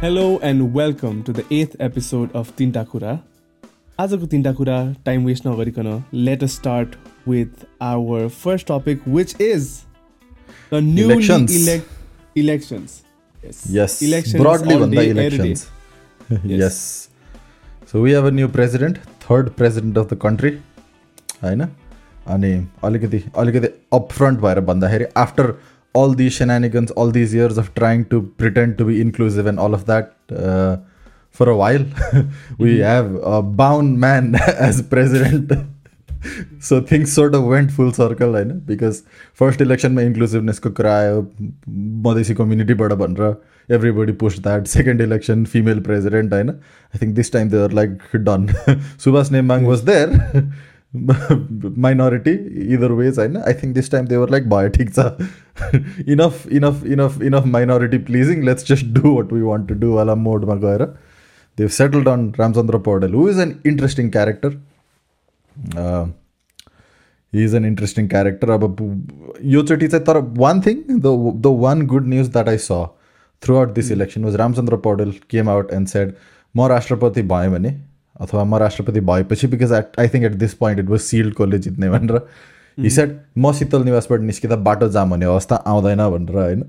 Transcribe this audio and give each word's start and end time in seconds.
Hello 0.00 0.38
and 0.42 0.72
welcome 0.74 1.22
to 1.24 1.32
the 1.32 1.44
eighth 1.50 1.76
episode 1.86 2.30
of 2.40 2.50
Tinta 2.58 2.82
Kura. 2.90 3.12
आजको 4.00 4.26
तिनवटा 4.26 4.52
कुरा 4.58 4.76
time 5.06 5.24
waste 5.26 5.46
नगरिकन 5.46 5.88
let 6.28 6.42
us 6.44 6.54
start 6.56 6.94
with 7.28 7.64
our 7.88 8.26
first 8.42 8.66
topic 8.68 9.02
which 9.16 9.34
is 9.40 9.68
the 10.72 10.80
new 10.88 11.08
Elections. 11.10 11.56
Elections 12.36 13.00
Yes. 13.76 13.94
Elections 14.02 14.42
Broadly 14.42 14.74
all 14.74 14.80
भन्दा 14.82 15.00
day, 15.02 15.08
every 15.10 15.38
day. 15.38 15.48
elections. 15.48 15.66
yes. 16.62 16.78
So 17.92 18.02
we 18.04 18.12
have 18.16 18.28
a 18.30 18.34
new 18.36 18.48
president, 18.58 19.00
third 19.26 19.50
president 19.60 19.98
of 20.02 20.08
the 20.12 20.18
country. 20.26 20.52
होइन 21.42 21.66
अनि 22.34 22.52
अलिकति 22.84 23.22
अलिकति 23.38 23.68
upfront 23.98 24.38
भएर 24.40 24.60
भन्दाखेरि 24.70 25.04
after 25.22 25.52
all 25.93 26.13
these 26.13 26.33
shenanigans, 26.33 26.91
all 26.91 27.11
these 27.11 27.33
years 27.33 27.57
of 27.57 27.73
trying 27.75 28.05
to 28.09 28.21
pretend 28.37 28.77
to 28.77 28.85
be 28.85 29.01
inclusive 29.01 29.45
and 29.45 29.59
all 29.59 29.73
of 29.73 29.85
that 29.85 30.15
uh, 30.35 30.77
for 31.31 31.49
a 31.49 31.55
while. 31.55 31.79
we 32.57 32.77
mm-hmm. 32.77 32.83
have 32.83 33.15
a 33.15 33.41
Bahun 33.43 33.97
man 33.97 34.35
as 34.69 34.81
president. 34.81 35.51
so 36.59 36.81
things 36.81 37.11
sort 37.11 37.33
of 37.33 37.45
went 37.45 37.71
full 37.71 37.91
circle, 37.93 38.33
right? 38.33 38.65
Because 38.65 39.03
first 39.33 39.61
election, 39.61 39.95
my 39.95 40.03
inclusiveness 40.03 40.59
could 40.59 40.75
cry, 40.75 41.23
Madhesi 41.67 42.35
community, 42.35 42.73
everybody 43.69 44.13
pushed 44.13 44.43
that. 44.43 44.67
Second 44.67 45.01
election, 45.01 45.45
female 45.45 45.79
president, 45.81 46.31
right? 46.31 46.49
I 46.93 46.97
think 46.97 47.15
this 47.15 47.29
time 47.29 47.49
they 47.49 47.57
were 47.57 47.69
like 47.69 47.99
done. 48.23 48.47
Subhas 48.97 49.29
Nembang 49.29 49.65
was 49.65 49.85
there. 49.85 50.09
minority 50.91 52.31
either 52.73 52.95
ways 52.95 53.19
i 53.19 53.27
know 53.27 53.43
i 53.45 53.53
think 53.53 53.75
this 53.75 53.87
time 53.87 54.07
they 54.07 54.17
were 54.17 54.25
like 54.25 54.45
biotics 54.45 54.97
enough, 56.07 56.45
enough, 56.47 56.83
enough, 56.85 57.21
enough 57.21 57.45
minority 57.45 57.99
pleasing. 57.99 58.43
Let's 58.43 58.63
just 58.63 58.93
do 58.93 59.13
what 59.13 59.31
we 59.31 59.43
want 59.43 59.67
to 59.69 59.75
do. 59.75 59.99
Ala 59.99 60.15
mode 60.15 60.97
They've 61.55 61.73
settled 61.73 62.07
on 62.07 62.31
Ramchandra 62.33 62.81
Paudel, 62.81 63.11
who 63.11 63.27
is 63.27 63.37
an 63.37 63.61
interesting 63.65 64.11
character. 64.11 64.57
Uh, 65.75 66.07
he's 67.31 67.53
an 67.53 67.65
interesting 67.65 68.07
character. 68.07 68.57
But 68.57 68.79
one 68.79 70.61
thing, 70.61 70.83
the 70.87 71.33
the 71.47 71.51
one 71.51 71.85
good 71.85 72.05
news 72.05 72.29
that 72.29 72.47
I 72.47 72.57
saw 72.57 72.89
throughout 73.41 73.75
this 73.75 73.89
election 73.89 74.25
was 74.25 74.35
Ramchandra 74.35 74.81
Paudel 74.81 75.27
came 75.27 75.47
out 75.49 75.71
and 75.71 75.89
said, 75.89 76.15
More 76.55 76.69
राष्ट्रपति 76.69 77.21
भएँ 77.21 77.49
भने 77.49 77.75
अथवा 78.21 78.43
म 78.43 78.55
राष्ट्रपति 78.55 78.99
भएपछि 78.99 79.47
because 79.47 79.71
at 79.71 79.99
I 79.99 80.07
think 80.13 80.25
at 80.25 80.33
this 80.43 80.53
point 80.61 80.79
it 80.79 80.89
was 80.89 80.99
sealed 80.99 81.35
कसले 81.35 81.59
जित्ने 81.65 81.89
भनेर 81.89 82.21
हि 82.79 82.89
सेड 82.89 83.17
म 83.37 83.51
शीतल 83.53 83.83
निवासबाट 83.83 84.21
निस्किँदा 84.21 84.55
बाटो 84.65 84.89
जाम 84.89 85.09
भन्ने 85.11 85.25
अवस्था 85.25 85.55
आउँदैन 85.67 86.07
भनेर 86.09 86.37
होइन? 86.37 86.61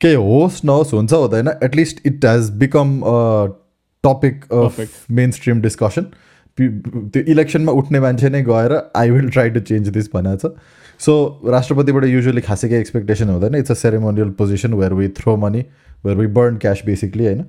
केही 0.00 0.14
होस् 0.22 0.64
नहोस् 0.64 0.94
हुन्छ 0.94 1.12
हुँदैन। 1.14 1.48
At least 1.64 2.06
it 2.06 2.24
has 2.24 2.50
become 2.58 3.00
topic 4.04 4.44
of. 4.52 4.80
Mainstream 5.32 5.60
discussion 5.62 6.06
त्यो 6.58 7.22
इलेक्सनमा 7.32 7.72
उठ्ने 7.74 8.00
मान्छे 8.00 8.28
नै 8.30 8.42
गएर 8.42 8.72
I 8.96 9.10
will 9.10 9.28
try 9.30 9.50
to 9.50 9.60
change 9.62 9.88
this 9.96 10.08
भनेको 10.14 10.48
छ। 10.48 10.52
सो 11.00 11.14
राष्ट्रपतिबाट 11.50 12.04
युजली 12.04 12.40
खासै 12.40 12.68
केही 12.68 12.80
एक्सपेक्टेसन 12.80 13.28
हुँदैन। 13.28 13.54
It's 13.54 13.70
a 13.70 13.74
ceremonial 13.76 14.30
position 14.38 14.74
where 14.74 14.92
we 14.94 15.08
throw 15.16 15.36
money 15.36 15.64
where 16.04 16.16
we 16.18 16.26
burn 16.38 16.56
cash 16.58 16.82
basically 16.86 17.24
होइन? 17.26 17.44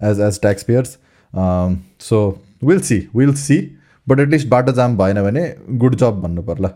As 0.00 0.20
as 0.20 0.40
tax 0.40 0.62
payers 0.62 0.96
so 2.02 2.18
will 2.64 2.80
see 2.80 2.98
will 3.16 3.34
see 3.36 3.58
but 4.08 4.20
at least 4.20 4.48
बाटो 4.48 4.72
जाम 4.72 4.96
भएन 4.98 5.22
भने 5.22 5.44
गुड 5.84 5.94
जब 5.96 6.20
भन्नु 6.22 6.42
पर्ला. 6.42 6.70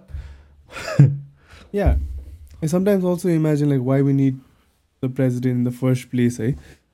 I 2.63 2.67
sometimes 2.67 3.05
also 3.05 3.29
imagine 3.29 3.71
like 3.71 3.83
why 3.83 4.03
we 4.03 4.13
need 4.13 4.39
the 5.03 5.09
president 5.09 5.59
in 5.59 5.65
the 5.65 5.77
first 5.83 6.11
place 6.11 6.41
है 6.41 6.53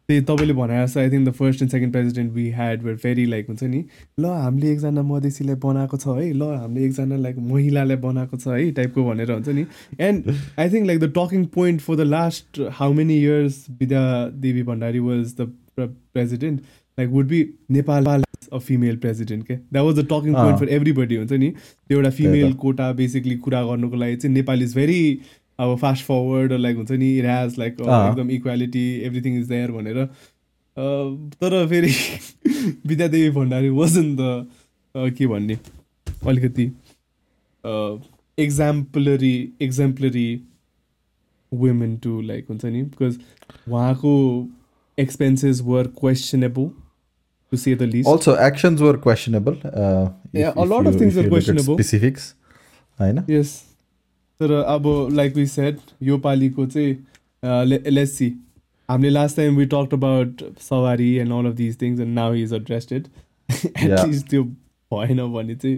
त्यही 0.08 0.20
तपाईँले 0.22 0.54
भने 0.54 0.74
जस्तो 0.82 1.00
I 1.00 1.10
think 1.10 1.28
the 1.28 1.32
first 1.38 1.62
and 1.62 1.70
second 1.72 1.92
president 1.92 2.32
we 2.32 2.48
had 2.56 2.82
were 2.82 2.97
very 3.04 3.24
like 3.26 3.47
हुन्छ 3.48 3.62
नि 3.62 3.84
ल 4.20 4.26
हामीले 4.42 4.70
एकजना 4.72 5.02
मधेसीलाई 5.02 5.54
बनाएको 5.64 5.97
छ 5.97 6.06
है? 6.06 6.32
ल 6.32 6.42
हामीले 6.58 6.84
एकजना 6.86 7.16
लाइक 7.16 7.38
महिलालाई 7.48 7.97
बनाएको 8.04 8.36
छ 8.36 8.47
है? 8.48 8.70
टाइपको 8.78 9.04
भनेर 9.04 9.32
हुन्छ 9.32 9.48
नि। 9.48 9.66
And 10.00 10.30
I 10.58 10.70
think 10.70 10.86
like 10.86 11.00
the 11.00 11.12
talking 11.18 11.44
point 11.58 11.80
for 11.80 11.97
the 11.97 12.06
last 12.14 12.60
how 12.78 12.92
many 13.00 13.16
years 13.22 13.64
Vidya 13.80 14.03
Devi 14.47 14.62
Bhandari 14.70 14.98
was 15.08 15.34
the 15.41 15.53
president 15.80 16.60
like 16.98 17.10
would 17.10 17.26
be 17.28 17.40
Nepal 17.70 18.06
a 18.06 18.58
female 18.58 18.96
president 18.96 19.46
के 19.46 19.54
that 19.54 19.84
was 19.84 19.98
the 19.98 20.06
talking 20.12 20.34
point. 20.34 20.58
For 20.58 20.68
everybody 20.74 21.16
हुन्छ 21.16 21.32
नि 21.32 21.50
त्यो 21.50 21.98
एउटा 21.98 22.10
female. 22.10 22.52
Kota 22.64 22.92
basically 22.92 23.36
कुरा 23.46 23.62
गर्नुको 23.64 23.96
लागि 23.96 24.16
चाहिँ 24.16 24.34
Nepal 24.34 24.62
is 24.62 24.74
very 24.76 25.18
अब 25.58 25.76
फास्ट 25.78 26.04
फरवर्ड 26.04 26.52
लाइक 26.52 26.76
हुन्छ 26.76 26.90
नि 26.92 27.16
इट 27.18 27.24
ह्याज 27.24 27.58
लाइक। 27.58 27.80
एकदम 27.80 28.30
इक्वालिटी 28.30 28.90
एभ्रिथिङ 29.06 29.38
इज 29.40 29.46
देयर 29.48 29.70
भनेर। 29.72 29.98
अँ, 29.98 30.08
तर 31.40 31.66
फेरि 31.68 31.92
विद्यादेवी 32.86 33.30
भण्डारी 33.30 33.68
वाजन 33.68 34.16
द 34.16 34.46
के 35.18 35.26
भन्ने? 35.26 35.58
अलिकति 36.26 36.70
exemplary 38.38 39.36
exemplary 39.62 40.28
women 41.52 41.96
to 41.96 42.20
like 42.20 42.46
हुन्छ 42.48 42.64
नि 42.64 42.82
बिकज 42.82 43.18
उहाँको 43.68 44.12
expenses 44.98 45.60
were 45.64 45.86
questionable 46.00 46.68
to 47.55 47.57
say 47.57 47.75
the 47.75 47.83
list 47.94 48.09
Also, 48.09 48.35
actions 48.49 48.81
were 48.88 48.97
questionable. 49.07 49.57
Uh, 49.72 50.09
Yeah, 50.39 50.53
a 50.63 50.66
lot 50.73 50.88
of 50.91 50.97
things 50.99 51.16
were 51.19 51.27
questionable. 51.31 51.77
Specifics, 51.79 52.27
होइन 52.99 53.23
यस 53.29 53.51
तर 54.39 54.51
अब 54.61 54.88
लाइक 55.13 55.35
वी 55.35 55.45
सेट 55.47 55.79
यो 56.03 56.17
पालिको 56.27 56.66
चाहिँ 56.75 56.95
लेट्स 57.91 58.11
सी 58.17 58.31
हामीले 58.89 59.09
last 59.09 59.35
time 59.38 59.57
we 59.57 59.66
talk 59.73 59.94
about 59.94 60.41
सवारी 60.69 61.13
and 61.23 61.31
all 61.33 61.45
of 61.49 61.53
these 61.55 61.81
things 61.81 61.99
and 61.99 62.13
now 62.16 62.33
is 62.45 62.53
एड्रेस्टेड 62.53 63.07
Yeah. 63.49 63.91
At least 63.94 64.27
त्यो 64.29 64.44
भएन 64.91 65.17
भने 65.33 65.55
चाहिँ 65.55 65.77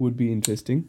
would 0.00 0.16
be 0.16 0.30
interesting 0.32 0.82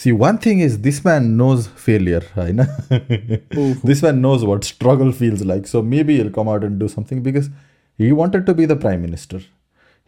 See, 0.00 0.12
one 0.20 0.38
thing 0.44 0.60
is 0.66 0.76
this 0.84 0.98
man 1.06 1.26
knows 1.40 1.66
failure, 1.86 2.20
होइन 2.36 2.60
Oh. 2.60 3.66
this 3.90 4.00
man 4.04 4.20
knows 4.22 4.44
what 4.50 4.64
struggle 4.68 5.12
feels 5.18 5.42
like. 5.50 5.66
So 5.72 5.82
maybe 5.90 6.16
he'll 6.18 6.30
come 6.38 6.50
out 6.54 6.64
and 6.68 6.80
do 6.84 6.88
something 6.94 7.20
because 7.26 7.50
He 7.97 8.11
wanted 8.11 8.45
to 8.45 8.53
be 8.53 8.65
the 8.65 8.75
prime 8.75 9.01
minister. 9.01 9.41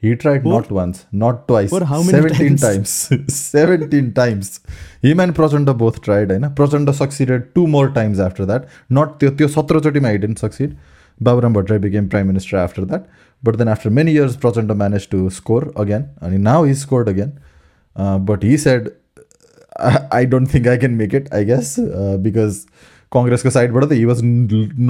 He 0.02 0.16
tried 0.16 0.44
for, 0.44 0.50
not 0.50 0.72
once, 0.72 1.06
not 1.12 1.48
twice, 1.48 1.70
for 1.70 1.84
how 1.84 2.02
many 2.02 2.30
17 2.30 2.58
times. 2.58 3.10
times. 3.10 3.36
17 3.36 4.14
times. 4.14 4.62
Him 5.02 5.20
and 5.20 5.36
Prachanda 5.36 5.78
both 5.78 6.02
tried. 6.02 6.32
and 6.32 6.46
Prachanda 6.56 6.94
succeeded 6.94 7.54
two 7.54 7.68
more 7.68 7.90
times 7.90 8.20
after 8.20 8.46
that. 8.46 8.70
Not 8.90 9.20
Tyo 9.20 9.32
Satrachotima, 9.32 10.12
he 10.14 10.18
didn't 10.18 10.40
succeed. 10.40 10.78
Baburam 11.22 11.54
Bhattarai 11.54 11.82
became 11.82 12.08
prime 12.08 12.28
minister 12.28 12.56
after 12.56 12.86
that. 12.86 13.08
But 13.44 13.58
then 13.58 13.68
after 13.68 13.90
many 13.90 14.14
years, 14.14 14.38
Prachanda 14.38 14.76
managed 14.76 15.12
to 15.12 15.30
score 15.30 15.74
again. 15.76 16.12
And 16.22 16.42
now 16.44 16.64
he 16.64 16.74
scored 16.74 17.10
again. 17.10 17.38
Uh, 17.96 18.20
but 18.20 18.42
he 18.42 18.56
said, 18.56 18.96
I, 19.78 20.08
I, 20.12 20.26
don't 20.26 20.46
think 20.46 20.68
I 20.68 20.78
can 20.78 20.96
make 20.96 21.14
it, 21.14 21.28
I 21.34 21.44
guess, 21.44 21.78
uh, 21.78 22.18
because 22.22 22.68
कङ्ग्रेसको 23.12 23.50
साइडबाट 23.50 23.84
but 23.84 23.96
he 23.98 24.06
was 24.06 24.22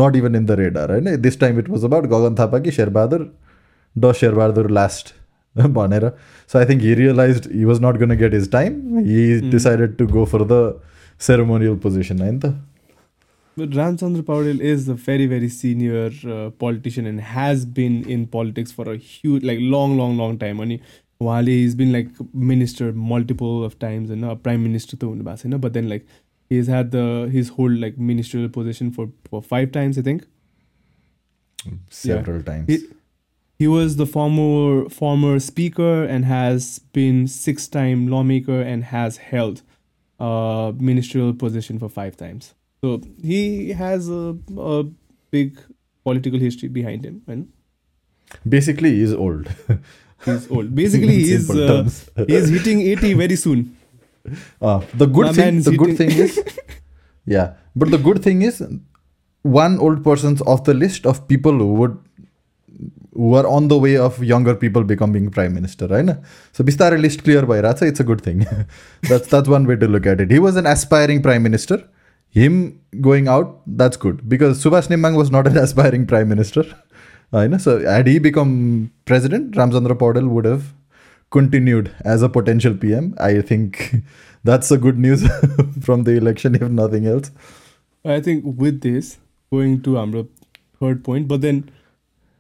not 0.02 0.16
even 0.22 0.35
in 0.35 0.46
the 0.46 0.59
radar 0.59 0.91
होइन 0.91 1.22
this 1.22 1.40
time 1.40 1.59
it 1.59 1.69
was 1.69 1.84
about 1.85 2.06
Gagan 2.13 2.35
Thapa 2.40 2.59
कि 2.59 2.72
शेरबहादुर 2.72 3.30
ड 3.96 4.12
Sher Bahadur 4.22 4.69
last 4.80 5.13
भनेर 5.78 6.09
so 6.53 6.59
I 6.59 6.66
think 6.66 6.81
he 6.81 6.94
realize 7.02 7.50
he 7.53 7.63
was 7.66 7.81
not 7.84 7.97
gonna 7.97 8.16
get 8.18 8.34
his 8.34 8.52
time 8.52 8.97
he 9.06 9.30
decided 9.52 9.96
to 9.97 10.07
go 10.07 10.25
for 10.34 10.44
the 10.52 10.63
ceremonial 11.28 11.75
position 11.85 12.28
होइन 12.28 12.40
त 12.40 12.56
But 13.57 13.72
Ramchandra 13.78 14.22
Paudel 14.28 14.59
is 14.62 14.84
a 14.91 14.94
very, 15.06 15.24
very 15.25 15.47
senior 15.53 16.03
uh, 16.34 16.50
politician 16.63 17.07
and 17.09 17.24
has 17.30 17.66
been 17.80 17.96
in 18.16 18.22
politics 18.36 18.72
for 18.72 18.86
a 18.91 18.96
huge, 19.07 19.48
like, 19.50 19.60
long, 19.74 19.95
long, 19.98 20.13
long 20.18 20.38
time. 20.44 20.62
And 20.62 20.75
Wale, 21.19 21.45
he's 21.45 21.75
been 21.75 21.92
like 21.92 22.07
minister 22.33 22.94
multiple 22.94 23.65
of 23.65 23.77
times 23.77 24.10
and 24.10 24.24
uh, 24.24 24.36
prime 24.36 24.63
minister, 24.63 24.95
but 25.65 25.74
then 25.74 25.89
like 25.89 26.06
He's 26.50 26.68
had 26.68 26.92
the 26.92 27.30
his 27.31 27.50
whole 27.50 27.72
like 27.72 27.98
ministerial 27.98 28.50
position 28.50 28.92
for, 28.92 29.10
for 29.30 29.42
five 29.42 29.72
times, 29.72 29.98
I 29.98 30.01
think. 30.01 30.25
Several 31.90 32.38
yeah. 32.38 32.44
times. 32.44 32.68
He, 32.68 32.88
he 33.60 33.68
was 33.68 33.98
the 33.98 34.06
former 34.06 34.90
former 34.90 35.40
speaker 35.40 36.04
and 36.04 36.25
has 36.25 36.80
been 36.94 37.28
six-time 37.28 38.07
lawmaker 38.07 38.62
and 38.62 38.86
has 38.86 39.18
held 39.18 39.62
a 40.19 40.74
ministerial 40.80 41.34
position 41.34 41.78
for 41.78 41.90
five 41.90 42.18
times. 42.18 42.56
So 42.81 43.01
he 43.22 43.72
has 43.74 44.10
a, 44.10 44.38
a 44.57 44.86
big 45.31 45.60
political 46.04 46.40
history 46.40 46.69
behind 46.69 47.06
him, 47.06 47.22
and 47.28 47.51
basically 48.48 48.96
he's 48.96 49.13
old. 49.13 49.50
he's 50.25 50.50
old. 50.50 50.74
Basically, 50.74 51.16
he's 51.30 51.50
uh, 51.50 51.90
he's 52.28 52.50
hitting 52.50 52.81
eighty 52.81 53.13
very 53.13 53.36
soon. 53.36 53.75
Uh, 54.61 54.81
the 54.93 55.05
good 55.05 55.27
My 55.27 55.33
thing, 55.33 55.61
the 55.61 55.77
good 55.77 55.97
thing 55.97 56.11
is, 56.11 56.39
yeah. 57.25 57.53
But 57.75 57.91
the 57.91 57.97
good 57.97 58.23
thing 58.23 58.41
is, 58.41 58.63
one 59.41 59.79
old 59.79 60.03
person's 60.03 60.41
off 60.41 60.63
the 60.63 60.73
list 60.73 61.05
of 61.05 61.27
people 61.27 61.53
who 61.53 61.73
would 61.75 61.97
who 63.13 63.33
are 63.35 63.47
on 63.47 63.67
the 63.67 63.77
way 63.77 63.97
of 63.97 64.23
younger 64.23 64.55
people 64.55 64.83
becoming 64.83 65.29
prime 65.29 65.53
minister, 65.53 65.87
right? 65.87 66.17
So 66.53 66.63
Bistara 66.63 66.99
list 66.99 67.23
clear 67.23 67.45
by 67.45 67.61
Ratsa, 67.61 67.83
it's 67.83 67.99
a 67.99 68.03
good 68.03 68.21
thing. 68.21 68.45
that's 69.03 69.27
that's 69.27 69.49
one 69.49 69.65
way 69.65 69.75
to 69.75 69.87
look 69.87 70.05
at 70.05 70.21
it. 70.21 70.31
He 70.31 70.39
was 70.39 70.55
an 70.55 70.65
aspiring 70.65 71.21
prime 71.21 71.43
minister. 71.43 71.83
Him 72.29 72.79
going 73.01 73.27
out, 73.27 73.61
that's 73.65 73.97
good 73.97 74.29
because 74.29 74.63
Subhash 74.63 74.87
Nembang 74.87 75.15
was 75.17 75.31
not 75.31 75.47
an 75.47 75.57
aspiring 75.65 76.05
prime 76.05 76.29
minister. 76.29 76.63
you 77.33 77.47
know. 77.47 77.57
So 77.57 77.79
had 77.79 78.07
he 78.07 78.19
become 78.19 78.91
president, 79.05 79.55
Ramchandra 79.55 79.97
Paudel 79.97 80.29
would 80.29 80.45
have 80.45 80.73
continued 81.32 81.88
as 82.14 82.22
a 82.22 82.28
potential 82.38 82.76
PM 82.78 83.12
I 83.20 83.43
think 83.50 83.76
that's 84.44 84.72
a 84.72 84.76
good 84.87 84.99
news 85.06 85.26
from 85.26 86.05
the 86.05 86.16
election 86.22 86.55
if 86.55 86.69
nothing 86.81 87.06
else 87.14 87.32
I 88.05 88.20
think 88.20 88.44
with 88.62 88.81
this, 88.82 89.06
going 89.52 89.81
to 89.81 89.94
हाम्रो 89.96 90.22
third 90.81 91.02
point, 91.05 91.26
but 91.28 91.40
then 91.40 91.62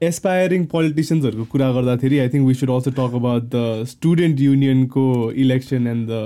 aspiring 0.00 0.64
पोलिटिसियन्सहरूको 0.72 1.44
कुरा 1.52 1.70
गर्दाखेरि 1.72 2.18
I 2.18 2.28
think 2.28 2.46
we 2.46 2.54
should 2.54 2.70
also 2.70 2.90
talk 2.96 3.14
about 3.16 3.44
the 3.54 3.84
student 3.88 4.40
युनियनको 4.40 5.04
election 5.44 5.86
and 5.86 6.08
the 6.08 6.18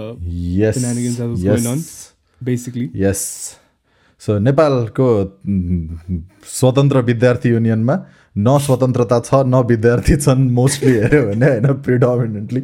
yes 0.61 0.79
Shenanigans 0.79 1.19
that 1.21 1.31
was 1.33 1.45
going 1.45 1.69
on. 1.73 1.79
Yes 1.79 2.15
basically 2.41 2.89
yes 3.03 3.21
so 4.23 4.39
नेपालको 4.39 5.09
mm, 5.49 6.21
स्वतन्त्र 6.55 7.01
विद्यार्थी 7.11 7.49
युनियनमा 7.49 7.97
न 8.36 8.58
स्वतन्त्रता 8.58 9.20
छ 9.20 9.42
न 9.46 9.56
विद्यार्थी 9.68 10.16
छन् 10.16 10.50
मोस्टली 10.52 10.92
हेऱ्यो 10.92 11.22
भने 11.28 11.46
होइन 11.46 11.74
predominantly 11.82 12.62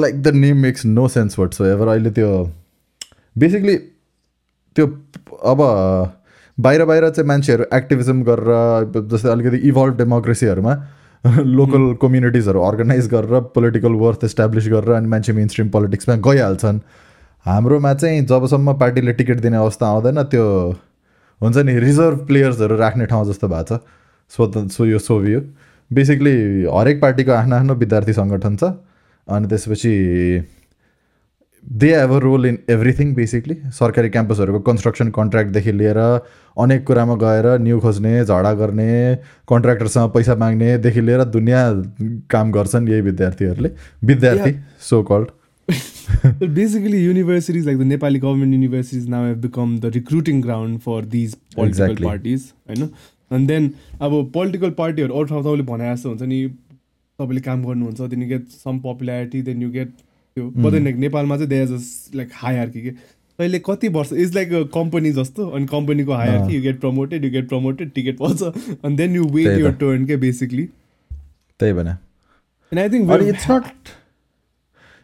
like 0.00 0.22
the 0.22 0.34
name 0.34 0.56
makes 0.62 0.86
no 0.86 1.08
sense 1.08 1.38
whatsoever 1.66 1.88
अहिले 1.88 2.10
त्यो 2.10 2.30
बेसिकली 3.36 3.76
त्यो 4.76 4.86
अब 5.44 5.62
बाहिर 6.58 6.84
बाहिर 6.84 7.08
चाहिँ 7.10 7.28
मान्छेहरू 7.28 7.64
एक्टिभिजम 7.74 8.22
गरेर 8.22 9.06
जस्तै 9.12 9.28
अलिकति 9.28 9.56
इभल्भ 9.68 9.96
डेमोक्रेसीहरूमा 9.96 10.74
लोकल 11.24 11.94
कम्युनिटिजहरू 12.02 12.60
अर्गनाइज 12.60 13.08
गरेर 13.08 13.40
पोलिटिकल 13.54 13.92
वर्थ 14.00 14.24
इस्टाब्लिस 14.24 14.68
गरेर 14.68 14.90
अनि 14.90 15.08
मान्छे 15.08 15.32
मेन 15.32 15.48
स्ट्रिम 15.48 15.68
पोलिटिक्समा 15.68 16.16
गइहाल्छन्। 16.26 16.78
हाम्रोमा 17.46 17.94
चाहिँ 17.94 18.20
जबसम्म 18.26 18.72
पार्टीले 18.78 19.12
टिकट 19.12 19.40
दिने 19.40 19.56
अवस्था 19.56 19.86
आउँदैन 19.86 20.22
त्यो 20.22 20.44
हुन्छ 21.40 21.56
नि 21.58 21.78
रिजर्भ 21.80 22.26
प्लेयर्सहरू 22.26 22.76
राख्ने 22.76 23.06
ठाउँ 23.06 23.26
जस्तो 23.28 23.48
भएको 23.48 23.76
छ। 23.76 23.80
स्वतन् 24.32 24.68
सो 24.68 24.84
यो 24.86 24.98
सोभियो। 24.98 25.40
बेसिकली 25.90 26.34
हरेक 26.72 27.00
पार्टीको 27.00 27.32
आफ्नो 27.32 27.56
आफ्नो 27.56 27.74
विद्यार्थी 27.74 28.12
सङ्गठन 28.12 28.56
छ। 28.56 28.64
अनि 29.28 29.46
त्यसपछि 29.48 29.92
they 31.64 31.88
have 31.96 32.10
a 32.12 32.18
role 32.20 32.46
in 32.46 32.58
everything 32.70 33.12
basically 33.14 33.54
सरकारी 33.72 34.08
क्याम्पसहरूको 34.10 34.60
कन्स्ट्रक्सन 34.60 35.10
कन्ट्र्याक्टदेखि 35.10 35.72
लिएर 35.72 35.98
अनेक 36.56 36.84
कुरामा 36.86 37.14
गएर 37.22 37.46
न्यु 37.60 37.80
खोज्ने 37.80 38.12
झगडा 38.24 38.52
गर्ने 38.54 38.90
कन्ट्र्याक्टरसँग 39.48 40.10
पैसा 40.12 40.34
माग्नेदेखि 40.36 41.00
लिएर 41.00 41.24
दुनियाँ 41.24 41.64
काम 42.30 42.52
गर्छन् 42.52 42.88
यही 42.88 43.00
विद्यार्थीहरूले। 43.00 43.70
विद्यार्थी 44.04 44.52
so 44.80 45.02
called 45.02 45.28
basically 46.56 46.98
universities 47.02 47.66
like 47.66 47.78
the 47.78 47.84
Nepali 47.84 48.20
government 48.20 48.52
universities 48.52 49.06
now 49.08 49.20
have 49.24 49.40
become 49.40 49.70
the 49.80 49.90
recruiting 49.90 50.40
ground 50.40 50.82
for 50.82 51.00
these 51.14 51.34
political 51.54 51.66
Exactly. 51.66 52.06
parties 52.06 52.42
होइन 52.68 52.88
and 53.30 53.52
then 53.52 53.70
अब 54.00 54.30
पोलिटिकल 54.34 54.70
पार्टीहरू 54.78 55.14
अरू 55.14 55.24
ठाउँ 55.24 55.42
तपाईँले 55.42 55.64
भने 55.72 55.94
जस्तो 55.94 56.08
हुन्छ 56.08 56.22
नि 56.22 56.40
तपाईँले 57.18 57.40
काम 57.48 57.64
गर्नुहुन्छ 57.64 58.00
then 58.10 58.22
you 58.22 58.28
get 58.28 58.46
some 58.64 58.78
popularity 58.84 59.42
then 59.42 59.62
you 59.62 59.70
get 59.70 59.88
त्यो। 59.88 60.44
बट 60.50 60.72
लाइक 60.82 60.96
नेपालमा 61.06 61.36
चाहिँ 61.36 61.48
there 61.48 61.74
is 61.74 61.90
like 62.14 62.30
high 62.44 62.56
Archie 62.66 62.82
के 62.82 62.90
तैँले 63.38 63.58
कति 63.66 63.88
वर्ष 63.96 64.12
इज 64.12 64.34
लाइक 64.34 64.52
अ 64.52 64.62
कम्पनी 64.74 65.12
जस्तो 65.12 65.48
अनि 65.48 65.66
कम्पनीको 65.72 66.12
hierarchy 66.28 66.56
you 66.56 66.62
get 66.62 66.80
promoted 66.80 67.24
you 67.24 67.30
get 67.30 67.48
promoted 67.48 67.90
ticket 67.94 68.18
पाउँछ 68.18 68.42
अनि 68.42 68.96
then 68.96 69.14
you 69.16 69.24
wait 69.36 69.58
your. 69.58 69.72
Turn 69.82 70.06
के 70.06 70.16
बेसिकली 70.28 70.64
त्यही 71.60 71.72
भने। 71.72 71.90
And 71.90 72.78
I 72.80 72.88
think 72.90 73.28
it's 73.28 73.50
not 73.50 73.94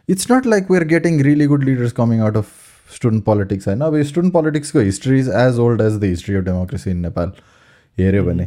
it's 0.09 0.31
not 0.31 0.45
like 0.47 0.71
we're 0.71 0.83
getting 0.87 1.21
really 1.23 1.45
good 1.47 1.63
leaders 1.63 1.91
coming 1.93 2.19
out 2.21 2.37
of 2.37 2.49
student 2.89 3.23
politics 3.25 3.67
होइन 3.67 3.81
अब 3.81 4.01
student 4.03 4.33
पोलिटिक्सको 4.33 4.79
history 4.81 5.19
is 5.19 5.29
as 5.37 5.59
old 5.59 5.81
as 5.81 5.93
the 5.95 6.03
history 6.05 6.35
of 6.35 6.43
democracy 6.43 6.91
in 6.91 6.97
Nepal 6.99 7.31
हेऱ्यो 7.97 8.23
भने 8.23 8.45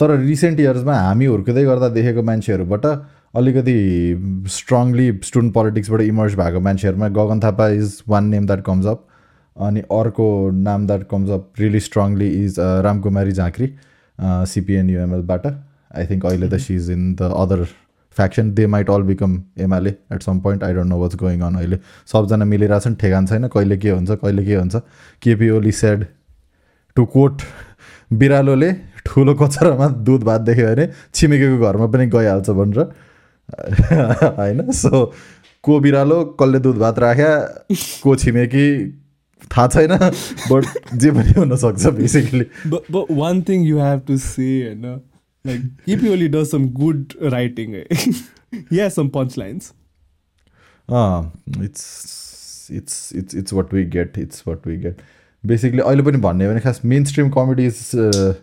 तर 0.00 0.16
recent 0.18 0.60
इयर्समा 0.60 0.98
हामी 0.98 1.26
हुर्किँदै 1.26 1.64
गर्दा 1.64 1.88
देखेको 1.90 2.22
मान्छेहरूबाट 2.22 2.86
अलिकति 3.34 3.76
strongly 4.50 5.10
student 5.24 5.54
पोलिटिक्सबाट 5.54 6.00
इमर्ज 6.02 6.34
भएको 6.36 6.60
मान्छेहरूमा 6.60 7.08
Gagan 7.16 7.40
Thapa 7.40 7.68
is 7.74 8.02
one 8.08 8.24
name 8.26 8.46
that 8.46 8.64
comes 8.64 8.86
up 8.86 9.06
अनि 9.56 9.80
अर्को 9.92 10.28
नाम 10.60 10.86
that 10.86 11.06
comes 11.10 11.30
up 11.30 11.60
really 11.60 11.80
strongly 11.80 12.28
is 12.36 12.60
Ramkumari 12.84 13.32
Jhankri 13.32 13.72
CPN 14.48 14.90
युएमएलबाट 14.90 15.46
I 15.46 16.06
think 16.06 16.26
अहिले 16.26 16.48
त 16.48 16.60
she 16.60 16.74
is 16.76 16.90
in 16.90 17.14
the 17.14 17.32
other 17.36 17.66
faction 18.16 18.52
they 18.54 18.66
might 18.66 18.90
all 18.90 19.02
become 19.02 19.42
MLA 19.60 19.94
at 20.12 20.22
some 20.22 20.40
point 20.40 20.64
I 20.64 20.74
don't 20.74 20.88
know 20.88 20.98
what's 21.00 21.16
going 21.16 21.40
on 21.40 21.54
अहिले। 21.54 21.78
सबजना 22.12 22.44
मिलिरहेछन् 22.44 22.96
ठेगान 22.96 23.26
छैन 23.26 23.48
कहिले 23.54 23.76
के 23.76 23.90
हुन्छ 23.90 24.10
कहिले 24.10 24.44
के 24.44 24.54
हुन्छ। 24.54 24.76
KP 25.22 25.50
Oli 25.50 25.72
said 25.72 26.06
to 26.96 27.04
quote 27.14 27.42
बिरालोले 28.12 28.72
ठुलो 29.06 29.34
कचरामा 29.34 29.88
दुध 30.06 30.22
भात 30.24 30.40
देख्यो 30.40 30.66
भने 30.66 30.88
छिमेकीको 31.14 31.58
घरमा 31.66 31.86
पनि 31.86 32.06
गइहाल्छ 32.06 32.50
भनेर। 32.50 32.80
होइन? 34.38 34.70
सो 34.72 35.12
को 35.64 35.78
बिरालो 35.80 36.24
कसले 36.40 36.58
दुध 36.58 36.76
भात 36.78 36.98
राख्या 36.98 37.32
को 38.02 38.16
छिमेकी 38.16 38.66
थाहा 39.56 39.66
छैन 39.68 39.92
बट 40.50 40.64
जे 40.94 41.10
पनि 41.10 41.32
हुनसक्छ 41.38 41.86
basically 41.86 42.44
thing 43.44 43.62
you 43.62 43.78
have 43.78 44.00
to 44.06 44.18
say, 44.18 44.50
you 44.62 44.74
know, 44.74 44.96
like 45.46 45.62
KP 45.86 46.10
Oli 46.10 46.28
does 46.28 46.50
some 46.50 46.68
good 46.68 47.14
writing. 47.20 47.84
he 48.70 48.78
has 48.78 48.94
some 48.94 49.10
punchlines. 49.10 49.72
Ah, 50.88 51.26
it's 51.58 52.68
it's 52.70 53.12
it's 53.12 53.34
it's 53.34 53.52
what 53.52 53.72
we 53.72 53.84
get. 53.84 54.16
It's 54.16 54.44
what 54.46 54.64
we 54.64 54.76
get. 54.76 55.00
Basically, 55.44 55.82
I 55.82 55.94
love 55.94 56.06
when 56.06 56.40
it 56.40 56.64
has 56.64 56.82
mainstream 56.82 57.30
comedy 57.30 57.66
is 57.66 57.94
uh, 57.94 58.34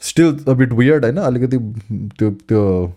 still 0.00 0.36
a 0.46 0.54
bit 0.54 0.72
weird. 0.72 1.04
I 1.04 1.10
know. 1.10 2.94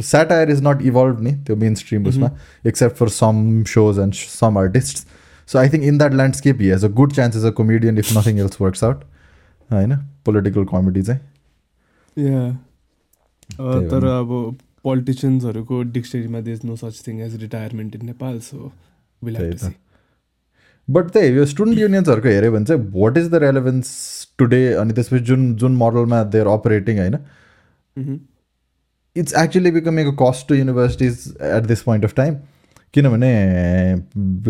Satire 0.00 0.48
is 0.48 0.60
not 0.60 0.82
evolved 0.82 1.24
in 1.24 1.44
the 1.44 1.54
mainstream, 1.54 2.04
mm-hmm. 2.04 2.34
except 2.64 2.96
for 2.96 3.08
some 3.08 3.64
shows 3.64 3.96
and 3.96 4.14
some 4.14 4.56
artists. 4.56 5.06
So 5.46 5.58
I 5.58 5.68
think 5.68 5.84
in 5.84 5.98
that 5.98 6.12
landscape, 6.12 6.60
he 6.60 6.68
has 6.68 6.84
a 6.84 6.88
good 6.88 7.14
chance 7.14 7.36
as 7.36 7.44
a 7.44 7.52
comedian 7.52 7.96
if 7.96 8.12
nothing 8.14 8.38
else 8.38 8.58
works 8.60 8.82
out. 8.82 9.04
I 9.70 9.86
know. 9.86 9.98
Political 10.24 10.66
comedies. 10.66 11.10
तर 12.18 14.04
अब 14.06 14.56
पोलिटिसियन्सहरूको 14.84 15.82
डिक्सनरीमा 15.92 16.40
there's 16.40 16.60
no 16.64 16.76
such 16.76 17.02
thing 17.06 17.20
as 17.20 17.40
retirement 17.42 17.96
in 17.96 18.06
Nepal 18.06 18.38
so 18.40 18.72
but 20.88 21.10
त्यही 21.10 21.36
यो 21.36 21.44
student 21.46 21.78
युनियन्सहरूको 21.78 22.28
हेऱ्यो 22.28 22.52
भने 22.52 22.64
चाहिँ 22.64 22.90
what 22.94 23.18
is 23.18 23.28
the 23.30 23.42
relevance 23.42 23.88
today 24.38 24.60
अनि 24.74 24.92
त्यसपछि 24.92 25.24
जुन 25.24 25.54
जुन 25.56 25.72
मोडलमा 25.76 26.22
दे 26.34 26.40
आर 26.40 26.46
अपरेटिङ 26.48 26.98
होइन 26.98 27.18
it's 29.16 29.34
actually 29.38 29.70
becoming 29.70 30.06
a 30.06 30.14
cost 30.20 30.48
to 30.48 30.54
universities 30.54 31.26
at 31.48 31.66
this 31.66 31.82
point 31.82 32.04
of 32.04 32.14
time 32.14 32.36
किनभने 32.94 33.32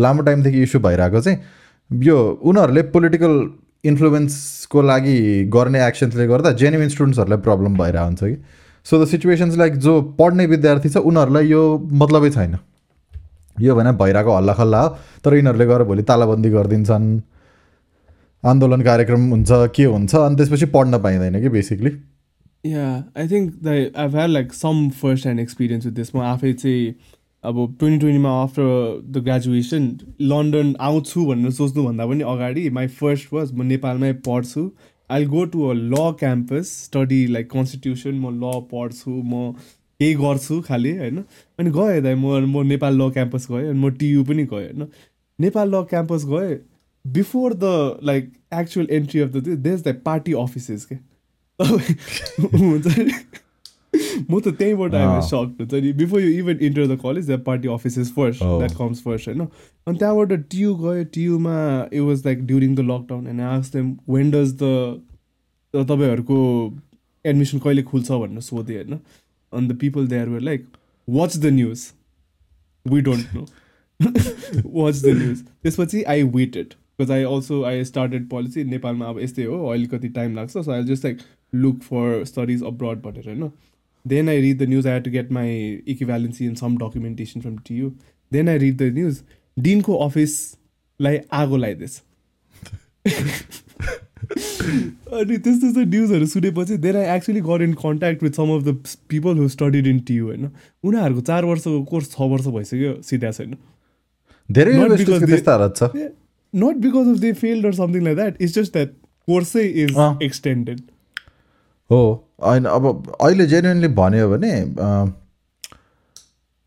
लामो 0.01 0.23
टाइमदेखि 0.23 0.61
इस्यु 0.63 0.81
भइरहेको 0.81 1.21
चाहिँ 1.21 2.03
यो 2.05 2.17
उनीहरूले 2.43 2.81
पोलिटिकल 2.91 3.35
इन्फ्लुएन्सको 3.83 4.81
लागि 4.81 5.43
गर्ने 5.45 5.87
एक्सन्सले 5.87 6.27
गर्दा 6.27 6.51
जेन्युन 6.51 6.89
स्टुडेन्ट्सहरूलाई 6.89 7.39
प्रब्लम 7.39 7.77
भइरहेको 7.77 8.05
हुन्छ 8.05 8.23
कि? 8.23 8.37
सो 8.83 9.03
द 9.03 9.07
सिचुएसन्स 9.07 9.57
लाइक 9.57 9.77
जो 9.77 10.01
पढ्ने 10.01 10.45
विद्यार्थी 10.45 10.89
छ 10.89 10.97
उनीहरूलाई 10.97 11.47
यो 11.47 11.87
मतलबै 11.91 12.29
छैन। 12.29 12.57
यो 13.61 13.75
भने 13.75 13.91
भइरहेको 13.91 14.35
हल्लाखल्ला 14.35 14.81
हो। 14.81 14.89
तर 15.23 15.35
यिनीहरूले 15.35 15.65
गएर 15.65 15.83
भोलि 15.83 16.03
तालाबन्दी 16.03 16.49
गरिदिन्छन्। 16.49 17.21
आन्दोलन 18.45 18.81
कार्यक्रम 18.81 19.29
हुन्छ 19.29 19.49
के 19.51 19.85
हुन्छ 19.85 20.15
अनि 20.15 20.35
त्यसपछि 20.35 20.65
पढ्न 20.65 20.99
पाइँदैन 20.99 21.41
कि 21.41 21.49
basically 21.49 21.91
Yeah, 22.63 23.03
I 23.15 23.25
think 23.25 23.61
that 23.63 23.91
I've 23.95 24.11
had 24.11 24.31
like 24.31 24.53
some 24.53 24.91
first 24.91 25.23
hand 25.23 25.39
experience 25.39 25.85
with 25.85 25.95
this. 25.95 26.15
म 26.15 26.19
आफै 26.19 26.53
चाहिँ 26.53 26.95
अब 27.43 27.75
ट्वेन्टी 27.79 27.99
ट्वेन्टीमा 27.99 28.29
आफ्टर 28.41 29.01
द 29.07 29.23
ग्रेजुएसन 29.23 29.83
लन्डन 30.21 30.75
आउँछु 30.79 31.25
भनेर 31.25 31.51
सोच्नुभन्दा 31.51 32.05
पनि 32.05 32.23
अगाडि 32.31 32.69
माई 32.69 32.87
फर्स्ट 32.87 33.33
वाज 33.33 33.53
म 33.53 33.63
नेपालमै 33.65 34.13
पढ्छु. 34.25 34.69
आई 35.09 35.25
गो 35.25 35.43
टु 35.45 35.63
अ 35.63 35.73
ल 35.73 36.11
क्याम्पस 36.19 36.71
स्टडी 36.85 37.25
लाइक 37.27 37.49
कन्स्टिट्युसन 37.51 38.15
म 38.15 38.33
ल 38.41 38.59
पढ्छु 38.71 39.11
म 39.11 39.53
केही 39.99 40.13
गर्छु 40.15 40.59
खालि 40.61 40.91
होइन? 40.97 41.23
अनि 41.59 41.71
गएँ 41.71 42.01
दाइ 42.01 42.15
म 42.15 42.45
म 42.47 42.65
नेपाल 42.67 43.01
ल 43.01 43.09
क्याम्पस 43.11 43.47
गएँ 43.51 43.69
अनि 43.69 43.79
म 43.79 43.89
टियु 43.95 44.23
पनि 44.23 44.43
गएँ 44.43 44.65
होइन? 44.65 44.87
नेपाल 45.39 45.75
ल 45.75 45.83
क्याम्पस 45.89 46.25
गएँ 46.25 46.59
before 47.05 47.53
the 47.53 47.99
like 48.03 48.31
actual 48.53 48.87
entry 48.91 49.21
of 49.21 49.29
the 49.29 49.57
देश 49.59 49.81
द 49.81 49.95
पार्टी 50.05 50.33
अफिसेस 50.43 50.85
के 50.85 50.95
हुन्छ 51.59 52.87
म 53.93 54.39
त 54.39 54.47
त्यहीँबाट 54.57 54.93
आएर 54.95 55.07
अँ। 55.07 55.21
सक 55.27 55.55
हुन्छ 55.59 55.73
नि 55.83 55.91
before 55.99 56.21
you 56.21 56.29
even 56.39 56.57
enter 56.65 56.87
the 56.87 56.97
college 57.01 57.29
the 57.29 57.39
party 57.45 57.67
offices 57.73 58.11
first. 58.15 58.43
That 58.43 58.73
comes 58.77 59.01
first 59.03 59.27
होइन 59.27 59.41
अनि 59.41 59.97
त्यहाँबाट 59.97 60.33
टियु 60.51 60.73
गयो 60.81 61.03
टियुमा 61.13 61.55
it 61.93 62.01
was 62.01 62.25
like 62.25 62.45
during 62.47 62.75
the 62.75 62.85
lockdown 62.89 63.27
and 63.27 63.41
ask 63.41 63.71
them 63.73 63.95
when 64.09 64.31
does 64.31 64.53
the 64.53 64.63
तपाईँहरूको 65.73 66.37
एडमिसन 67.25 67.59
कहिले 67.59 67.83
खुल्छ 67.93 68.11
भनेर 68.11 68.41
सोधेँ 68.49 68.75
होइन 68.75 68.99
अनि 69.53 69.67
the 69.67 69.77
people 69.79 70.07
there 70.07 70.29
were 70.29 70.41
like 70.49 70.67
watch 71.07 71.37
the 71.37 71.53
news 71.53 71.87
we 72.85 73.01
don't 73.09 73.35
know 73.35 73.45
watch 74.65 75.01
the 75.01 75.15
news 75.17 75.41
त्यसपछि 75.63 76.03
I 76.15 76.23
waited 76.37 76.73
because 76.99 77.11
I 77.11 77.23
also 77.33 77.63
I 77.63 77.83
started 77.85 78.29
policy 78.29 78.63
नेपालमा 78.75 79.05
अब 79.09 79.19
यस्तै 79.19 79.43
हो 79.45 79.65
अलिकति 79.71 80.09
टाइम 80.15 80.35
लाग्छ 80.35 80.57
so 80.57 80.71
I 80.71 80.83
just 80.93 81.05
like 81.05 81.27
look 81.53 81.77
for 81.83 82.07
studies 82.29 82.63
abroad 82.69 82.99
भनेर 83.03 83.27
होइन 83.27 83.51
then 84.11 84.29
I 84.33 84.37
read 84.43 84.59
the 84.59 84.67
news 84.73 84.85
I 84.85 84.93
had 84.97 85.05
to 85.05 85.13
get 85.15 85.31
my 85.39 85.47
equivalency 85.93 86.47
in 86.51 86.55
some 86.61 86.77
documentation 86.83 87.45
from 87.47 87.57
TU 87.69 87.91
then 88.31 88.55
I 88.55 88.57
read 88.65 88.77
the 88.83 88.89
news 88.99 89.21
डिनको 89.57 89.95
अफिसलाई 90.03 91.17
आगो 91.33 91.57
लगाइदिएछ 91.57 92.01
अनि 95.17 95.37
त्यस्तो 95.37 95.61
त्यस्तो 95.61 95.81
न्युजहरू 95.81 96.25
सुनेपछि 96.33 96.77
then 96.85 96.95
I 96.95 97.15
actually 97.15 97.41
got 97.47 97.61
in 97.61 97.73
contact 97.81 98.23
with 98.23 98.39
some 98.39 98.49
of 98.55 98.63
the 98.63 98.75
people 99.09 99.37
who 99.37 99.47
studied 99.55 99.87
in 99.87 99.99
TU 100.07 100.25
होइन 100.25 100.49
उनीहरूको 100.83 101.21
चार 101.31 101.45
वर्षको 101.45 101.83
कोर्स 101.91 102.11
छ 102.11 102.29
वर्ष 102.33 102.45
भइसक्यो 102.57 102.93
सिधा 103.09 103.31
छैन 103.31 103.57
धेरै 104.49 104.73
not 104.77 106.75
because 106.85 107.07
of 107.07 107.19
they 107.25 107.33
failed 107.41 107.65
or 107.65 107.73
something 107.81 108.03
like 108.03 108.15
that 108.17 108.41
it's 108.41 108.53
just 108.55 108.73
that 108.73 108.93
कोर्सै 109.27 109.65
is. 109.83 109.91
Extended 110.23 110.79
हो। 111.89 112.01
होइन 112.45 112.65
अब 112.65 113.13
अहिले 113.21 113.45
जेन्युनली 113.47 113.87
भन्यो 113.95 114.29
भने 114.29 114.51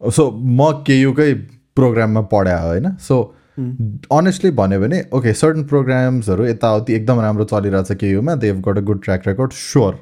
सो 0.01 0.31
म 0.31 0.71
केयुकै 0.87 1.33
प्रोग्राममा 1.77 2.21
पढाएँ 2.33 2.61
होइन। 2.61 2.97
सो 3.01 3.23
अनेस्टली 4.13 4.51
भन्यो 4.51 4.81
भने 4.81 5.03
ओके 5.15 5.33
सर्टन 5.35 5.65
प्रोग्राम्सहरू 5.65 6.47
यताउति 6.47 6.95
एकदम 6.95 7.21
राम्रो 7.21 7.45
चलिरहेछ 7.45 7.93
केयुमा 8.01 8.35
they 8.35 8.47
have 8.47 8.61
got 8.69 8.79
a 8.79 8.81
good 8.81 9.03
track 9.05 9.29
record 9.29 9.53
sure 9.53 9.99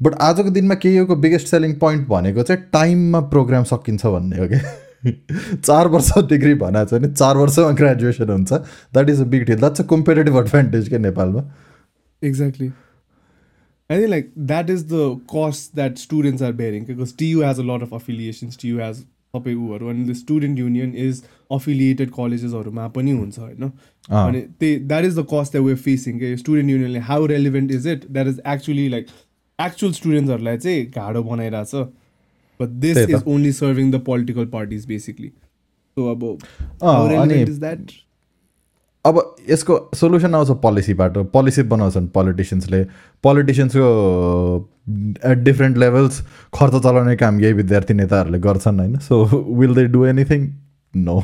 but 0.00 0.14
आजको 0.20 0.50
दिनमा 0.50 0.74
केयुको 0.74 1.16
बिगेस्ट 1.16 1.46
सेलिङ 1.48 1.74
पोइन्ट 1.78 2.08
भनेको 2.08 2.42
चाहिँ 2.42 2.62
टाइममा 2.72 3.20
प्रोग्राम 3.34 3.64
सकिन्छ 3.64 4.06
भन्ने 4.06 4.38
हो 4.38 4.48
कि? 4.52 4.60
चार 5.56 5.88
वर्ष 5.88 6.10
डिग्री 6.28 6.54
भनेको 6.54 6.84
छ 6.84 7.00
भने 7.00 7.12
चार 7.12 7.36
वर्षमा 7.36 7.70
ग्रेजुएसन 7.80 8.30
हुन्छ। 8.30 8.52
That 8.52 9.10
is 9.10 9.20
a 9.20 9.24
big 9.34 9.44
deal 9.46 9.56
that's 9.56 9.80
a 9.80 9.84
competitive 9.90 10.36
advantage 10.36 10.88
के 10.88 10.98
नेपालमा? 10.98 11.42
Exactly. 12.22 12.68
I 13.89 13.95
think 13.97 14.09
like 14.15 14.29
that 14.51 14.69
is 14.69 14.85
the 14.91 15.07
cost 15.31 15.73
that 15.75 15.97
students 15.97 16.41
are 16.49 16.53
bearing 16.59 16.91
because 16.91 17.17
TU 17.23 17.47
has 17.47 17.65
a 17.65 17.69
lot 17.71 17.81
of 17.87 17.97
affiliations. 18.01 18.61
TU 18.65 18.77
has 18.83 19.07
सबै 19.35 19.53
उहरू 19.55 19.89
अनि 19.89 20.03
the 20.05 20.13
student 20.13 20.59
union 20.59 20.95
is 21.01 21.21
affiliated 21.51 22.09
कलेजेसहरूमा 22.15 22.87
पनि 22.95 23.11
हुन्छ 23.11 23.39
होइन 23.39 23.63
अँ। 23.63 23.71
अनि 24.27 24.41
त्यही 24.59 24.79
द्याट 24.87 25.05
इज 25.05 25.19
द 25.19 25.25
कस्ट 25.29 25.51
द्याट 25.51 25.63
वेयर 25.65 25.77
फेसिङ 25.77 26.17
के 26.19 26.35
student 26.37 26.69
युनियनले 26.69 26.99
how 27.09 27.25
relevant 27.31 27.71
is 27.71 27.87
it 27.87 28.05
that 28.11 28.27
is 28.27 28.41
actually 28.53 28.87
like 28.89 29.05
actual 29.59 29.93
स्टुडेन्ट्सहरूलाई 29.93 30.57
चाहिँ 30.57 30.85
घाडो 30.85 31.21
बनाइरहेछ 31.23 31.75
बट 32.59 32.67
दिस 32.67 32.95
त्यही 32.97 33.13
त। 33.13 33.15
Is 33.17 33.23
only 33.27 33.51
serving 33.61 33.91
the 33.91 34.01
political 34.05 34.45
parties 34.57 34.85
basically 34.87 35.29
so 35.29 36.11
अब 36.11 36.23
अब 39.06 39.18
यसको 39.50 39.74
सोल्युसन 39.94 40.34
आउँछ 40.34 40.50
पोलिसीबाट 40.62 41.18
पोलिसी 41.32 41.62
बनाउँछन् 41.72 42.06
पोलिटिसियन्सले 42.14 42.82
पोलिटिसियन्सको 43.24 43.88
एट 45.30 45.38
डिफ्रेन्ट 45.44 45.76
लेभल्स 45.78 46.20
खर्च 46.54 46.74
चलाउने 46.82 47.16
काम 47.16 47.40
यही 47.40 47.52
विद्यार्थी 47.62 47.94
नेताहरूले 47.94 48.38
गर्छन् 48.46 48.80
होइन? 48.80 48.98
So 48.98 49.24
will 49.60 49.74
they 49.74 49.84
do 49.94 50.04
anything 50.06 50.48
no 50.94 51.20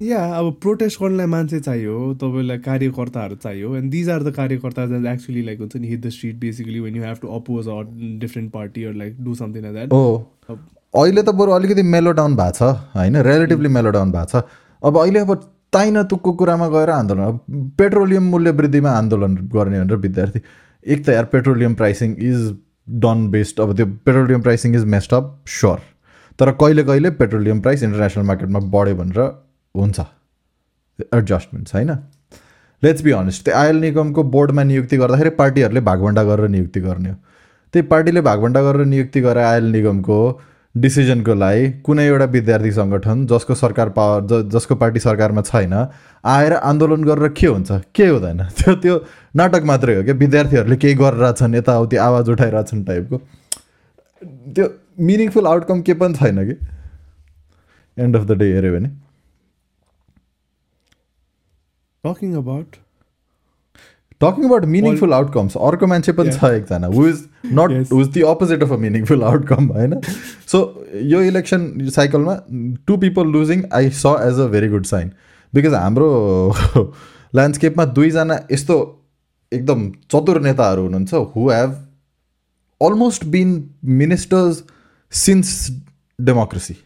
yeah 0.00 0.20
अब 0.34 0.50
प्रोटेस्ट 0.62 1.00
गर्नलाई 1.02 1.26
मान्छे 1.32 1.60
चाहियो 1.60 1.96
तपाईँलाई 2.22 2.58
कार्यकर्ताहरू 2.58 3.36
चाहियो 3.42 3.74
and 3.76 3.90
these 3.90 4.08
are 4.10 4.22
the 4.22 4.32
karyakarta 4.34 4.86
that 4.86 5.06
actually 5.14 5.42
like 5.46 5.60
हुन्छ 5.60 5.76
नि 5.76 5.88
hit 5.88 6.00
the 6.06 6.08
street 6.16 6.36
basically 6.40 6.80
when 6.80 6.96
you 6.96 7.02
have 7.02 7.18
to 7.22 7.28
oppose 7.36 7.68
or 7.76 7.84
different 8.20 8.52
party 8.52 8.84
or 8.84 8.94
like 8.94 9.24
do 9.24 9.34
something 9.34 9.72
that 9.72 9.92
हो 9.92 10.04
अहिले 10.94 11.22
त 11.22 11.34
बरु 11.40 11.52
अलिकति 11.52 11.82
मेलो 11.90 12.12
डाउन 12.12 12.36
भएको 12.36 12.56
छ 12.58 12.62
होइन? 12.96 13.16
रिलेटिभली 13.22 13.68
मेलो 13.76 13.90
डाउन 13.90 14.12
भएको 14.12 14.40
छ। 14.40 14.44
अब 14.82 14.98
अहिले 14.98 15.20
अब 15.20 15.30
ताइन 15.72 16.02
तुकको 16.04 16.32
कुरामा 16.40 16.68
गएर 16.68 16.90
आन्दोलन 16.90 17.38
पेट्रोलियम 17.78 18.24
मूल्य 18.30 18.50
वृद्धिमा 18.58 18.90
आन्दोलन 18.90 19.36
गर्ने 19.54 19.80
भनेर 19.80 19.96
विद्यार्थी 19.98 20.40
एक 20.84 21.04
त 21.06 21.08
यार 21.08 21.24
petroleum 21.32 21.74
pricing 21.74 22.16
is 22.30 22.50
done 23.00 23.28
based 23.30 23.60
अब 23.60 23.76
त्यो 23.76 23.86
petroleum 24.06 24.42
pricing 24.42 24.74
is 24.76 24.84
messed 24.94 25.14
up 25.14 25.38
sure. 25.48 25.78
तर 26.38 26.50
कहिले 26.60 26.82
कहिले 26.84 27.10
पेट्रोलियम 27.16 27.60
प्राइस 27.60 27.82
इन्टरनेसनल 27.82 28.24
मार्केटमा 28.26 28.60
बढ्यो 28.74 28.94
भनेर 28.96 29.20
हुन्छ। 29.74 30.00
एडजस्टमेन्ट्स 31.14 31.74
होइन? 31.74 31.90
लेट्स 32.82 33.02
बी 33.02 33.10
अनेस्ट 33.12 33.44
त्यो 33.44 33.54
आयल 33.56 33.76
निगमको 33.80 34.22
बोर्डमा 34.36 34.62
नियुक्ति 34.62 34.96
गर्दाखेरि 34.96 35.30
पार्टीहरूले 35.40 35.80
भागभन्डा 35.80 36.22
गरेर 36.24 36.48
नियुक्ति 36.48 36.80
गर्ने 36.80 37.10
हो। 37.10 37.16
त्यही 37.74 37.86
पार्टीले 37.88 38.20
भागभन्डा 38.20 38.62
गरेर 38.62 38.86
नियुक्ति 38.86 39.20
गरेर 39.20 39.44
आयल 39.44 39.64
निगमको 39.72 40.18
डिसिजनको 40.74 41.34
लागि 41.34 41.70
कुनै 41.86 42.06
एउटा 42.06 42.24
विद्यार्थी 42.34 42.70
सङ्गठन 42.72 43.26
जसको 43.26 43.54
सरकार 43.54 43.88
पावर 43.96 44.42
जसको 44.52 44.74
पार्टी 44.74 45.00
सरकारमा 45.00 45.42
छैन 45.42 45.74
आएर 46.24 46.52
आन्दोलन 46.52 47.04
गरेर 47.04 47.28
के 47.28 47.46
हुन्छ? 47.46 47.80
के 47.94 48.06
हुँदैन? 48.06 48.42
त्यो 48.58 48.74
त्यो 48.74 48.94
नाटक 49.36 49.62
मात्रै 49.64 49.96
हो 49.96 50.02
क्या? 50.02 50.14
विद्यार्थीहरूले 50.14 50.76
केही 50.76 50.94
गरिरहेछन् 50.94 51.54
यताउति 51.54 51.96
आवाज 51.96 52.30
उठाइरहेछन् 52.30 52.84
टाइपको 52.84 53.18
त्यो 54.54 54.66
मिनिङफुल 55.00 55.46
आउटकम 55.46 55.82
के 55.82 55.94
पनि 55.94 56.14
छैन 56.14 56.44
कि? 56.48 56.56
एन्ड 57.98 58.16
अफ 58.16 58.24
द 58.26 58.32
डे 58.32 58.52
हेऱ्यो 58.52 58.72
भने। 58.72 58.88
Talking 62.04 62.34
about 62.36 62.76
talking 64.24 64.44
about 64.44 64.64
meaningful 64.72 65.12
outcomes 65.14 65.56
अर्को 65.68 65.86
मान्छे 65.92 66.12
पनि 66.18 66.32
छ 66.32 66.50
एकजना 66.52 66.90
who 66.94 67.06
is 67.08 67.22
not. 67.52 67.92
Who 67.92 68.00
is 68.00 68.08
the 68.14 68.22
opposite 68.30 68.62
of 68.62 68.72
a 68.72 68.76
meaningful 68.84 69.22
outcome 69.30 69.68
होइन 69.72 70.00
सो 70.52 70.62
यो 71.12 71.22
इलेक्सन 71.28 71.68
साइकलमा 71.96 72.36
two 72.86 72.96
people 73.04 73.32
losing 73.36 73.64
I 73.72 73.90
saw 73.92 74.14
as 74.26 74.40
a 74.40 74.48
very 74.56 74.68
good 74.68 74.86
sign 74.86 75.12
because 75.52 75.74
हाम्रो 75.74 76.10
ल्यान्डस्केपमा 77.34 77.84
दुईजना 77.96 78.38
यस्तो 78.52 78.78
एकदम 79.52 79.90
चतुर 80.10 80.40
नेताहरू 80.42 80.82
हुनुहुन्छ 80.82 81.26
who 81.34 81.48
have 81.50 81.74
almost 82.80 83.24
been 83.32 83.58
ministers 83.96 84.62
since 85.12 85.52
democracy 86.18 86.76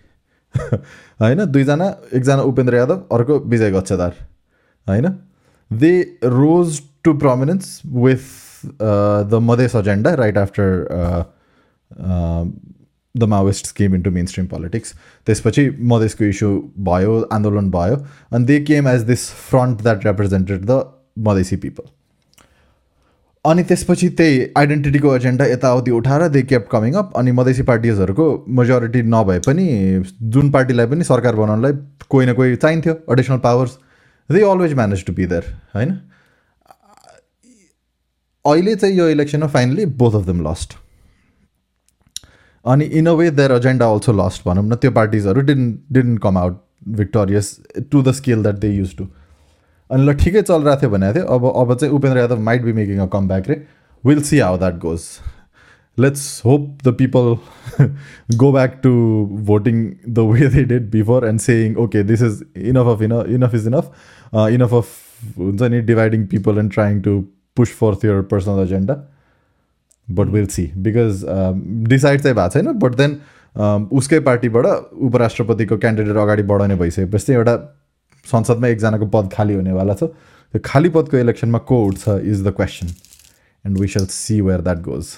होइन 0.55 1.45
दुईजना 1.53 1.87
एकजना 2.13 2.43
उपेन्द्र 2.51 2.77
यादव 2.77 3.03
अर्को 3.13 3.39
विजय 3.47 3.71
गच्छदार 3.71 4.15
होइन 4.87 5.09
they 5.71 5.93
rose 6.25 6.81
to 7.07 7.15
prominence 7.19 7.81
with 7.97 8.67
the 9.31 9.41
Madhes 9.43 9.75
agenda 9.77 10.15
right 10.17 10.39
after 10.39 10.85
the 13.15 13.25
Maoist 13.25 13.75
came 13.77 13.95
into 13.95 14.11
mainstream 14.27 14.47
politics 14.47 14.95
त्यसपछि 15.27 15.69
मधेसको 15.91 16.25
इस्यु 16.27 16.49
भयो 16.85 17.21
आन्दोलन 17.33 17.71
भयो 17.71 17.97
अनि 18.33 18.45
they 18.45 18.61
came 18.65 18.89
as 18.89 19.03
this 19.05 19.29
front 19.43 19.83
that 19.83 20.07
represented 20.07 20.65
the 20.65 20.83
Madhesi 21.29 21.57
people 21.59 21.95
अनि 23.45 23.63
त्यसपछि 23.63 24.09
त्यही 24.19 24.39
आइडेन्टिटीको 24.59 25.15
एजेन्डा 25.17 25.45
यताउति 25.47 25.91
उठाएर 25.91 26.29
दे 26.29 26.43
केप 26.45 26.69
कमिङ 26.71 26.95
अप 26.95 27.13
अनि 27.17 27.33
मधेसी 27.33 27.63
पार्टिजहरूको 27.63 28.27
मेजोरिटी 28.61 29.03
नभए 29.13 29.39
पनि 29.47 29.67
जुन 30.37 30.51
पार्टीलाई 30.51 30.87
पनि 30.87 31.05
सरकार 31.05 31.37
बनाउनलाई 31.37 31.73
कोही 32.09 32.27
न 32.27 32.33
कोही 32.33 32.57
चाहिन्थ्यो 32.57 32.95
additional 33.13 33.39
powers 33.47 33.79
they 34.31 34.43
always 34.51 34.75
manage 34.75 35.05
to 35.07 35.13
be 35.13 35.27
there 35.27 35.53
होइन 35.75 35.95
अहिले 38.46 38.76
चाहिँ 38.76 38.96
यो 38.96 39.08
इलेक्सनमा 39.10 39.48
finally 39.48 39.86
both 39.98 40.16
of 40.16 40.26
them 40.26 40.42
lost 40.48 40.74
अनि 42.66 42.86
in 43.00 43.06
a 43.06 43.12
way 43.14 43.30
their 43.32 43.52
agenda 43.52 43.86
also 43.88 44.14
lost 44.14 44.48
भनौँ 44.48 44.64
न 44.64 44.76
त्यो 44.76 44.92
पार्टिजहरू 44.92 45.42
didn't 45.42 45.72
didn't 45.92 46.18
come 46.18 46.38
out 46.38 46.62
victorious 46.98 47.58
to 47.92 48.02
the 48.04 48.12
scale 48.12 48.42
that 48.44 48.56
they 48.56 48.70
use 48.70 48.96
to 48.98 49.08
अनि 49.90 50.06
ल 50.06 50.14
ठिकै 50.16 50.42
चलिरहेको 50.42 50.82
थियो 50.82 50.90
भनेको 50.90 51.14
थियो 51.14 51.26
अब 51.28 51.46
अब 51.54 51.78
चाहिँ 51.78 51.94
Upendra 51.96 52.20
Yadav 52.20 52.40
might 52.42 52.64
be 52.64 52.74
making 52.74 53.00
a 53.00 53.06
come 53.14 53.28
back 53.28 53.50
रे 53.50 53.62
will 54.04 54.22
see 54.24 54.40
how 54.40 54.58
that 54.58 54.78
goes 54.80 55.08
let's 55.98 56.42
hope 56.46 56.78
the 56.84 56.94
people 56.98 57.36
go 58.38 58.52
back 58.52 58.80
to 58.84 58.94
voting 59.48 59.84
the 60.10 60.26
way 60.32 60.48
they 60.48 60.64
did 60.66 60.90
before 60.92 61.28
and 61.28 61.40
saying 61.40 61.76
okay 61.84 62.04
this 62.04 62.22
is 62.22 62.44
enough 62.58 62.88
of 62.88 63.02
enough 63.02 63.30
enough 63.30 63.56
is 63.56 63.68
enough 63.68 63.92
enough 64.50 64.74
of 64.74 65.38
हुन्छ 65.38 65.62
नि 65.64 65.82
dividing 65.90 66.26
people 66.28 66.58
and 66.58 66.74
trying 66.74 67.02
to 67.02 67.22
push 67.57 67.73
forth 67.79 68.05
your 68.05 68.21
personal 68.31 68.63
agenda 68.63 68.95
but 70.09 70.29
will 70.35 70.47
see 70.57 70.67
because 70.85 71.25
decide 71.89 72.21
चाहिँ 72.23 72.37
भएको 72.37 72.49
छैन 72.59 72.73
but 72.85 72.95
then 73.01 73.19
उसकै 73.99 74.21
पार्टीबाट 74.29 74.67
उपराष्ट्रपतिको 75.09 75.79
candidate 75.85 76.17
अगाडि 76.25 76.43
बढाउने 76.53 76.77
भइसकेपछि 76.77 77.33
एउटा 77.33 77.57
संसदमा 78.27 78.69
एकजनाको 78.69 79.07
पद 79.15 79.31
खाली 79.33 79.55
हुनेवाला 79.55 79.95
छ। 79.95 80.05
त्यो 80.55 80.61
खाली 80.65 80.89
पदको 80.97 81.17
इलेक्सनमा 81.19 81.59
को 81.69 81.85
उठ्छ 81.87 82.09
is 82.09 82.43
the 82.47 82.53
question 82.57 82.87
and 83.65 83.79
we 83.81 83.87
shall 83.95 84.07
see 84.13 84.41
where 84.41 84.61
that 84.61 84.79
goes 84.83 85.09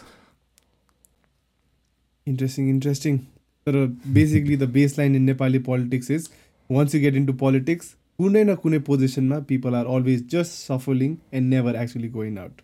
interesting 2.27 2.69
interesting 2.71 3.19
तर 3.67 3.85
basically 4.15 4.57
the 4.57 4.69
base 4.73 4.99
line 4.99 5.17
in 5.17 5.23
Nepali 5.23 5.59
politics 5.67 6.11
is 6.11 6.29
once 6.71 6.95
you 6.95 7.01
get 7.01 7.15
into 7.17 7.33
politics 7.43 7.95
कुनै 8.18 8.44
न 8.44 8.56
कुनै 8.64 8.80
पोजिसनमा 8.90 9.40
people 9.52 9.76
are 9.76 9.86
always 9.96 10.28
just 10.36 10.52
shuffling 10.68 11.16
and 11.34 11.54
never 11.54 11.76
actually 11.84 12.10
going 12.18 12.38
out 12.40 12.62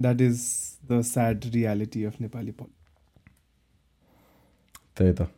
that 0.00 0.20
is 0.20 0.42
the 0.90 1.00
sad 1.10 1.44
reality 1.54 2.04
of 2.04 2.20
Nepali 2.20 2.50
politics 2.60 2.84
त्यही 4.96 5.12
त 5.12 5.28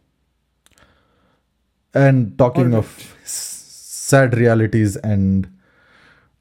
end 1.94 2.28
talking 2.42 2.64
Alright. 2.64 2.78
Of 2.78 3.30
sad 3.36 4.34
realities 4.34 4.98
end 5.04 5.46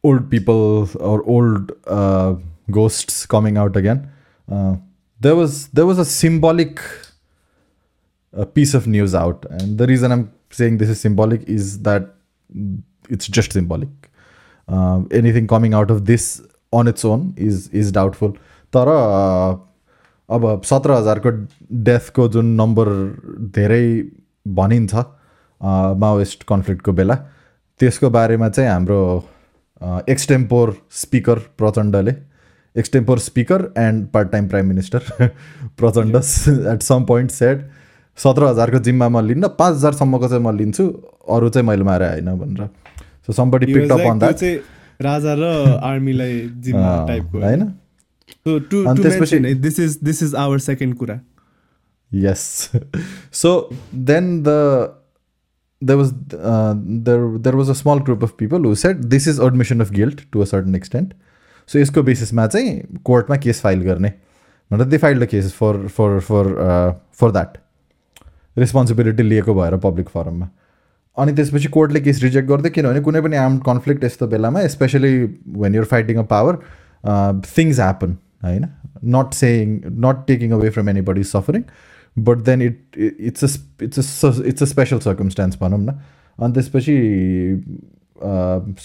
old 0.03 0.29
people 0.29 0.62
or 1.12 1.17
old 1.38 1.72
ghosts 2.72 3.25
coming 3.36 3.57
out 3.57 3.77
again 3.77 4.05
uh, 4.48 4.75
there 5.22 5.36
was 5.36 5.67
there 5.69 5.86
was 5.86 6.00
a 6.00 6.05
symbolic 6.05 6.79
uh, 8.34 8.46
piece 8.46 8.74
of 8.74 8.88
news 8.88 9.15
out, 9.15 9.46
and 9.50 9.77
the 9.77 9.88
reason 9.88 10.12
I'm 10.12 10.31
saying 10.51 10.77
this 10.77 10.89
is 10.89 11.00
symbolic 11.00 11.43
is 11.43 11.81
that 11.81 12.13
it's 13.09 13.26
just 13.28 13.52
symbolic. 13.52 13.88
Uh, 14.68 15.02
anything 15.11 15.47
coming 15.47 15.75
out 15.75 15.90
of 15.90 16.06
this 16.06 16.40
on 16.73 16.88
its 16.88 17.04
own 17.04 17.35
is 17.37 17.68
is 17.68 17.92
doubtful. 17.92 18.32
तर 18.73 18.88
अब 20.28 20.62
सत्र 20.64 20.92
हजारको 20.92 21.30
डेथको 21.88 22.28
जुन 22.35 22.47
number 22.61 22.88
धेरै 23.56 23.85
भनिन्छ 24.59 24.94
Maoist 26.04 26.42
कन्फ्लिक्टको 26.49 26.92
बेला 27.00 27.14
त्यसको 27.80 28.11
बारेमा 28.11 28.49
चाहिँ 28.49 28.71
हाम्रो 28.71 29.00
एक्सटेम्पोर 30.11 30.75
स्पिकर 31.00 31.38
प्रचण्डले 31.59 32.14
extempore 32.76 33.18
speaker 33.18 33.73
and 33.78 34.06
part 34.14 34.30
time 34.32 34.49
prime 34.49 34.66
minister 34.68 35.28
Prachanda 35.82 36.16
at 36.73 36.82
some 36.82 37.04
point 37.12 37.30
said 37.30 37.68
सत्र 38.19 38.45
हजारको 38.45 38.78
जिम्मा 38.87 39.09
म 39.09 39.21
लिन्न 39.26 39.49
पाँच 39.59 39.76
हजारसम्मको 39.76 40.28
चाहिँ 40.28 40.42
म 40.45 40.57
लिन्छु 40.57 40.85
अरू 41.28 41.49
चाहिँ 41.49 41.66
मैले 41.69 41.85
मारे 41.85 42.09
होइन 42.09 42.35
भनेर। 42.38 42.69
सो 43.26 43.33
सम्पट्टि 43.33 43.66
पिकट 43.75 43.92
अप 43.92 44.00
भन्दा 44.00 44.28
राजा 45.00 45.35
र 45.35 45.45
आर्मीलाई 45.85 46.38
होइन? 47.35 47.62
अनि 48.47 49.02
त्यसपछि 49.02 49.54
this 49.54 49.78
is 49.81 49.99
this 50.04 50.23
is 50.23 50.35
our 50.35 50.59
second 50.61 50.97
कुरा। 50.97 51.19
Yes 52.12 52.42
so 53.33 53.50
then 53.95 54.42
the 54.42 54.49
there 55.83 55.99
was 55.99 56.12
there 56.12 57.38
there 57.38 57.54
was 57.54 57.71
a 57.71 57.73
small 57.75 57.99
group 58.00 58.25
of 58.25 58.35
people 58.38 58.64
who 58.64 58.75
said 58.76 58.97
this 59.14 59.28
is 59.28 59.40
admission 59.45 59.81
of 59.81 59.90
guilt 59.92 60.21
to 60.33 60.40
a 60.40 60.45
certain 60.45 60.75
extent 60.76 61.14
so 61.69 61.78
यसको 61.78 62.02
बेसिसमा 62.02 62.47
चाहिँ 62.47 63.00
कोर्टमा 63.04 63.37
case 63.37 63.61
file 63.61 63.81
गर्ने। 63.83 64.12
भनेर 64.71 64.87
they 64.87 64.99
file 64.99 65.21
the 65.21 65.26
case 65.28 65.52
for 65.54 65.87
for 65.88 66.19
for 66.21 66.45
for 67.21 67.31
that 67.31 67.59
responsibility 68.56 69.23
लिएको 69.23 69.54
भएर 69.54 69.76
public 69.87 70.09
फरममा 70.09 70.49
अनि 71.16 71.32
त्यसपछि 71.32 71.68
कोर्टले 71.68 72.00
केस 72.00 72.23
रिजेक्ट 72.23 72.49
गर्दै 72.49 72.71
किनभने 72.71 73.00
कुनै 73.09 73.21
पनि 73.21 73.37
आर्म 73.37 73.59
कन्फ्लिक्ट 73.68 74.04
यस्तो 74.04 74.26
बेलामा 74.35 74.66
specially 74.75 75.12
when 75.62 75.75
you're 75.75 75.85
fighting 75.92 76.16
a 76.16 76.23
power 76.30 76.59
things 77.59 77.80
happen 77.80 78.16
होइन? 78.44 78.66
Not 79.16 79.35
saying 79.35 79.80
not 80.04 80.26
taking 80.26 80.52
away 80.52 80.71
from 80.71 80.88
anybody 81.09 81.25
suffering 81.30 81.62
but 82.16 82.38
then 82.47 82.62
it 82.62 82.99
it's 82.99 83.44
a 83.44 83.85
it's 83.85 84.25
a 84.25 84.32
it's 84.47 84.62
a 84.62 84.66
special 84.66 84.99
circumstance 85.06 85.59
भनौँ 85.61 85.78
न। 85.80 85.99
अनि 86.38 86.52
त्यसपछि 86.54 86.97
अ, 88.23 88.32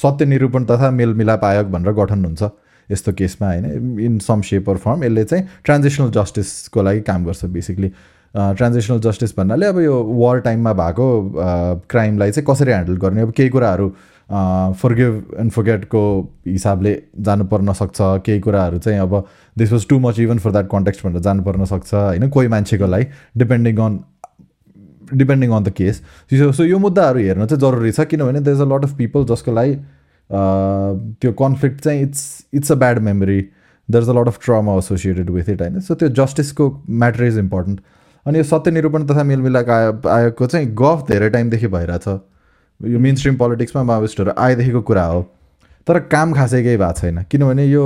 सत्य 0.02 0.26
निरूपण 0.26 0.66
तथा 0.66 0.92
मेलमिलाप 0.92 1.44
आयोग 1.46 1.72
भनेर 1.72 1.94
गठन 1.94 2.26
हुन्छ 2.26 2.44
यस्तो 2.90 3.14
केसमा 3.14 3.48
होइन? 3.48 4.00
इन 4.00 4.20
सम 4.28 4.42
सेप 4.42 4.70
अर 4.70 4.78
फर्म 4.86 5.04
यसले 5.04 5.24
चाहिँ 5.24 5.48
ट्रान्जेक्सनल 5.64 6.12
जस्टिसको 6.12 6.84
लागि 6.84 7.02
काम 7.10 7.26
गर्छ 7.26 7.46
बेसिकली 7.58 7.92
ट्रान्जेक्सनल 8.38 9.00
जस्टिस 9.02 9.38
भन्नाले 9.38 9.66
अब 9.66 9.80
यो 9.80 10.04
वार 10.18 10.40
टाइममा 10.42 10.74
भएको 10.74 11.08
क्राइमलाई 11.90 12.32
चाहिँ 12.32 12.46
कसरी 12.50 12.72
ह्यान्डल 12.72 12.98
गर्ने? 12.98 13.22
अब 13.22 13.32
केही 13.38 13.50
कुराहरू 13.50 13.90
फर्गिभ 14.82 15.36
एन्ड 15.40 15.52
फर्गेटको 15.52 16.04
हिसाबले 16.48 16.94
जानु 17.28 17.46
पर्न 17.48 17.74
सक्छ। 17.74 17.98
केही 18.26 18.40
कुराहरू 18.40 18.78
चाहिँ 18.80 19.00
अब 19.00 19.24
this 19.58 19.72
was 19.74 19.88
too 19.90 20.00
much 20.00 20.20
even 20.20 20.38
for 20.40 20.52
that 20.52 20.68
context 20.72 21.06
भनेर 21.06 21.22
जानु 21.22 21.44
पर्न 21.44 21.66
सक्छ 21.66 21.94
होइन? 21.94 22.30
कोही 22.30 22.48
मान्छेको 22.48 22.88
लागि 22.88 23.06
depending 23.38 23.78
on 23.86 24.00
depending 25.14 25.52
on 25.52 25.64
the 25.64 25.70
case 25.78 26.02
so 26.32 26.64
यो 26.64 26.78
मुद्दाहरू 26.80 27.20
हेर्न 27.20 27.46
चाहिँ 27.46 27.62
जरुरी 27.62 27.92
छ 27.92 28.08
किनभने 28.12 28.40
there 28.40 28.56
is 28.56 28.62
a 28.62 28.66
lot 28.76 28.84
of 28.86 28.94
people 28.98 29.26
जसको 29.26 29.52
लागि 29.54 29.76
त्यो 31.22 31.32
कन्फ्लिक्ट 31.42 31.82
चाहिँ 31.82 32.02
it's 32.04 32.24
it's 32.54 32.72
a 32.72 32.76
bad 32.76 33.00
memory 33.02 33.42
there 33.90 34.04
is 34.04 34.10
a 34.10 34.14
lot 34.14 34.28
of 34.28 34.40
trauma 34.46 34.78
associated 34.78 35.30
with 35.30 35.50
it 35.50 35.62
होइन? 35.62 35.80
सो 35.80 35.96
त्यो 35.96 36.10
जस्टिसको 36.20 36.66
म्याटर 36.90 37.24
इज 37.24 37.38
इम्पोर्टेन्ट 37.40 37.80
अनि 38.28 38.38
यो 38.38 38.44
सत्य 38.44 38.72
निरूपण 38.72 39.06
तथा 39.08 39.24
मेलमिलाप 39.24 39.70
आयो 39.70 39.92
आयोगको 40.10 40.48
चाहिँ 40.48 40.68
गफ 40.76 41.06
धेरै 41.08 41.30
टाइमदेखि 41.30 41.68
भइरहेछ। 41.68 42.08
यो 42.82 43.00
मेन 43.00 43.16
स्ट्रिम 43.16 43.36
पोलिटिक्समा 43.38 43.84
माओइस्टहरू 43.84 44.32
आएदेखिको 44.38 44.82
कुरा 44.90 45.04
हो। 45.06 45.22
तर 45.88 46.00
काम 46.12 46.34
खासै 46.34 46.62
केही 46.64 46.78
भएको 46.78 47.00
छैन। 47.00 47.24
किनभने 47.32 47.66
यो 47.66 47.86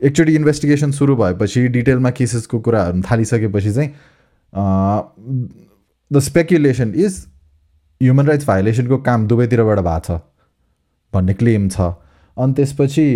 एकचोटि 0.00 0.34
इन्भेस्टिगेसन 0.36 0.90
सुरु 0.92 1.16
भएपछि 1.16 1.66
डिटेलमा 1.76 2.10
केसेसको 2.18 2.58
कुराहरू 2.60 3.00
थालिसकेपछि 3.10 3.72
चाहिँ 3.72 3.90
the 6.10 6.18
speculation 6.26 6.92
is 6.96 7.16
human 8.00 8.26
rights 8.26 8.46
भायोलेसनको 8.46 8.98
काम 9.08 9.26
दुवैतिरबाट 9.28 9.78
भएको 9.78 10.00
छ 10.06 10.20
भन्ने 11.12 11.34
क्लेम 11.34 11.68
छ। 11.68 11.80
अनि 12.36 12.52
त्यसपछि 12.54 13.06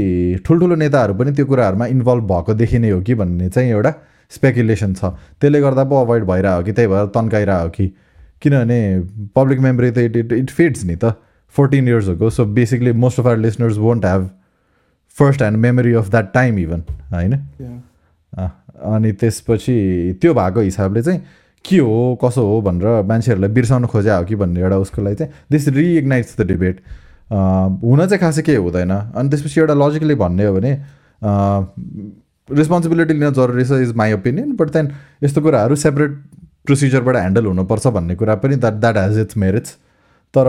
ठुल्ठुलो 0.46 0.74
नेताहरू 0.74 1.14
पनि 1.14 1.32
त्यो 1.32 1.46
कुराहरूमा 1.46 1.86
इन्भल्भ 1.86 2.24
भएको 2.32 2.54
देखिने 2.54 2.90
हो 2.90 3.00
कि 3.02 3.14
भन्ने 3.14 3.48
चाहिँ 3.48 3.70
एउटा 3.70 3.92
स्पेकुलेसन 4.34 4.94
छ। 4.94 5.04
त्यसले 5.40 5.60
गर्दा 5.60 5.84
पो 5.84 6.00
अभोइड 6.00 6.24
भइरहेको 6.24 6.56
हो 6.56 6.62
कि 6.64 6.72
त्यही 6.72 6.88
भएर 6.88 7.06
तन्काइरहेको 7.16 7.62
हो 7.62 7.70
कि। 7.70 7.86
किनभने 8.42 8.78
पब्लिक 9.36 9.58
मेमोरी 9.60 9.90
त 9.90 9.98
इट 9.98 10.16
इट 10.16 10.32
इट 10.32 10.50
फिट्स 10.50 10.84
नि 10.84 10.96
त। 10.96 11.14
फोर्टिन 11.54 11.88
इयर्स 11.88 12.08
हो 12.08 12.30
so 12.30 12.44
basically 12.56 12.92
most 12.92 13.20
of 13.20 13.26
our 13.26 13.36
listeners 13.38 13.76
won't 13.78 14.04
have 14.04 14.30
first 15.16 15.40
hand 15.42 15.58
memory 15.58 15.92
of 15.94 16.08
that 16.10 16.32
time 16.34 16.58
even 16.58 16.82
होइन. 17.12 17.32
अँ, 18.32 18.50
अनि 18.94 19.12
त्यसपछि 19.12 20.18
त्यो 20.20 20.34
भएको 20.34 20.60
हिसाबले 20.60 21.02
चाहिँ 21.02 21.20
के 21.64 21.78
हो 21.78 22.18
कसो 22.24 22.46
हो 22.46 22.60
भनेर 22.62 23.02
मान्छेहरूलाई 23.06 23.50
बिर्साउन 23.50 23.86
खोज्या 23.86 24.16
हो 24.16 24.24
कि 24.24 24.34
भन्ने 24.34 24.60
एउटा 24.60 24.76
उसको 24.78 25.02
लागि 25.02 25.16
चाहिँ 25.16 25.32
दिस 25.50 25.68
रिइग्नाइट्स 25.68 26.40
द 26.40 26.46
डिबेट 26.46 26.80
हुन 27.30 28.06
चाहिँ 28.06 28.20
खासै 28.20 28.42
केही 28.42 28.58
हुँदैन। 28.58 28.90
अनि 28.90 29.28
त्यसपछि 29.28 29.60
एउटा 29.60 29.74
लजिकली 29.74 30.14
भन्ने 30.14 30.44
हो 30.46 30.54
भने 30.54 30.72
रेस्पोन्सिबिलिटी 32.58 33.14
लिन 33.14 33.32
जरुरी 33.32 33.64
छ 33.64 33.80
is 33.82 33.94
my 33.96 34.12
opinion 34.12 34.52
but 34.56 34.70
then 34.72 34.92
यस्तो 35.24 35.40
कुराहरू 35.42 35.76
सेपरेट 35.84 36.22
प्रोसिजरबाट 36.66 37.16
ह्यान्डल 37.16 37.46
हुनुपर्छ 37.46 37.86
भन्ने 37.98 38.14
कुरा 38.14 38.34
पनि 38.44 38.56
that 38.56 38.74
that 38.80 38.96
has 38.96 39.18
its 39.20 39.36
merits 39.44 39.76
तर 40.34 40.48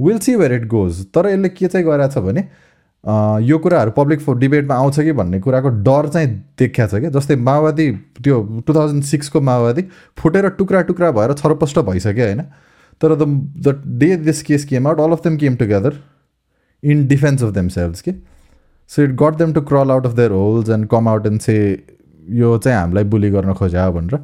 will 0.00 0.18
see 0.18 0.34
where 0.36 0.52
it 0.54 0.66
goes 0.68 1.04
तर 1.14 1.28
यसले 1.28 1.48
के 1.48 1.66
चाहिँ 1.66 1.86
गरेछ 1.86 2.18
भने 2.18 2.48
अँ, 3.04 3.40
यो 3.40 3.58
कुराहरू 3.58 3.90
पब्लिक 3.96 4.20
फो 4.20 4.32
डिबेटमा 4.34 4.74
आउँछ 4.74 5.00
कि 5.00 5.12
भन्ने 5.18 5.38
कुराको 5.40 5.68
डर 5.84 6.08
चाहिँ 6.08 6.28
देखिया 6.58 6.86
छ 6.86 6.94
क्या। 6.94 7.10
जस्तै 7.10 7.36
माओवादी 7.36 7.90
त्यो 8.22 8.40
टु 8.66 8.74
थाउजन्ड 8.74 9.04
सिक्सको 9.04 9.40
माओवादी 9.40 9.82
फुटेर 10.18 10.48
टुक्रा 10.58 10.80
टुक्रा 10.88 11.10
भएर 11.18 11.32
छरपष्ट 11.32 11.78
भइसक्यो 11.88 12.24
होइन। 12.24 12.42
तर 13.00 13.14
the 13.14 13.74
day 13.98 14.16
this 14.16 14.42
case 14.42 14.64
came 14.64 14.88
out 14.88 15.00
all 15.00 15.12
of 15.12 15.22
them 15.24 15.36
came 15.38 15.56
together 15.56 16.00
in 16.82 17.06
defence 17.08 17.42
of 17.42 17.54
themselves 17.76 18.00
के? 18.00 18.12
So 18.91 19.03
it 19.03 19.11
got 19.21 19.37
them 19.37 19.53
to 19.53 19.61
crawl 19.61 19.91
out 19.91 20.05
of 20.05 20.13
their 20.15 20.31
holes 20.31 20.69
and 20.69 20.87
come 20.87 21.07
out 21.09 21.25
and 21.27 21.41
say 21.41 21.55
यो 22.23 22.57
चाहिँ 22.57 22.77
हामीलाई 22.77 23.03
बुली 23.13 23.29
गर्न 23.29 23.53
खोज्या 23.53 23.89
भनेर 23.91 24.19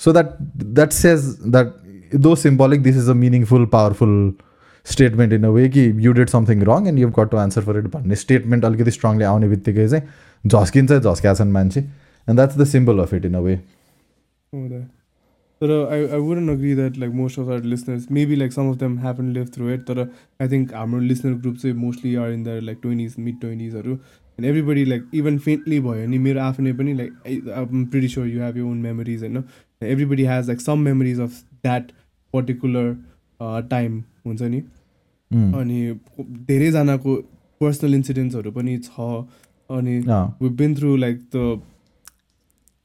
सो 0.00 0.12
that 0.12 0.32
that 0.56 0.92
says 0.92 1.26
that 1.46 1.74
though 2.20 2.34
symbolic 2.36 2.82
this 2.82 2.96
is 2.96 3.08
a 3.10 3.14
meaningful 3.18 3.66
powerful 3.72 4.16
statement 4.86 5.32
in 5.32 5.44
a 5.44 5.48
way 5.50 5.68
कि 5.68 5.90
you 6.06 6.12
did 6.12 6.28
something 6.28 6.62
wrong 6.64 6.86
and 6.88 6.98
you 6.98 7.08
got 7.18 7.30
to 7.30 7.36
answer 7.36 7.62
for 7.62 7.78
it 7.78 7.84
भन्ने 7.92 8.16
statement 8.16 8.64
अलिकति 8.64 8.90
strongly 8.90 9.24
आउने 9.24 9.48
बित्तिकै 9.48 9.88
चाहिँ 9.88 10.50
झस्किन्छ 10.54 10.92
झस्क्या 10.92 11.34
छन् 11.34 11.52
मान्छे 11.52 11.80
and 11.80 12.38
that's 12.38 12.58
the 12.58 12.64
symbol 12.66 12.98
of 12.98 13.14
it 13.14 13.24
in 13.24 13.34
a 13.34 13.40
way 13.40 13.60
तर 15.61 15.71
I 15.91 16.05
I 16.05 16.19
wouldn't 16.19 16.49
agree 16.49 16.73
that 16.75 16.97
like 16.97 17.13
most 17.13 17.39
of 17.39 17.49
our 17.49 17.63
listeners 17.65 18.07
maybe 18.11 18.35
like 18.35 18.51
some 18.51 18.69
of 18.69 18.75
them 18.77 18.97
happen 18.99 19.31
live 19.33 19.47
through 19.53 19.69
it 19.71 19.83
तर 19.83 19.99
आई 19.99 20.49
थिङ्क 20.49 20.73
हाम्रो 20.73 20.99
लिसनर 21.01 21.33
ग्रुप 21.35 21.55
चाहिँ 21.55 21.75
mostly 21.75 22.15
are 22.15 22.31
in 22.31 22.43
the 22.43 22.59
like 22.63 22.79
twenties 22.81 23.15
mid 23.19 23.39
ट्वेन्टिजहरू 23.41 23.93
and 23.93 24.45
everybody 24.45 24.83
like 24.85 25.09
even 25.15 25.37
faintly 25.39 25.79
भयो 25.79 26.07
नि 26.07 26.17
मेरो 26.19 26.41
आफ्नै 26.41 26.73
पनि 26.73 26.93
like 26.93 27.13
I 27.25 27.39
pretty 27.85 28.07
sure 28.07 28.27
you 28.27 28.41
have 28.41 28.57
you 28.57 28.67
own 28.67 28.77
memories 28.79 29.23
होइन 29.23 29.43
everybody 29.85 30.25
has 30.25 30.47
like 30.47 30.61
some 30.61 30.79
memories 30.81 31.19
of 31.19 31.41
that 31.63 31.91
particular 32.33 32.95
time 33.69 33.99
हुन्छ 34.25 34.41
नि 34.43 34.61
अनि 35.31 35.99
धेरैजनाको 36.47 37.15
पर्सनल 37.61 37.95
इन्सिडेन्ट्सहरू 37.95 38.51
पनि 38.51 38.77
छ 38.79 39.09
अनि 39.69 40.01
been 40.55 40.75
through 40.75 40.95
like 40.97 41.21
the 41.35 41.61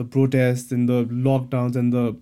protest 0.01 0.73
and 0.73 0.91
the 0.91 1.25
lockdowns 1.27 1.77
and 1.77 1.95
the 1.95 2.15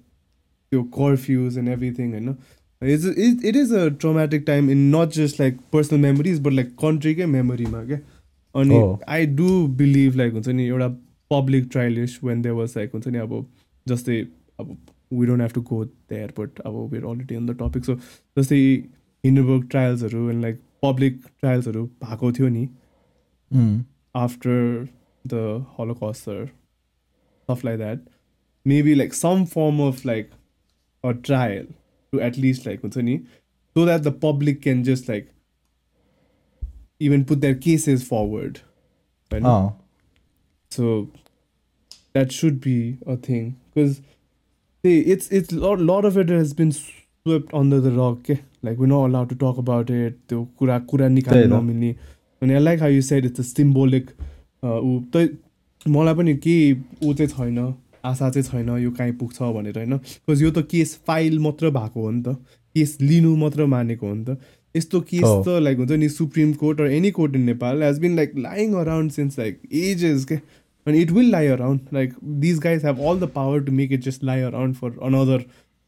your 0.72 0.84
curfews 1.00 1.58
and 1.62 1.70
everything 1.78 2.13
you 2.13 2.22
know 2.28 2.36
it's 2.82 3.06
it, 3.06 3.44
it 3.52 3.56
is 3.56 3.72
a 3.72 3.84
traumatic 4.04 4.46
time 4.46 4.70
in 4.70 4.82
not 4.91 5.12
just 5.18 5.39
like 5.44 5.60
personal 5.76 6.02
memories 6.06 6.39
but 6.48 6.54
like 6.60 6.76
country 6.84 7.15
के 7.20 7.26
memory 7.36 7.68
मा 7.76 7.84
क्या 7.91 8.00
अनि 8.62 8.82
Oh. 8.82 9.00
I 9.20 9.26
do 9.44 9.52
believe 9.84 10.20
like 10.24 10.34
हुन्छ 10.34 10.48
नि 10.60 10.68
एउटा 10.68 10.89
public 11.34 11.70
trialish 11.76 12.18
when 12.30 12.41
there 12.48 12.56
was 12.60 12.76
like 12.80 12.91
हुन्छ 12.98 13.08
नि 13.08 13.18
अब 13.28 13.38
जस्तै 13.94 14.20
अब 14.60 14.76
we 15.20 15.26
don't 15.30 15.44
have 15.46 15.54
to 15.54 15.62
go 15.72 15.80
there 16.13 16.30
but 16.41 16.62
अब 16.70 16.78
we're 16.91 17.08
already 17.13 17.36
on 17.41 17.46
the 17.52 17.56
topic 17.63 17.89
so 17.89 17.96
जस्तै 18.39 18.60
हिन्डनबर्ग 19.26 19.68
ट्रायल्सहरू 19.76 20.30
and 20.34 20.48
like 20.48 20.60
public 20.86 21.20
ट्रायल्सहरू 21.39 21.86
भएको 22.04 22.32
थियो 22.39 22.50
नि 22.58 22.68
after 24.26 24.88
the 25.34 25.41
Holocaust 25.78 26.28
or 26.28 26.52
stuff 27.44 27.63
like 27.63 27.78
that, 27.80 28.00
maybe 28.65 28.96
like 28.96 29.13
some 29.13 29.46
form 29.46 29.80
of 29.80 30.04
a 31.05 31.11
trial 31.25 31.67
to 32.13 32.21
at least 32.21 32.67
like 32.67 32.81
हुन्छ 32.83 32.97
नि 32.99 33.17
so 33.77 33.85
that 33.85 34.01
the 34.01 34.13
public 34.23 34.61
can 34.63 34.83
just 34.83 35.09
like 35.09 35.29
even 37.01 37.23
put 37.25 37.39
that 37.39 37.61
cases 37.63 38.09
forward 38.09 38.59
होइन 39.31 39.45
so 40.71 41.03
that 42.15 42.31
should 42.33 42.61
be 42.65 42.79
a 43.07 43.17
thing 43.29 43.51
because 43.51 43.97
त्यही 44.85 44.99
it's 45.13 45.33
it's 45.33 45.53
lot 45.55 46.05
of 46.05 46.17
it 46.19 46.31
has 46.31 46.55
been 46.57 46.71
swept 46.73 47.55
under 47.55 47.81
the 47.81 47.95
rock 47.99 48.23
के 48.27 48.35
like 48.65 48.79
we 48.79 48.87
no 48.87 49.05
allow 49.05 49.25
to 49.27 49.35
talk 49.37 49.59
about 49.59 49.91
it 49.91 50.19
त्यो 50.29 50.45
कुरा 50.59 50.79
कुरा 50.93 51.09
निकाल्नु 51.11 51.57
नमिल्ने 51.57 51.95
अनि 52.43 52.55
I 52.55 52.61
like 52.61 52.81
how 52.81 52.91
you 52.91 53.03
said 53.05 53.25
it's 53.25 53.41
a 53.41 53.43
symbolic 53.45 54.11
ऊ 54.65 54.99
त 55.15 55.29
मलाई 55.89 56.15
पनि 56.15 56.35
केही 56.39 56.73
ऊ 57.05 57.15
चाहिँ 57.15 57.29
छैन 57.29 57.75
आशा 58.05 58.31
चाहिँ 58.31 58.45
छैन 58.45 58.69
यो 58.79 58.91
काहीँ 58.91 59.13
पुग्छ 59.17 59.43
भनेर 59.43 59.79
होइन? 59.79 59.97
बिकज 59.97 60.43
यो 60.43 60.51
त 60.51 60.67
केस 60.71 60.95
फाइल 61.07 61.39
मात्र 61.39 61.71
भएको 61.71 62.03
हो 62.03 62.11
नि 62.11 62.23
त। 62.23 62.37
केस 62.75 62.97
लिनु 63.01 63.35
मात्र 63.37 63.67
मानेको 63.67 64.09
हो 64.09 64.15
नि 64.15 64.25
त। 64.25 64.37
यस्तो 64.75 65.01
केस। 65.01 65.23
त 65.47 65.59
लाइक 65.61 65.79
हुन्छ 65.79 65.93
नि 65.93 66.09
supreme 66.09 66.53
court 66.55 66.81
or 66.81 66.91
any 66.93 67.11
court 67.11 67.35
in 67.37 67.43
Nepal 67.43 67.83
has 67.83 67.99
been 67.99 68.17
like 68.17 68.37
lying 68.39 68.75
around 68.81 69.13
since 69.13 69.39
like 69.39 69.61
ages 69.73 70.25
के 70.25 70.35
अनि 70.87 71.01
it 71.03 71.11
will 71.11 71.31
lie 71.31 71.47
around 71.47 71.81
like 71.93 72.15
these 72.41 72.59
guys 72.59 72.85
have 72.85 73.01
all 73.01 73.21
the 73.21 73.29
power 73.35 73.61
to 73.65 73.73
make 73.73 73.93
it 73.93 74.05
just 74.05 74.25
lie 74.25 74.41
around 74.43 74.75
for 74.77 74.99
another 75.03 75.45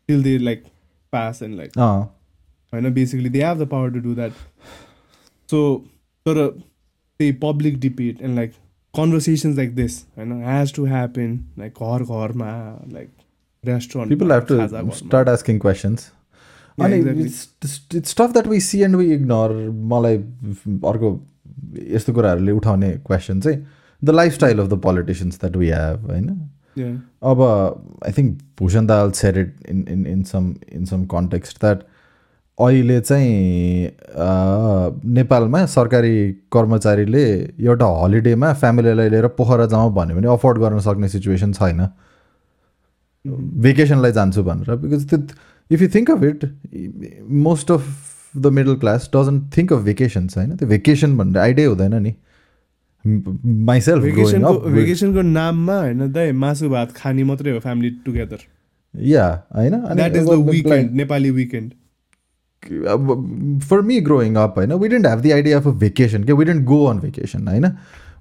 till 0.08 0.22
they 0.22 0.36
like 0.38 0.64
pass 1.12 1.42
and 1.42 1.56
like 1.56 1.78
होइन? 1.78 2.92
Basically 2.94 3.28
they 3.28 3.44
have 3.44 3.62
the 3.62 3.68
power 3.68 3.90
to 3.90 3.98
do 4.00 4.14
that 4.14 4.32
so 5.48 5.62
तर 6.26 6.46
त्यही 6.48 7.32
public 7.42 7.78
debate 7.80 8.22
and 8.22 8.34
like 8.36 8.52
conversations 8.93 9.57
like 9.57 9.75
this 9.75 10.01
होइन 10.17 10.31
has 10.43 10.73
to 10.75 10.85
happen 10.87 11.39
like 11.59 11.81
घर 11.83 12.03
घरमा 12.03 12.51
like 12.93 13.09
restaurant 13.63 14.13
people 14.13 14.33
have 14.33 14.47
to 14.47 14.93
start 14.99 15.29
asking 15.29 15.59
questions 15.59 16.11
Yeah, 16.77 16.85
अनि 16.85 16.97
exactly. 16.97 17.23
it's 17.59 17.95
it's 17.95 18.11
stuff 18.11 18.33
that 18.33 18.47
we 18.47 18.59
see 18.61 18.83
and 18.83 18.97
we 18.97 19.05
ignore 19.13 19.53
मलाई 19.93 20.17
अर्को 20.89 21.09
यस्तो 21.93 22.13
कुराहरूले 22.13 22.51
उठाउने 22.51 22.91
क्वेसन 23.07 23.39
चाहिँ 23.41 23.65
the 24.01 24.09
lifestyle 24.11 24.59
of 24.59 24.67
the 24.69 24.79
politicians 24.81 25.39
that 25.39 25.55
we 25.57 25.69
have 25.69 26.05
होइन 26.09 26.27
अब 27.31 27.41
I 28.05 28.11
think 28.17 28.37
Bhushan 28.59 28.87
dal 28.87 29.11
said 29.21 29.37
it 29.37 29.55
in 29.69 29.85
in 29.89 30.05
in 30.07 30.23
some 30.31 30.53
in 30.71 30.85
some 30.85 31.05
context 31.15 31.59
that 31.61 31.81
अहिले 32.58 33.00
चाहिँ 33.00 33.90
नेपालमा 35.16 35.64
सरकारी 35.66 36.16
कर्मचारीले 36.52 37.24
एउटा 37.60 37.86
हलिडेमा 38.02 38.52
फ्यामिलीलाई 38.54 39.08
लिएर 39.10 39.26
पोखरा 39.38 39.66
जाउँ 39.66 39.92
भन्यो 39.94 40.16
भने 40.16 40.28
अफोर्ड 40.28 40.58
गर्न 40.58 40.78
सक्ने 40.80 41.08
सिचुएसन 41.08 41.52
छैन। 41.52 41.80
भेकेसनलाई 43.64 44.12
जान्छु 44.12 44.42
भनेर। 44.44 44.76
बिकज 44.76 45.08
त्यो 45.10 45.18
if 45.70 45.82
you 45.82 45.88
think 45.94 46.10
of 46.10 46.22
it 46.24 46.40
most 47.46 47.70
of 47.70 47.82
the 48.36 48.46
middle 48.58 48.74
class 48.76 49.10
doesn't 49.16 49.56
think 49.56 49.72
of 49.72 49.80
vacations 49.84 50.36
होइन? 50.38 50.56
त्यो 50.56 50.68
भेकेसन 50.68 51.16
भन्ने 51.16 51.38
आइडिया 51.40 51.68
हुँदैन 51.68 51.94
नि। 52.02 52.14
माइसेल्फ 53.66 54.02
भेकेसनको 54.04 55.22
नाममा 55.22 55.76
होइन 55.80 56.12
दाइ 56.12 56.32
मासु 56.32 56.68
भात 56.70 56.92
खाने 56.96 57.24
मात्रै 57.24 57.52
हो 57.52 57.60
फ्यामिली 57.60 57.90
टुगेदर। 58.06 58.40
या 58.94 59.26
होइन? 59.56 59.74
Nepali 60.92 61.30
weekend 61.30 61.70
for 62.64 63.80
me 63.80 64.00
growing 64.00 64.34
up 64.34 64.54
होइन 64.58 64.72
we 64.72 64.88
don't 64.88 65.06
have 65.06 65.20
the 65.20 65.32
idea 65.32 65.58
of 65.58 65.66
a 65.66 65.70
vacation 65.78 66.24
के 66.24 66.32
we 66.32 66.44
don't 66.44 66.64
go 66.64 66.84
on 66.86 66.98
vacation 66.98 67.48
होइन 67.48 67.66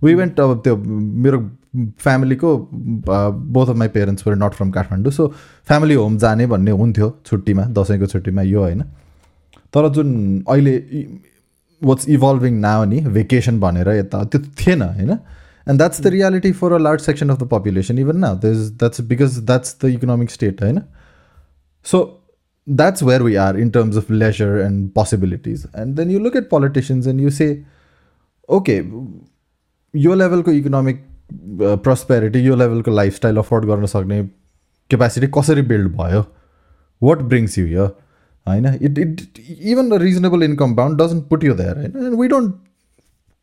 वी 0.04 0.14
वेन्ट 0.16 0.40
अब 0.40 0.62
त्यो 0.64 0.76
मेरो 0.76 1.40
फ्यामिलीको 1.78 2.56
both 2.68 3.68
of 3.70 3.76
my 3.76 3.88
parents 3.88 4.28
were 4.28 4.36
not 4.36 4.54
from 4.54 4.72
Kathmandu 4.72 5.12
so 5.12 5.28
family 5.68 5.94
home 5.94 6.18
जाने 6.18 6.48
भन्ने 6.48 6.72
हुन्थ्यो 6.72 7.10
छुट्टीमा 7.26 7.66
दसैँको 7.78 8.06
छुट्टीमा 8.06 8.42
यो 8.42 8.60
होइन। 8.60 8.82
तर 9.74 9.90
जुन 9.90 10.44
अहिले 10.50 10.78
वाट्स 11.82 12.10
इभल्भिङ 12.10 12.60
नाउ 12.60 12.86
नि 12.86 13.00
भेकेसन 13.18 13.60
भनेर 13.60 13.90
यता 13.90 14.24
त्यो 14.24 14.42
थिएन 14.62 14.82
होइन? 14.82 15.12
And 15.12 15.78
that's 15.78 16.02
the 16.02 16.08
reality 16.08 16.52
for 16.52 16.72
a 16.72 16.78
large 16.78 17.02
section 17.02 17.30
of 17.30 17.44
the 17.44 17.48
population 17.50 18.00
even 18.00 18.18
now 18.18 18.40
that's 18.40 19.02
because 19.02 19.40
that's 19.46 19.78
the 19.84 19.86
economic 19.90 20.32
state 20.32 20.64
होइन? 20.64 20.82
So 21.86 22.00
that's 22.67 23.03
where 23.03 23.23
we 23.23 23.37
are 23.37 23.57
in 23.57 23.71
terms 23.71 23.97
of 23.97 24.09
leisure 24.11 24.61
and 24.61 24.95
possibilities. 24.95 25.67
And 25.75 25.97
then 25.97 26.11
you 26.11 26.19
look 26.19 26.37
at 26.37 26.49
politicians 26.51 27.07
and 27.07 27.21
you 27.21 27.31
say, 27.31 27.65
okay, 28.49 28.81
यो 29.95 30.15
लेभलको 30.15 30.53
economic 30.53 31.05
prosperity 31.85 32.41
यो 32.47 32.57
लेभलको 32.57 32.91
lifestyle 32.91 33.37
afford 33.37 33.65
गर्न 33.67 33.87
सक्ने 33.87 34.23
capacity 34.91 35.27
कसरी 35.37 35.63
build 35.71 35.93
भयो 35.97 36.21
वाट 37.03 37.23
brings 37.31 37.57
यु 37.59 37.67
यर 37.67 37.87
होइन 38.47 38.67
it 38.67 38.99
it 38.99 39.41
even 39.49 39.91
a 39.91 39.99
reasonable 40.03 40.43
income 40.43 40.75
bound 40.77 41.01
doesn't 41.03 41.29
put 41.29 41.45
you 41.45 41.55
there 41.55 41.79
होइन 41.79 42.05
and 42.05 42.19
we 42.21 42.29
don't 42.29 42.55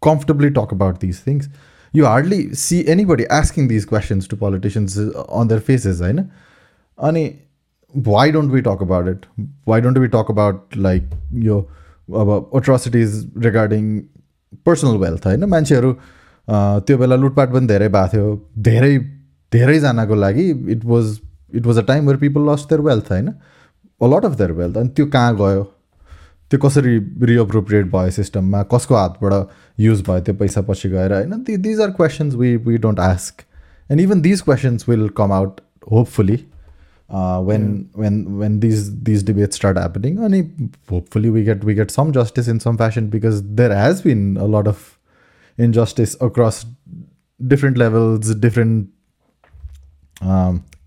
comfortably 0.01 0.51
talk 0.51 0.71
about 0.71 0.99
these 0.99 1.21
things. 1.21 1.49
You 1.93 2.05
hardly 2.05 2.53
see 2.55 2.79
anybody 2.93 3.27
asking 3.39 3.67
these 3.67 3.85
questions 3.85 4.27
to 4.27 4.37
politicians 4.37 4.97
uh, 4.99 5.25
on 5.41 5.51
their 5.51 5.63
faces, 5.69 6.01
होइन 6.01 6.23
अनि 6.97 7.23
why 7.93 8.25
don't 8.35 8.51
we 8.57 8.61
talk 8.67 8.81
about 8.81 9.07
it? 9.09 9.25
Why 9.71 9.79
don't 9.85 9.99
we 10.03 10.07
talk 10.13 10.29
about 10.33 10.77
like 10.85 11.09
यो 11.47 11.57
अब 12.09 12.49
atrocities 12.59 13.17
regarding 13.47 13.89
personal 14.69 14.97
wealth 15.03 15.25
होइन 15.27 15.43
मान्छेहरू 15.49 15.91
अ, 15.91 16.79
त्यो 16.87 16.97
बेला 16.97 17.15
लुटपाट 17.15 17.51
पनि 17.51 17.67
धेरै 17.67 17.89
भएको 17.89 18.07
थियो 18.13 18.31
धेरै 18.69 18.97
धेरैजनाको 19.51 20.15
लागि 20.15 20.49
it 20.75 20.85
was 20.85 21.19
it 21.55 21.65
was 21.65 21.77
a 21.77 21.81
time 21.87 22.05
where 22.07 22.17
people 22.19 22.49
lost 22.51 22.69
their 22.69 22.81
wealth 22.89 23.11
होइन 23.11 23.27
अ 23.27 24.07
लट 24.15 24.25
अफ 24.25 24.37
देयर 24.37 24.51
वेल्थ 24.61 24.77
अनि 24.77 24.89
त्यो 24.95 25.05
कहाँ 25.15 25.35
गयो 25.37 25.63
त्यो 26.51 26.59
कसरी 26.67 26.97
रिअप्रोप्रिएट 27.31 27.85
भयो 27.91 28.09
सिस्टममा 28.17 28.61
कसको 28.73 28.95
हातबाट 28.95 29.49
युज 29.79 30.01
भयो 30.07 30.19
त्यो 30.29 30.35
पैसा 30.41 30.61
पछि 30.71 30.89
गएर 30.89 31.13
होइन 31.13 31.43
these 31.67 31.81
are 31.81 31.91
questions 32.01 32.35
we 32.41 32.55
we 32.67 32.77
don't 32.87 32.99
ask 32.99 33.41
and 33.91 34.01
even 34.01 34.21
these 34.21 34.41
questions 34.49 34.89
will 34.89 35.07
come 35.21 35.31
out 35.33 35.61
hopefully 35.91 36.39
when 37.47 37.63
when 37.97 38.25
when 38.39 38.59
these 38.59 38.87
these 39.09 39.25
debate 39.25 39.53
start 39.53 39.77
happening 39.77 40.17
अनि 40.25 40.39
hopefully 40.91 41.29
we 41.29 41.43
get 41.45 41.65
we 41.65 41.75
get 41.75 41.91
some 41.91 42.11
justice 42.11 42.49
in 42.49 42.59
some 42.59 42.77
fashion 42.77 43.09
because 43.09 43.41
there 43.61 43.71
has 43.77 44.01
been 44.05 44.35
a 44.35 44.47
lot 44.57 44.67
of 44.67 45.61
injustice 45.61 46.15
across 46.29 46.65
different 47.39 47.77
levels 47.77 48.35
different 48.41 48.87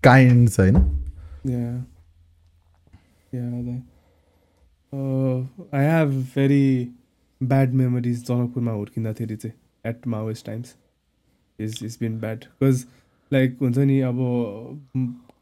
kinds 0.03 0.59
होइन 0.59 0.85
Yeah. 1.45 1.75
Yeah. 3.33 3.51
The, 3.65 3.75
uh, 4.93 5.37
I 5.71 5.81
have 5.81 6.09
very 6.33 6.91
bad 7.41 7.75
memories 7.81 8.23
जनकपुरमा 8.27 8.71
हुर्किँदाखेरि 8.71 9.35
चाहिँ 9.35 9.91
eight 9.91 10.07
Maoist 10.07 10.45
times 10.45 10.75
is 11.59 11.79
is 11.83 11.97
been 12.01 12.19
bad 12.19 12.43
because 12.61 12.85
like 13.31 13.57
हुन्छ 13.61 13.77
नि 13.77 13.99
अब 14.09 14.19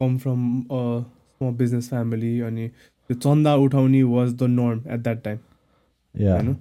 come 0.01 0.17
from 0.17 0.41
small 0.71 1.53
business 1.57 1.89
family 1.89 2.39
अनि 2.49 2.67
त्यो 2.67 3.17
चन्दा 3.17 3.55
उठाउने 3.65 4.03
was 4.03 4.33
the 4.33 4.43
norm 4.59 4.81
at 4.93 4.99
that 4.99 5.23
time 5.23 5.37
या 6.15 6.33
होइन 6.35 6.55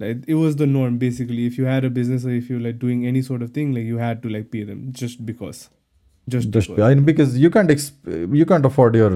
like 0.00 0.22
it 0.28 0.34
was 0.34 0.56
the 0.56 0.68
norm 0.76 0.98
basically 0.98 1.46
if 1.46 1.58
you 1.58 1.66
had 1.66 1.84
a 1.84 1.88
business 2.00 2.26
if 2.36 2.50
you 2.50 2.58
like 2.58 2.78
doing 2.78 3.04
any 3.06 3.22
sort 3.22 3.42
of 3.42 3.56
thing 3.56 3.72
like 3.74 3.88
you 3.88 3.98
had 3.98 4.20
to 4.22 4.28
like 4.28 4.48
pay 4.52 4.64
them 4.64 4.90
just 5.02 5.22
because 5.30 5.66
just 6.28 6.48
just 6.56 6.70
I 6.70 6.94
mean, 6.94 7.04
because 7.06 7.36
you 7.40 7.48
can't 7.54 7.70
exp- 7.72 8.36
you 8.40 8.44
can't 8.50 8.66
afford 8.66 8.94
your 8.98 9.10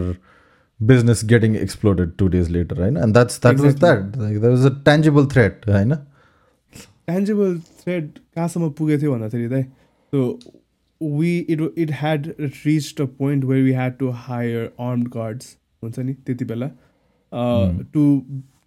business 0.80 1.22
getting 1.30 1.54
exploded 1.60 2.10
two 2.22 2.28
days 2.34 2.50
later, 2.56 2.76
right? 2.80 2.98
And 3.04 3.16
that's 3.18 3.38
that 3.44 3.62
was 3.62 3.70
Exactly. 3.70 4.10
that. 4.10 4.18
Like, 4.24 4.40
there 4.42 4.50
was 4.56 4.66
a 4.70 4.72
tangible 4.88 5.28
threat, 5.34 5.64
right? 5.74 5.94
Tangible 7.08 7.58
thread 7.82 8.08
कहाँसम्म 8.18 8.68
पुगेको 8.78 9.00
थियो 9.02 9.12
भन्दाखेरि 9.12 9.48
चाहिँ 9.48 9.64
सो 10.12 10.38
we 11.19 11.37
it 11.37 11.61
it 11.77 11.91
had 11.99 12.27
reach 12.39 13.01
a 13.01 13.05
point 13.19 13.43
where 13.45 13.63
we 13.63 13.71
had 13.73 13.97
to 13.97 14.09
hire 14.27 14.71
armed 14.89 15.07
guards 15.13 15.57
हुन्छ 15.83 15.99
नि 15.99 16.13
त्यति 16.13 16.45
बेला 16.45 16.69
to 17.93 18.03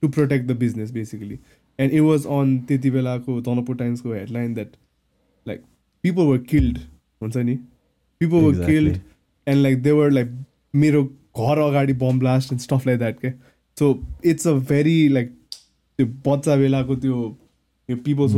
to 0.00 0.08
protect 0.08 0.46
the 0.46 0.56
business 0.58 0.90
basically 0.92 1.38
and 1.78 1.92
it 1.92 2.00
was 2.00 2.26
on 2.40 2.58
त्यति 2.68 2.90
बेलाको 2.90 3.40
Janakpur 3.40 3.76
टाइम्सको 3.76 4.12
headline 4.12 4.54
that 4.54 4.76
like 5.48 5.62
people 6.04 6.22
were 6.22 6.38
killed 6.50 6.78
हुन्छ 7.22 7.36
नि? 7.36 7.54
People 8.20 8.36
were 8.36 8.52
Exactly. 8.52 8.66
Killed 8.66 8.98
and 9.46 9.62
like 9.62 9.82
they 9.82 9.90
were 9.90 10.10
like 10.10 10.28
मेरो 10.74 11.02
घर 11.04 11.58
अगाडि 11.58 11.92
bomb 12.02 12.18
blast 12.18 12.52
and 12.52 12.60
stuff 12.62 12.86
like 12.86 12.98
that 12.98 13.20
के 13.20 13.30
so 13.76 13.86
it's 14.24 14.46
a 14.48 14.52
very 14.70 15.08
like 15.08 15.32
त्यो 15.58 16.06
बच्चा 16.26 16.56
बेलाको 16.56 16.96
त्यो 16.96 17.36
पिपल्स 17.88 18.32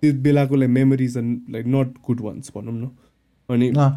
त्यो 0.00 0.12
बेलाको 0.22 0.56
like 0.56 0.70
memories 0.70 1.16
and 1.16 1.50
like 1.50 1.66
not 1.66 1.94
good 2.06 2.20
ones 2.20 2.52
भनौँ 2.56 2.74
न। 2.74 2.90
अनि 3.49 3.71
No, 3.71 3.89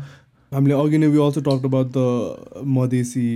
हामीले 0.53 0.75
अघि 0.75 0.99
नै 0.99 1.07
we 1.15 1.19
also 1.27 1.41
talk 1.47 1.65
about 1.71 1.89
the 1.97 2.65
Madhesi 2.77 3.29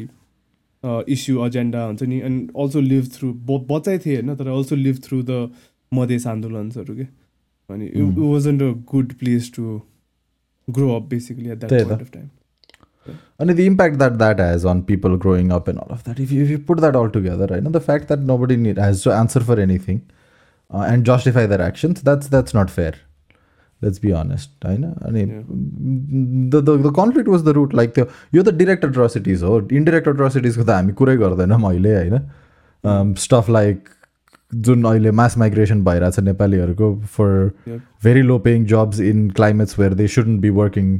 issue 1.15 1.45
agenda 1.47 1.85
हुन्छ 1.87 2.03
नि 2.03 2.21
एन्ड 2.29 2.51
अल्सो 2.65 2.81
लिभ 2.81 3.09
थ्रु 3.15 3.33
बच्चै 3.73 3.99
थिएँ 4.05 4.17
होइन 4.17 4.37
तर 4.37 4.49
also 4.59 4.77
live 4.77 5.01
through 5.05 5.23
the 5.31 5.49
Madhes 5.95 6.27
आन्दोलन्सहरू 6.27 6.95
के 6.97 7.07
अनि 7.71 7.87
it 7.87 8.19
wasn't 8.19 8.63
a 8.63 8.71
good 8.93 9.13
place 9.25 9.51
to 9.57 9.81
grow 10.69 10.95
up 10.97 11.09
basically 11.11 11.49
at 11.51 11.59
that 11.59 11.71
त्यही 11.71 11.85
त। 11.85 11.89
Point 11.89 12.03
of 12.03 12.13
time 12.15 12.29
and 13.39 13.51
the 13.51 13.65
impact 13.69 13.97
that 14.01 14.19
that 14.19 14.41
has 14.41 14.65
on 14.65 14.81
people 14.89 15.15
growing 15.23 15.49
up 15.55 15.69
and 15.71 15.81
all 15.85 15.95
of 15.95 16.03
that. 16.05 16.19
If 16.25 16.33
you, 16.35 16.43
if 16.43 16.51
you 16.51 16.59
put 16.67 16.83
that 16.83 16.99
all 16.99 17.09
together, 17.11 17.47
right? 17.53 17.65
And 17.71 17.75
the 17.77 17.81
fact 17.87 18.13
that 18.13 18.21
nobody 18.29 18.57
need, 18.57 18.79
has 18.79 19.03
to 19.07 19.13
answer 19.13 19.41
for 19.41 19.57
anything 19.63 19.99
uh, 20.71 20.83
and 20.83 21.05
justify 21.05 21.45
their 21.47 21.61
actions, 21.61 22.03
that's 22.03 22.29
that's 22.29 22.55
not 23.77 23.83
fair. 23.83 23.83
Let's 23.83 24.01
be 24.03 24.11
honest 24.11 24.67
होइन 24.67 24.85
अनि 24.85 25.23
Yeah. 25.23 25.43
The 26.51 26.65
the 26.65 26.77
the 26.83 26.93
conflict 26.97 27.29
was 27.29 27.43
the 27.43 27.49
root 27.57 27.75
like 27.75 27.95
त्यो 27.95 28.05
यो 28.35 28.43
त 28.43 28.55
direct 28.55 28.85
अट्रोसिटिज 28.85 29.43
हो 29.43 29.61
indirect 29.73 30.09
अट्रोसिटिजको 30.09 30.65
त 30.65 30.71
हामी 30.71 30.93
कुरै 30.93 31.17
गर्दैनौँ 31.17 31.61
अहिले 31.71 31.95
होइन 31.97 33.15
स्टफ 33.19 33.51
लाइक 33.51 33.89
जुन 34.53 34.85
अहिले 34.85 35.11
मास 35.11 35.37
माइग्रेसन 35.39 35.85
भइरहेछ 35.85 36.19
नेपालीहरूको 36.21 36.95
फर 37.17 37.51
Yep. 37.69 37.81
Very 38.05 38.23
low 38.23 38.39
paying 38.39 38.65
jobs 38.67 39.01
in 39.01 39.29
climates 39.31 39.79
where 39.79 39.95
they 39.95 40.07
shouldn't 40.09 40.41
be 40.41 40.51
working 40.51 40.95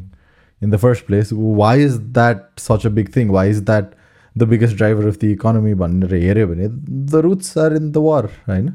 in 0.63 0.71
the 0.71 0.77
first 0.77 1.07
place 1.07 1.31
why 1.33 1.85
is 1.85 1.97
that 2.13 2.45
such 2.61 2.87
a 2.87 2.91
big 2.91 3.09
thing 3.17 3.31
why 3.31 3.51
is 3.51 3.61
that 3.65 3.91
the 4.37 4.43
biggest 4.49 4.77
driver 4.77 5.07
of 5.09 5.19
the 5.21 5.25
economy 5.25 5.75
भनेर 5.75 6.15
हेऱ्यो 6.15 6.47
भने 6.47 6.69
the 6.69 7.21
roots 7.25 7.59
are 7.59 7.77
in 7.77 7.91
the 7.91 7.97
war 7.97 8.25
होइन 8.49 8.71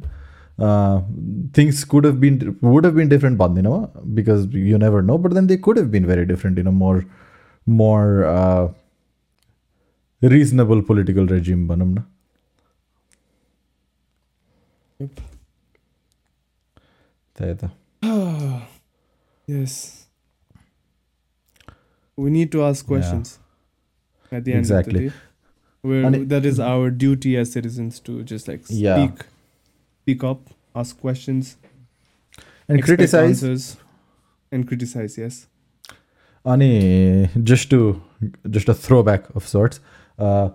things 1.57 1.83
could 1.93 2.05
have 2.05 2.15
been 2.25 2.39
would 2.63 2.85
have 2.85 2.93
been 2.95 3.09
different 3.09 3.37
भन्दिनँ 3.39 3.71
म 3.71 3.85
because 4.15 4.55
you 4.55 4.77
never 4.83 5.01
know 5.11 5.17
but 5.25 5.33
then 5.33 5.47
they 5.47 5.57
could 5.69 5.77
have 5.79 5.87
been 5.95 6.05
very 6.07 6.25
different 6.33 6.59
in 6.59 6.67
a 6.67 6.71
more 6.83 7.03
more 7.67 8.05
reasonable 10.21 10.81
political 10.87 11.27
regime 11.27 11.67
भनौँ 11.67 11.87
न 11.93 12.03
Yep. 14.99 15.19
त्यही 17.35 17.53
त 17.61 17.69
yes. 19.47 19.73
We 22.17 22.31
need 22.35 22.51
to 22.53 22.63
ask 22.67 22.85
questions 22.91 23.33
at 24.31 24.43
the 24.45 24.53
end 24.53 24.59
Exactly. 24.61 25.03
of 25.07 25.13
the 25.13 25.19
day. 25.19 25.89
Where 25.89 26.05
And 26.07 26.15
it- 26.19 26.23
that 26.31 26.47
is 26.51 26.59
our 26.69 26.87
duty 27.03 27.33
as 27.41 27.51
citizens 27.57 27.99
to 28.07 28.15
just 28.31 28.47
like 28.51 28.63
Yeah. 28.85 29.03
Pick 30.06 30.24
up, 30.24 30.50
ask 30.74 30.98
questions, 31.00 31.56
and 32.68 32.82
criticize. 32.82 33.42
Answers, 33.42 33.76
and 34.50 34.66
criticize, 34.66 35.18
yes. 35.18 35.46
Ani, 36.44 37.28
just 37.42 37.70
to 37.70 38.02
just 38.50 38.68
a 38.68 38.74
throwback 38.74 39.34
of 39.34 39.46
sorts. 39.46 39.80
Uh, 40.18 40.50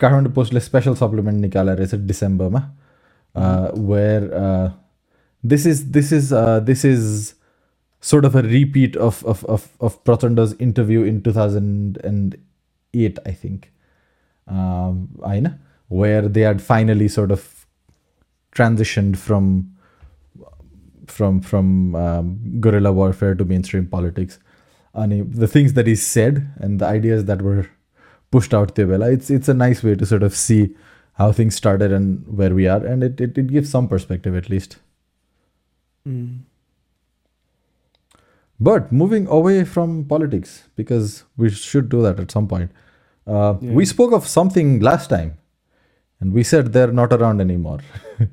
Kathmandu 0.00 0.32
पोस्टले 0.32 0.60
special 0.60 0.94
supplement 0.94 1.40
निकालेर 1.40 1.78
December 1.78 2.06
डिसेम्बरमा 2.06 2.60
where 3.88 4.28
this 5.46 5.66
is 5.66 5.80
this 5.96 6.12
is 6.12 6.32
this 6.66 6.84
is 6.84 7.34
sort 8.00 8.24
of 8.24 8.36
a 8.36 8.42
repeat 8.42 8.96
of 8.96 9.24
of 9.30 9.44
of, 9.44 9.62
of 9.80 9.94
Prachanda's 10.04 10.52
interview 10.66 11.02
in 11.02 11.20
2008, 11.22 13.18
I 13.26 13.32
think. 13.32 13.72
Um, 14.46 15.08
I 15.24 15.40
know, 15.40 15.54
where 15.88 16.28
they 16.28 16.42
had 16.42 16.62
finally 16.62 17.08
sort 17.08 17.32
of 17.32 17.57
transitioned 18.58 19.16
from 19.16 19.48
from 21.06 21.40
from 21.40 21.94
um, 21.94 22.60
guerrilla 22.60 22.92
warfare 22.92 23.34
to 23.34 23.44
mainstream 23.44 23.86
politics. 23.86 24.38
And 24.94 25.32
the 25.32 25.46
things 25.46 25.74
that 25.74 25.86
he 25.86 25.94
said 25.94 26.50
and 26.56 26.80
the 26.80 26.86
ideas 26.86 27.26
that 27.26 27.42
were 27.42 27.68
pushed 28.30 28.52
out 28.52 28.74
there 28.74 28.86
well 28.86 29.02
it's 29.02 29.30
it's 29.30 29.48
a 29.48 29.54
nice 29.54 29.82
way 29.82 29.94
to 29.94 30.04
sort 30.04 30.22
of 30.22 30.34
see 30.36 30.74
how 31.14 31.30
things 31.32 31.54
started 31.54 31.92
and 31.92 32.26
where 32.40 32.54
we 32.54 32.66
are. 32.66 32.84
And 32.84 33.02
it, 33.02 33.20
it, 33.20 33.38
it 33.38 33.46
gives 33.48 33.70
some 33.70 33.88
perspective 33.88 34.36
at 34.36 34.50
least. 34.50 34.78
Mm. 36.06 36.40
but 38.66 38.90
moving 38.90 39.26
away 39.36 39.64
from 39.64 40.04
politics 40.10 40.52
because 40.74 41.24
we 41.36 41.50
should 41.50 41.88
do 41.94 42.00
that 42.02 42.20
at 42.22 42.30
some 42.30 42.46
point 42.52 42.70
uh, 43.28 43.54
yeah. 43.60 43.72
we 43.72 43.84
spoke 43.84 44.12
of 44.12 44.26
something 44.26 44.80
last 44.80 45.10
time. 45.10 45.36
And 46.20 46.32
we 46.32 46.42
said 46.42 46.72
they're 46.72 46.92
not 46.92 47.12
around 47.12 47.40
anymore. 47.40 47.80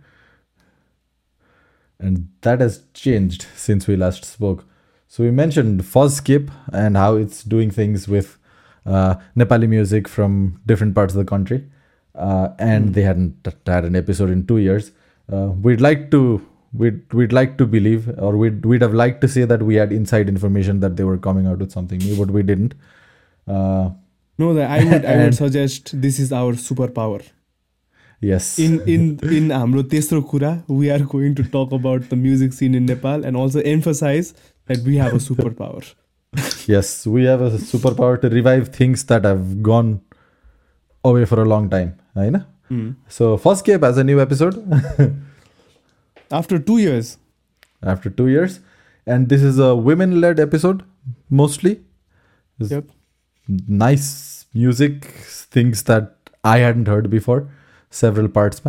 and 2.00 2.28
that 2.42 2.60
has 2.62 2.84
changed 2.94 3.46
since 3.56 3.88
we 3.88 3.96
last 3.96 4.26
spoke 4.26 4.66
so 5.08 5.24
we 5.24 5.32
mentioned 5.32 5.82
fuzzskip 5.84 6.50
and 6.74 6.98
how 6.98 7.16
it's 7.16 7.44
doing 7.44 7.72
things 7.72 8.08
with 8.08 8.38
uh, 8.86 9.16
nepali 9.36 9.68
music 9.68 10.08
from 10.08 10.60
different 10.66 10.94
parts 10.96 11.14
of 11.14 11.20
the 11.20 11.26
country 11.26 11.64
uh, 12.16 12.50
and 12.60 12.90
Mm. 12.90 12.94
they 12.94 13.02
hadn't 13.02 13.48
had 13.68 13.86
an 13.86 13.96
episode 13.96 14.30
in 14.30 14.46
two 14.46 14.58
years 14.58 14.92
uh, 15.34 15.48
we'd 15.68 15.82
like 15.82 16.12
to 16.12 16.22
we'd, 16.74 17.02
we'd 17.14 17.34
like 17.34 17.58
to 17.58 17.66
believe 17.66 18.10
or 18.20 18.36
we'd, 18.38 18.66
we'd 18.66 18.82
have 18.82 18.94
liked 18.94 19.22
to 19.22 19.28
say 19.28 19.46
that 19.46 19.62
we 19.64 19.76
had 19.76 19.92
inside 19.92 20.28
information 20.30 20.80
that 20.82 20.98
they 20.98 21.04
were 21.04 21.18
coming 21.18 21.48
out 21.48 21.60
with 21.60 21.72
something 21.72 22.00
new 22.00 22.18
but 22.18 22.30
we 22.32 22.44
didn't 22.44 22.74
uh, 23.48 23.90
No, 24.38 24.48
I 24.58 24.84
would 24.84 25.06
I 25.06 25.18
would 25.24 25.36
suggest 25.44 25.92
this 26.02 26.20
is 26.20 26.32
our 26.34 26.54
superpower 26.54 27.22
yes 28.29 28.49
In 28.66 28.75
in 28.95 29.05
in 29.38 29.51
हाम्रो 29.57 29.83
तेस्रो 29.95 30.21
कुरा 30.33 30.53
we 30.81 30.90
are 30.97 31.01
going 31.14 31.35
to 31.40 31.45
talk 31.57 31.73
about 31.79 32.09
the 32.11 32.19
music 32.25 32.53
scene 32.59 32.75
in 32.81 32.87
Nepal 32.93 33.25
and 33.31 33.40
also 33.45 33.62
emphasize 33.75 34.33
that 34.73 34.83
we 34.90 34.97
have 35.05 35.14
a 35.19 35.23
superpower. 35.29 35.83
yes 36.73 36.90
we 37.16 37.25
have 37.29 37.40
a 37.47 37.51
superpower 37.71 38.19
to 38.25 38.29
revive 38.35 38.69
things 38.75 39.05
that 39.12 39.25
have 39.29 39.47
gone 39.69 39.88
away 41.11 41.25
for 41.31 41.40
a 41.45 41.49
long 41.57 41.69
time 41.77 41.93
होइन 42.23 42.40
Mm. 42.75 42.90
so 43.14 43.29
fuzzcape 43.45 43.85
has 43.85 43.97
a 44.01 44.03
new 44.09 44.19
episode 44.25 44.59
After 46.40 46.59
two 46.69 46.77
years. 46.79 47.09
after 47.93 48.11
two 48.21 48.27
years 48.33 48.61
and 49.14 49.29
this 49.33 49.43
is 49.49 49.59
a 49.59 49.71
women-led 49.88 50.38
episode 50.45 50.85
mostly 51.40 51.73
It's 52.61 52.71
Yep. 52.75 52.85
nice 53.83 54.09
music 54.62 55.09
things 55.57 55.83
that 55.90 56.11
i 56.53 56.57
hadn't 56.64 56.90
heard 56.93 57.09
before 57.14 57.38
Several 57.91 58.28
parts 58.38 58.62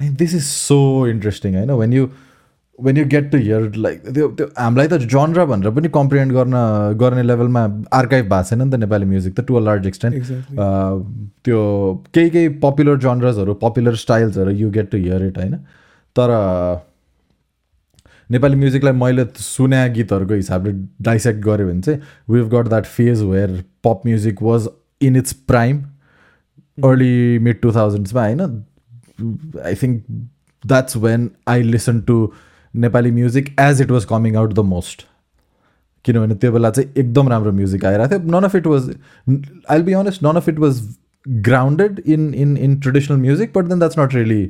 and 0.00 0.18
this 0.18 0.32
is 0.34 0.46
so 0.46 1.06
interesting 1.06 1.56
i 1.56 1.64
know. 1.64 1.76
When 1.76 1.92
you 1.92 2.10
when 2.78 2.96
you 2.96 3.04
get 3.04 3.26
to 3.32 3.38
hear 3.38 3.58
like 3.86 4.06
त्यो 4.14 4.28
त्यो 4.36 4.46
हामीलाई 4.58 4.88
त 4.88 4.98
genre 5.14 5.44
भनेर 5.46 5.70
पनि 5.74 5.88
comprehend 5.96 6.32
गर्न 6.32 6.54
गर्ने 7.00 7.22
लेभलमा 7.22 7.62
archive 7.98 8.28
भएको 8.28 8.48
छैन 8.48 8.62
नि 8.62 8.70
त 8.70 8.80
नेपाली 8.84 9.06
म्युजिक 9.10 9.34
त 9.34 9.44
टु 9.48 9.54
अ 9.54 9.60
लार्ज 9.60 9.86
एक्सटेन्ट. 9.86 10.14
त्यो 11.44 11.60
केही 12.14 12.30
केही 12.30 12.48
पपुलर 12.64 12.98
जनरसहरू 13.04 13.54
popular 13.66 13.94
स्टाइल्सहरू 14.04 14.50
you 14.62 14.70
get 14.78 14.90
to 14.90 14.98
hear 15.04 15.26
it 15.26 15.38
होइन 15.38 15.54
तर 16.16 16.34
नेपाली 18.30 18.56
म्युजिकलाई 18.56 18.92
मैले 19.04 19.24
सुने 19.44 19.88
गीतहरूको 19.94 20.34
हिसाबले 20.34 20.72
डाइसेक्ट 21.10 21.40
गऱ्यो 21.44 21.66
भने 21.68 21.80
चाहिँ 21.82 22.00
we've 22.34 22.48
got 22.54 22.68
that 22.68 22.86
phase 22.98 23.22
where 23.22 23.62
pop 23.84 24.02
music 24.06 24.42
was 24.42 24.68
in 25.08 25.16
its 25.16 25.32
prime 25.52 25.82
early 26.77 27.39
mid 27.39 27.61
to 27.61 27.71
थाउजन्ड्समा 27.75 28.23
होइन 28.23 28.41
I 29.65 29.75
think 29.83 30.03
that's 30.63 30.97
when 31.05 31.29
I 31.47 31.63
listen 31.63 32.01
to 32.09 32.19
Nepali 32.73 33.11
music 33.11 33.55
as 33.59 33.81
it 33.81 33.91
was 33.91 34.05
coming 34.05 34.35
out 34.35 34.53
the 34.53 34.65
most 34.73 35.05
किनभने 36.05 36.35
त्यो 36.35 36.51
बेला 36.51 36.69
चाहिँ 36.69 36.89
एकदम 36.97 37.29
राम्रो 37.29 37.51
म्युजिक 37.51 37.85
आइरहेको 37.85 38.19
थियो 38.19 38.31
none 38.31 38.43
of 38.43 38.55
it 38.55 38.67
was 38.67 38.93
I 39.71 39.81
be 39.83 39.93
honest 40.03 40.23
none 40.23 40.35
of 40.35 40.49
it 40.49 40.59
was 40.59 40.81
grounded 41.47 41.99
in 42.05 42.33
in 42.33 42.55
in 42.57 42.79
traditional 42.79 43.17
music 43.17 43.57
but 43.57 43.65
then 43.65 43.79
that's 43.79 43.99
not 43.99 44.13
really 44.15 44.49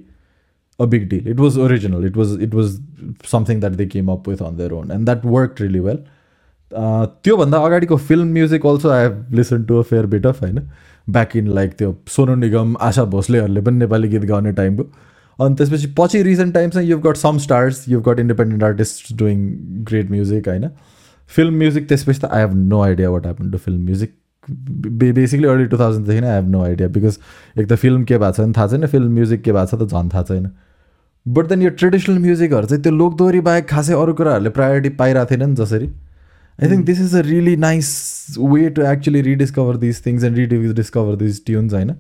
a 0.80 0.88
big 0.88 1.10
deal. 1.10 1.28
It 1.28 1.38
was 1.38 1.58
original. 1.58 2.04
It 2.04 2.16
was 2.16 2.34
it 2.36 2.54
was 2.54 2.80
something 3.24 3.62
that 3.62 3.78
they 3.78 3.86
came 3.86 4.10
up 4.10 4.28
with 4.28 4.42
on 4.42 4.58
their 4.58 4.74
own, 4.74 4.92
and 4.92 5.08
that 5.08 5.24
worked 5.26 5.60
really 5.60 5.80
well. 5.80 6.00
Uh, 6.72 7.06
त्योभन्दा 7.24 7.58
अगाडिको 7.66 7.98
film 7.98 8.28
music 8.34 8.66
also 8.66 8.90
I 8.92 9.04
have 9.04 9.36
listen 9.36 9.64
to 9.66 9.78
a 9.80 9.82
fair 9.90 10.06
bit 10.14 10.26
of 10.26 10.42
होइन 10.42 10.60
back 11.11 11.37
in 11.37 11.49
like 11.49 11.73
त्यो 11.79 11.95
सोनु 12.09 12.35
निगम 12.35 12.77
आशा 12.81 13.05
भोसलेहरूले 13.15 13.61
पनि 13.61 13.79
नेपाली 13.79 14.09
गीत 14.09 14.25
गाउने 14.25 14.53
टाइमको 14.53 14.85
अनि 15.39 15.55
त्यसपछि 15.55 15.95
पछि 15.99 16.23
recent 16.23 16.55
टाइम्समा 16.55 16.83
you've 16.83 17.03
got 17.07 17.17
some 17.17 17.39
stars 17.39 17.85
you've 17.89 18.09
got 18.09 18.21
independent 18.21 18.65
artist 18.65 19.13
doing 19.19 19.47
great 19.85 20.11
music 20.11 20.49
होइन? 20.49 20.69
फिल्म 21.31 21.55
म्युजिक 21.59 21.89
त्यसपछि 21.89 22.21
त 22.21 22.25
I 22.25 22.41
have 22.41 22.55
no 22.55 22.81
idea 22.83 23.11
what 23.11 23.27
happen 23.27 23.51
to 23.51 23.59
film 23.59 23.85
music 23.85 24.15
basically 25.15 25.49
early 25.49 25.67
two 25.67 25.79
थाउजन्डदेखि 25.79 26.21
नै 26.21 26.29
I 26.29 26.35
have 26.35 26.49
no 26.51 26.63
idea 26.65 26.89
because 26.89 27.19
एक 27.59 27.67
त 27.69 27.75
film 27.75 28.05
के 28.05 28.19
भएको 28.19 28.33
छ 28.33 28.47
नि 28.47 28.53
थाहा 28.57 28.67
छैन 28.67 28.87
फिल्म 28.87 29.13
म्युजिक 29.15 29.43
के 29.43 29.53
भएको 29.53 29.77
छ 29.77 29.83
त 29.83 29.89
झन् 29.89 30.09
थाहा 30.15 30.23
छैन। 30.23 30.51
बट 31.27 31.47
देन 31.49 31.63
यो 31.63 31.71
ट्रेडिसनल 31.71 32.19
म्युजिकहरू 32.19 32.67
चाहिँ 32.67 32.83
त्यो 32.83 32.93
लोकदोहोरी 32.93 33.41
बाहेक 33.41 33.69
खासै 33.69 33.95
अरू 33.95 34.15
कुराहरूले 34.15 34.51
प्रायोरिटी 34.51 34.89
पाइरहेको 34.97 35.31
थिएन 35.31 35.49
नि 35.49 35.55
जसरी। 35.55 35.89
I 36.60 36.70
think 36.70 36.86
this 36.86 37.02
is 37.02 37.16
a 37.16 37.22
really 37.28 37.56
nice 37.64 37.90
way 38.40 38.70
to 38.70 38.86
actually 38.92 39.22
रिडिस्कभर 39.22 39.78
this 39.78 40.06
things 40.06 40.24
and 40.24 40.38
रिडिस्कभर 40.38 41.16
this 41.16 41.46
tunes 41.46 41.74
होइन 41.74 41.96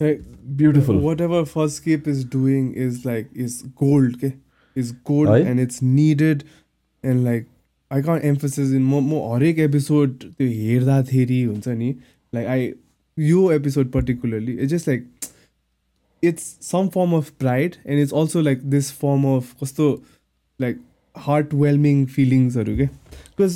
Like, 0.00 0.22
beautiful 0.56 0.96
whatever 1.02 1.40
Fuzzscape 1.46 2.06
is 2.06 2.24
doing 2.30 2.64
is 2.84 3.04
like 3.04 3.28
is 3.34 3.58
gold, 3.82 4.16
okay? 4.16 4.32
Is 4.76 4.92
gold 5.10 5.28
Aye. 5.28 5.42
and 5.42 5.60
it's 5.60 5.80
needed 5.80 6.42
and 7.04 7.24
like 7.24 7.46
I 7.90 8.00
can't 8.02 8.24
emphasize 8.24 8.72
in 8.72 8.82
म 8.84 9.00
म 9.02 9.20
हरेक 9.34 9.58
episode 9.58 10.16
त्यो 10.22 10.48
हेर्दाखेरि 10.48 11.42
हुन्छ 11.42 11.68
नि 11.82 11.94
like 12.32 12.46
I 12.46 12.72
yo 13.16 13.50
episode 13.52 13.90
particularly 13.92 14.52
it's 14.52 14.72
just 14.72 14.88
like 14.88 15.06
it's 16.22 16.50
some 16.62 16.88
form 16.94 17.16
of 17.16 17.30
pride 17.40 17.76
and 17.86 18.02
it's 18.02 18.14
also 18.22 18.40
like 18.40 18.64
this 18.70 18.90
form 19.02 19.26
of 19.36 19.54
कस्तो 19.62 19.90
like 20.58 20.80
heart 21.25 21.53
warming 21.53 22.05
फिलिङ्सहरू 22.15 22.75
के 22.77 22.85
because 22.85 23.53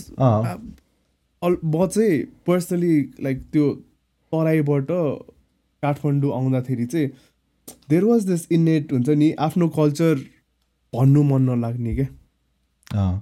म 1.44 1.86
चाहिँ 1.86 2.24
पर्सनली 2.48 2.96
लाइक 3.24 3.42
त्यो 3.54 3.70
तराईबाट 4.32 4.88
काठमाडौँ 5.84 6.32
आउँदाखेरि 6.34 6.86
चाहिँ 6.86 7.08
देयर 7.90 8.04
वाज 8.04 8.26
दिस 8.28 8.48
इनेट 8.52 8.94
हुन्छ 8.94 9.10
नि 9.22 9.32
आफ्नो 9.48 9.68
कल्चर 9.78 10.14
भन्नु 10.94 11.24
मन 11.24 11.42
नलाग्ने 11.50 11.96
क्या 11.96 12.08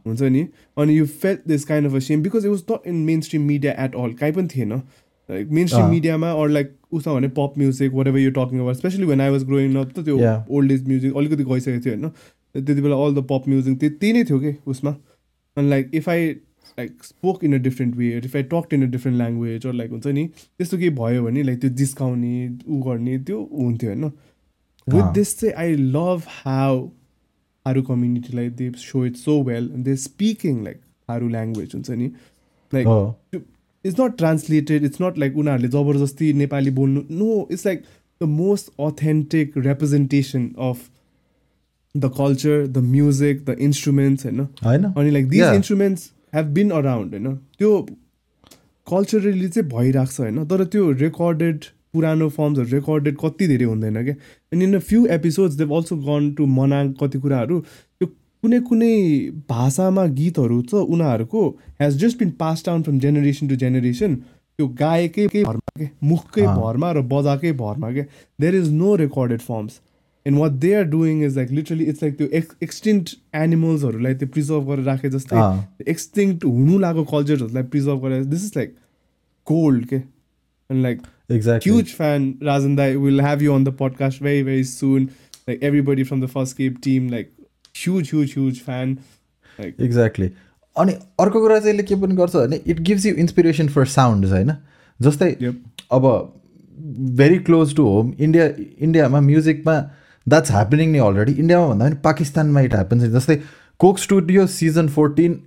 हुन्छ 0.06 0.22
नि? 0.22 0.42
अनि 0.78 0.98
you 0.98 1.06
felt 1.06 1.48
this 1.48 1.66
kind 1.66 1.88
of 1.90 1.96
a 1.96 2.00
same 2.08 2.24
because 2.24 2.46
it 2.46 2.52
was 2.52 2.64
not 2.72 2.88
in 2.88 2.96
mainstream 3.22 3.42
media 3.48 3.72
at 3.84 3.96
all 3.96 4.14
काहीँ 4.20 4.34
पनि 4.34 4.48
थिएन। 4.56 4.72
Like 4.74 5.48
mainstream. 5.68 5.90
मिडियामा 5.90 6.32
अर 6.32 6.50
लाइक 6.50 6.76
उसमा 6.92 7.14
भने 7.14 7.28
pop 7.38 7.54
music 7.58 7.94
whatever 8.08 8.20
you 8.20 8.32
talking 8.38 8.60
about 8.60 8.76
specially 8.76 9.06
when 9.06 9.22
I 9.22 9.30
was 9.30 9.44
growing 9.46 9.76
up 9.76 9.92
त 9.98 10.04
त्यो. 10.06 10.18
Old 10.50 10.72
age 10.72 10.88
music 10.88 11.16
अलिकति 11.18 11.44
गइसकेको 11.44 11.86
थियो 11.86 11.96
होइन? 11.96 12.12
त्यति 12.56 12.82
बेला 12.82 12.96
अल 13.06 13.16
द 13.16 13.26
पप 13.30 13.48
म्युजिक 13.48 13.80
त्यही 13.82 14.14
नै 14.14 14.24
थियो 14.24 14.40
कि 14.40 14.56
उसमा। 14.68 14.96
अनि 15.58 15.70
like 15.70 15.92
if 15.96 16.10
I 16.10 16.30
like 16.80 17.04
spoke 17.04 17.44
in 17.44 17.54
a 17.54 17.58
different 17.64 17.96
way 17.96 18.10
if 18.18 18.36
I 18.36 18.44
talk 18.52 18.74
in 18.74 18.84
a 18.84 18.90
different 18.92 19.18
language 19.18 19.66
or 19.68 19.74
like 19.74 19.92
हुन्छ 19.92 20.08
नि 20.08 20.26
त्यस्तो 20.28 20.78
केही 20.78 20.90
भयो 20.98 21.24
भने 21.24 21.44
लाइक 21.44 21.60
त्यो 21.62 21.70
जिस्काउने 21.82 22.34
ऊ 22.68 22.82
गर्ने 22.84 23.18
त्यो 23.30 23.40
हुन्थ्यो 23.54 23.90
होइन? 23.90 24.12
विथ। 24.88 25.14
दिस 25.14 25.40
चाहिँ 25.40 25.54
I 25.56 25.76
love 25.96 26.22
how 26.28 26.88
Tharu 27.66 27.82
कम्युनिटीलाई 27.84 28.50
they 28.60 28.72
so 28.80 29.06
it 29.06 29.16
so 29.18 29.42
well 29.44 29.68
they 29.88 29.96
speaking 30.04 30.64
like 30.64 30.78
Tharu 31.10 31.28
language 31.30 31.74
हुन्छ 31.76 31.90
नि। 31.92 32.08
Like 32.74 32.88
it's 33.86 34.00
not 34.00 34.18
translated 34.18 34.84
it's 34.86 35.02
not 35.02 35.18
like 35.20 35.38
उनीहरूले 35.38 35.68
जबरजस्ती 35.76 36.32
नेपाली 36.40 36.72
बोल्नु 36.80 37.02
no 37.12 37.48
it's 37.52 37.66
like 37.66 37.84
the 38.22 38.24
most 38.32 38.72
authentic 38.80 39.58
representation 39.58 40.50
of 40.60 40.90
the 41.96 42.12
culture 42.18 42.66
the 42.68 42.78
music 42.88 43.44
the 43.46 43.56
instruments 43.62 44.26
होइन 44.26 44.40
होइन 44.64 44.84
अनि 44.86 45.12
like 45.12 45.28
these. 45.30 45.42
Instruments 45.44 46.10
have 46.36 46.46
been 46.54 46.70
around 46.72 47.14
होइन 47.14 47.36
त्यो 47.36 47.72
कल्चरली 48.88 49.50
चाहिँ 49.50 49.70
भइरहेको 49.70 50.12
छ 50.12 50.20
होइन 50.22 50.46
तर 50.46 50.64
त्यो 50.66 50.92
रेकर्डेड 51.04 51.66
पुरानो 51.94 52.30
फर्म्सहरू 52.30 52.70
रेकर्डेड 52.72 53.16
कति 53.20 53.48
धेरै 53.48 53.66
हुँदैन 53.66 54.04
क्या 54.04 54.16
and 54.52 54.64
in 54.64 54.76
a 54.76 54.80
few 54.90 55.06
episodes 55.12 55.56
they've 55.56 55.76
also 55.76 55.96
gone 56.08 56.32
to 56.34 56.46
Manang 56.58 56.92
कति 57.02 57.20
कुराहरू। 57.20 57.60
त्यो 57.60 58.08
कुनै 58.44 58.60
कुनै 58.68 58.94
भाषामा 59.50 60.06
गीतहरू 60.20 60.62
छ 60.64 60.84
उनीहरूको 60.96 61.42
has 61.82 61.98
just 62.04 62.20
been 62.20 62.30
pass 62.40 62.64
down 62.66 62.84
from 62.84 63.00
generation 63.00 63.48
to 63.48 63.56
generation 63.64 64.16
त्यो 64.16 64.68
गाएकै 64.80 65.28
भरमा 65.34 65.80
के 65.80 65.90
मुखकै। 66.08 66.48
भरमा 66.58 66.92
र 66.92 67.02
बजाएकै 67.12 67.52
भरमा 67.60 67.92
के 67.94 68.06
there 68.40 68.56
is 68.56 68.72
no 68.74 68.96
recorded 69.04 69.42
forms 69.42 69.80
and 70.26 70.38
what 70.40 70.52
they 70.66 70.74
are 70.76 70.84
doing 70.90 71.24
is 71.26 71.38
like 71.38 71.52
literally 71.52 71.86
it's 71.94 72.04
like 72.04 72.18
त्यो 72.18 72.28
एक्स 72.42 72.56
एक्सटिन्ट 72.64 73.10
एनिमल्सहरूलाई 73.36 74.14
त्यो 74.16 74.28
प्रिजर्भ 74.36 74.68
गरेर 74.72 74.86
राखे 74.86 75.10
जस्तै 75.18 75.48
एक्सटिङ्क्ट 75.96 76.46
हुनु 76.46 76.80
लागेको 76.80 77.18
कल्चर्सहरूलाई 77.18 77.64
प्रिजर्भ 77.76 78.06
गरेर 78.06 78.24
दिस 78.36 78.46
इज 78.46 78.58
लाइक 78.58 78.76
गोल्ड 79.48 79.86
के 79.86 79.96
and 79.96 80.82
like 80.84 81.02
exactly. 81.34 81.72
huge 81.72 81.94
fan 81.94 82.24
Razan 82.48 82.78
Dai 82.78 82.96
we'll 82.98 83.22
have 83.22 83.42
you 83.42 83.54
on 83.54 83.64
the 83.64 83.72
podcast 83.82 84.20
very 84.20 84.42
very 84.42 84.64
soon. 84.64 85.10
Like 85.48 85.64
everybody 85.70 86.04
from 86.04 86.24
the 86.24 86.28
first 86.28 86.58
cape 86.58 86.82
team 86.82 87.10
like 87.10 87.32
huge 87.76 88.12
huge 88.14 88.34
huge 88.40 88.60
fan. 88.62 88.98
Like 89.60 89.80
exactly 89.82 90.30
अनि 90.76 90.94
अर्को 91.20 91.42
कुरा 91.42 91.60
चाहिँ 91.60 91.74
यसले 91.74 91.84
के 91.84 91.96
पनि 92.02 92.16
गर्छ 92.16 92.36
भने 92.36 92.62
it 92.68 92.80
gives 92.90 93.06
you 93.06 93.14
inspiration 93.24 93.68
for 93.78 93.86
sounds 93.94 94.32
होइन 94.32 94.52
जस्तै. 95.00 95.32
अब 95.92 96.06
very 97.22 97.40
close 97.50 97.76
to 97.76 97.84
home 97.88 98.14
India 98.20 98.50
इन्डियामा 98.80 99.22
म्युजिकमा 99.22 99.80
द्याट्स 100.28 100.52
ह्यापनिङ 100.52 100.92
नै 100.92 101.00
अलरेडी 101.08 101.32
इन्डियामा 101.34 101.68
भन्दा 101.68 101.86
पनि 101.86 101.96
पाकिस्तानमा 102.04 102.62
इट 102.62 102.76
ह्यापन्स 102.76 103.04
जस्तै 103.16 103.40
Coke 103.80 104.00
Studio 104.00 104.46
season 104.56 104.88
fourteen 104.98 105.40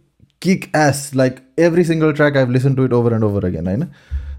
kick 0.43 0.71
ass 0.77 1.11
like 1.15 1.37
every 1.67 1.85
single 1.85 2.13
track 2.13 2.37
I 2.37 2.53
listen 2.53 2.75
to 2.75 2.85
it 2.85 2.93
over 2.93 3.13
and 3.15 3.25
over 3.25 3.45
again 3.47 3.67
होइन 3.67 3.89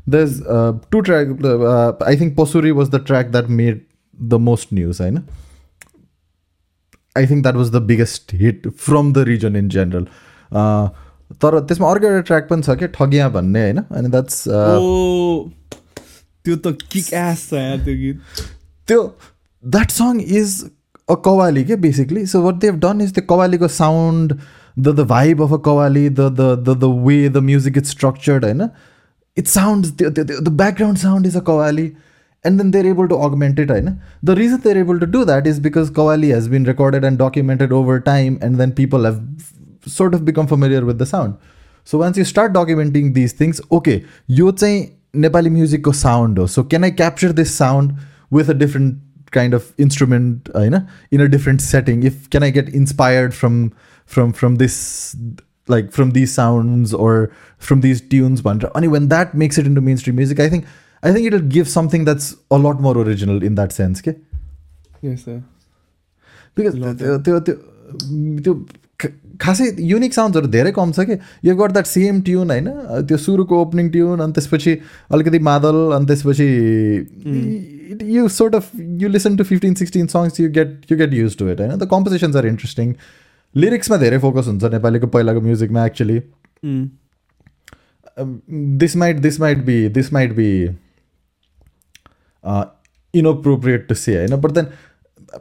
there's 0.07 0.41
uh, 0.43 0.73
two 0.91 1.01
track 1.01 1.29
uh, 1.43 1.93
i 2.01 2.15
think 2.15 2.35
Pasoori 2.35 2.73
was 2.73 2.91
the 2.91 2.99
track 2.99 3.31
that 3.31 3.49
made 3.49 3.79
the 4.17 4.39
most 4.39 4.71
news 4.71 4.99
i 5.01 5.09
know 5.09 5.23
i 7.15 7.25
think 7.25 7.43
that 7.43 7.55
was 7.55 7.71
the 7.71 7.81
biggest 7.81 8.31
hit 8.33 8.67
from 8.75 9.13
the 9.13 9.25
region 9.25 9.55
in 9.55 9.69
general 9.69 10.07
uh, 10.51 10.87
तर 11.41 11.59
त्यसमा 11.59 11.89
अर्को 11.89 12.07
एउटा 12.07 12.21
track 12.21 12.47
पनि 12.49 12.61
छ 12.61 12.73
क्या 12.79 12.87
ठगिया 12.95 13.27
भन्ने 13.29 13.61
होइन 13.61 13.77
अनि 13.77 14.09
द्याट्स 14.09 14.43
त्यो 16.45 16.55
त 16.57 16.73
किक 16.91 17.07
एस 17.13 17.45
छ 17.49 17.53
यार 17.55 17.77
त्यो 17.85 17.95
गीत 18.01 18.43
त्यो 18.87 18.99
that 19.65 19.91
song 19.91 20.19
is 20.19 20.69
a 21.09 21.17
qawwali 21.17 21.79
basically. 21.81 22.25
So 22.25 22.41
what 22.41 22.59
they've 22.59 22.79
done 22.79 23.01
is 23.01 23.13
the 23.13 23.21
qawwali 23.21 23.69
sound 23.69 24.39
the 24.77 24.91
the 24.91 25.05
vibe 25.05 25.39
of 25.39 25.51
a 25.51 25.59
qawwali 25.59 26.13
the 26.15 26.29
the 26.29 26.55
the, 26.55 26.75
the 26.75 26.89
way 26.89 27.27
the 27.27 27.41
music 27.41 27.77
is 27.77 27.89
structured 27.89 28.43
and 28.43 28.71
it 29.35 29.47
sounds 29.47 29.93
the, 29.93 30.09
the, 30.09 30.23
the 30.23 30.51
background 30.51 30.99
sound 30.99 31.25
is 31.25 31.35
a 31.35 31.41
qawwali 31.41 31.95
and 32.43 32.59
then 32.59 32.71
they're 32.71 32.85
able 32.85 33.07
to 33.07 33.15
augment 33.15 33.57
it 33.57 33.69
right? 33.69 33.85
the 34.21 34.35
reason 34.35 34.61
they're 34.61 34.77
able 34.77 34.99
to 34.99 35.07
do 35.07 35.25
that 35.25 35.47
is 35.47 35.59
because 35.59 35.89
qawwali 35.89 36.31
has 36.31 36.47
been 36.47 36.63
recorded 36.63 37.03
and 37.03 37.17
documented 37.17 37.71
over 37.71 37.99
time 37.99 38.37
and 38.41 38.57
then 38.59 38.71
people 38.71 39.03
have 39.03 39.21
sort 39.85 40.13
of 40.13 40.25
become 40.25 40.47
familiar 40.47 40.83
with 40.83 40.97
the 40.97 41.05
sound. 41.05 41.37
So 41.83 41.99
once 41.99 42.17
you 42.17 42.25
start 42.25 42.51
documenting 42.53 43.13
these 43.13 43.33
things 43.33 43.61
okay 43.71 44.03
you 44.27 44.53
say 44.57 44.93
nepali 45.13 45.51
music 45.51 45.83
ko 45.83 45.91
sound 45.91 46.49
so 46.49 46.63
can 46.63 46.83
i 46.83 46.91
capture 46.91 47.31
this 47.31 47.55
sound 47.55 47.95
with 48.29 48.49
a 48.49 48.53
different 48.53 49.04
kind 49.32 49.54
of 49.54 49.80
instrument 49.80 50.50
होइन 50.56 50.74
इन 51.12 51.20
a 51.20 51.26
different 51.28 51.60
setting 51.60 52.04
if 52.06 52.26
can 52.30 52.44
I 52.44 52.52
get 52.52 52.68
inspired 52.74 53.32
from 53.32 53.68
from 54.10 54.30
from 54.32 54.56
this 54.56 54.76
like 55.68 55.90
from 55.90 56.12
these 56.12 56.28
sounds 56.30 56.94
ore 56.96 57.30
from 57.62 57.80
these 57.80 58.08
tunes 58.10 58.40
भनेर 58.42 58.70
अनि 58.76 58.86
when 58.88 59.08
that 59.08 59.34
makes 59.36 59.58
it 59.58 59.66
into 59.66 59.80
main 59.82 59.96
stream 59.96 60.16
music 60.16 60.40
I 60.40 60.50
think 60.50 60.64
I 61.02 61.14
think 61.14 61.26
it 61.26 61.32
will 61.32 61.48
give 61.50 61.66
something 61.68 62.04
that's 62.04 62.34
a 62.52 62.56
लट 62.58 62.80
मोर 62.80 62.98
original 62.98 63.42
in 63.44 63.54
that 63.54 63.72
sense 63.72 64.00
के 64.00 64.14
yes 65.04 65.24
sir 65.24 65.38
because 66.56 66.74
Lot 66.76 66.98
त्यो 66.98 67.18
त्यो 67.18 67.38
त्यो 67.40 67.54
त्यो 68.40 68.54
ख- 69.00 69.12
खासै 69.40 69.66
युनिक 69.82 70.14
साउन्ड्सहरू 70.14 70.46
धेरै 70.48 70.72
कम 70.72 70.90
छ 70.92 71.04
कि 71.04 71.16
यो 71.44 71.54
गट 71.56 71.72
द्याट 71.72 71.86
सेम 71.86 72.20
ट्युन 72.22 72.50
होइन 72.50 72.68
त्यो 73.06 73.16
सुरुको 73.18 73.60
ओपनिङ 73.60 73.88
ट्युन 73.90 74.20
अनि 74.20 74.32
त्यसपछि 74.32 74.74
अलिकति 75.10 75.38
मादल 75.46 75.78
अनि 75.96 76.06
त्यसपछि 76.06 76.48
you 78.13 78.27
sort 78.29 78.55
of 78.55 78.71
you 78.73 79.09
listen 79.09 79.37
to 79.37 79.43
15 79.43 79.75
16 79.75 80.07
songs 80.09 80.39
you 80.39 80.49
get 80.49 80.89
you 80.89 80.95
get 80.95 81.11
used 81.13 81.39
to 81.39 81.47
it 81.47 81.59
and 81.59 81.79
the 81.79 81.87
compositions 81.87 82.35
are 82.35 82.45
interesting. 82.45 82.97
Lyrics 83.53 83.89
ma 83.89 83.97
dherai 83.97 84.21
focus 84.27 84.47
huncha 84.51 84.71
nepali 84.75 85.01
ko 85.01 85.07
pahila 85.07 85.35
ko 85.37 85.41
music 85.49 85.71
ma 85.71 85.83
actually. 85.89 86.21
Hmm. 86.61 86.85
Um, 88.17 88.41
this 88.83 88.95
might 88.95 89.21
this 89.21 89.39
might 89.39 89.65
be 89.65 89.77
this 89.87 90.11
might 90.17 90.35
be 90.35 90.49
uh, 92.43 92.65
inappropriate 93.13 93.87
to 93.89 93.95
say 93.95 94.21
you 94.21 94.29
know 94.29 94.37
but 94.37 94.53
then 94.53 94.71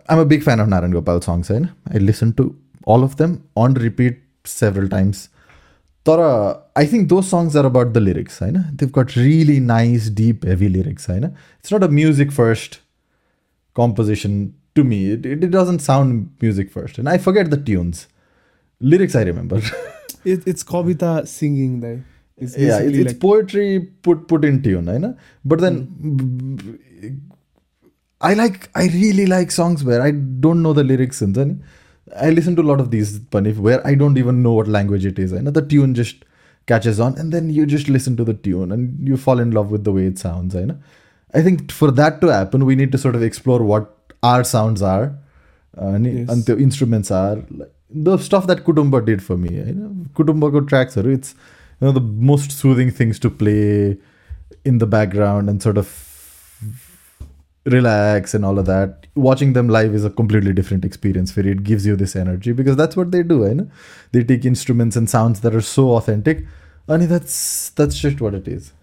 i'm 0.08 0.18
a 0.18 0.24
big 0.24 0.42
fan 0.42 0.58
of 0.58 0.68
Narayan 0.68 0.90
Gopal 0.96 1.20
songs 1.20 1.50
and 1.50 1.68
i 1.92 1.98
listen 1.98 2.32
to 2.40 2.46
all 2.84 3.04
of 3.04 3.16
them 3.16 3.48
on 3.56 3.74
repeat 3.74 4.18
several 4.44 4.88
times. 4.88 5.28
तर 6.09 6.21
I 6.81 6.85
think 6.91 7.09
those 7.09 7.27
songs 7.29 7.55
are 7.55 7.65
about 7.69 7.93
the 7.93 8.03
lyrics 8.05 8.39
होइन 8.41 8.61
they've 8.77 8.93
got 8.99 9.15
really 9.15 9.57
nice 9.71 10.09
deep 10.21 10.45
heavy 10.51 10.69
lyrics 10.75 11.09
होइन 11.09 11.25
it's 11.31 11.73
not 11.75 11.87
a 11.87 11.91
music 11.99 12.31
first 12.31 12.79
composition 13.81 14.37
to 14.75 14.83
me 14.83 14.99
it, 15.11 15.25
it, 15.25 15.43
it 15.43 15.51
doesn't 15.57 15.79
sound 15.79 16.29
music 16.41 16.71
first 16.77 16.97
and 16.97 17.09
I 17.09 17.17
forget 17.17 17.51
the 17.55 17.61
tunes 17.71 18.07
lyrics 18.93 19.15
I 19.15 19.23
remember 19.23 19.61
it, 20.25 20.47
it's 20.53 20.63
kavita 20.63 21.27
singing 21.27 21.81
like 21.81 21.99
it's 22.37 22.57
yeah 22.57 22.67
basically 22.67 22.87
it's, 22.87 22.97
it's 22.97 23.13
like 23.13 23.21
poetry 23.21 23.79
put 24.07 24.27
put 24.27 24.45
in 24.45 24.61
tune 24.63 24.87
होइन 24.93 25.15
but 25.45 25.59
then 25.59 25.75
I 28.21 28.33
like 28.33 28.69
I 28.75 28.87
really 28.87 29.25
like 29.25 29.51
songs 29.51 29.83
where 29.83 30.01
I 30.01 30.11
don't 30.45 30.61
know 30.67 30.73
the 30.73 30.83
lyrics 30.83 31.21
हुन्छ 31.25 31.45
नि 31.51 31.55
I 32.16 32.30
listen 32.30 32.54
to 32.56 32.62
a 32.62 32.70
lot 32.70 32.80
of 32.80 32.90
these 32.90 33.18
Panif 33.18 33.56
where 33.56 33.86
I 33.86 33.94
don't 33.94 34.18
even 34.18 34.42
know 34.42 34.52
what 34.52 34.68
language 34.68 35.06
it 35.06 35.18
is. 35.18 35.32
I 35.32 35.38
know 35.38 35.50
the 35.50 35.62
tune 35.62 35.94
just 35.94 36.24
catches 36.66 37.00
on 37.00 37.16
and 37.18 37.32
then 37.32 37.50
you 37.50 37.66
just 37.66 37.88
listen 37.88 38.16
to 38.16 38.24
the 38.24 38.34
tune 38.34 38.72
and 38.72 39.06
you 39.06 39.16
fall 39.16 39.38
in 39.38 39.50
love 39.50 39.70
with 39.70 39.84
the 39.84 39.92
way 39.92 40.06
it 40.06 40.18
sounds. 40.18 40.54
I 40.54 40.64
know. 40.64 40.78
I 41.32 41.42
think 41.42 41.72
for 41.72 41.90
that 41.90 42.20
to 42.20 42.28
happen, 42.28 42.64
we 42.64 42.76
need 42.76 42.92
to 42.92 42.98
sort 42.98 43.14
of 43.14 43.22
explore 43.22 43.62
what 43.62 43.90
our 44.22 44.44
sounds 44.44 44.82
are 44.82 45.16
uh, 45.76 45.88
and, 45.88 46.06
yes. 46.06 46.28
and 46.28 46.44
the 46.44 46.56
instruments 46.58 47.10
are. 47.10 47.42
The 47.90 48.18
stuff 48.18 48.46
that 48.46 48.64
Kutumba 48.64 49.04
did 49.04 49.22
for 49.22 49.36
me. 49.36 49.56
You 49.56 49.74
know, 49.74 50.06
Kutumba 50.14 50.50
good 50.50 50.68
tracks 50.68 50.96
are 50.96 51.08
it's 51.08 51.34
you 51.80 51.86
know 51.86 51.92
the 51.92 52.00
most 52.00 52.52
soothing 52.52 52.90
things 52.90 53.18
to 53.20 53.30
play 53.30 53.98
in 54.64 54.78
the 54.78 54.86
background 54.86 55.48
and 55.48 55.62
sort 55.62 55.78
of 55.78 56.13
relax 57.65 58.33
and 58.33 58.45
all 58.45 58.57
of 58.57 58.65
that 58.65 59.05
watching 59.15 59.53
them 59.53 59.67
live 59.67 59.93
is 59.93 60.05
a 60.05 60.09
completely 60.09 60.53
different 60.53 60.85
experience 60.85 61.35
where 61.35 61.47
it 61.47 61.63
gives 61.63 61.85
you 61.85 61.95
this 61.95 62.15
energy 62.15 62.51
because 62.51 62.75
that's 62.75 62.95
what 62.95 63.11
they 63.11 63.21
do 63.21 63.43
right? 63.45 63.67
they 64.11 64.23
take 64.23 64.45
instruments 64.45 64.95
and 64.95 65.09
sounds 65.09 65.41
that 65.41 65.53
are 65.53 65.61
so 65.61 65.91
authentic 65.91 66.45
and 66.87 67.03
that's 67.03 67.69
that's 67.71 67.99
just 67.99 68.21
what 68.21 68.33
it 68.33 68.47
is 68.47 68.73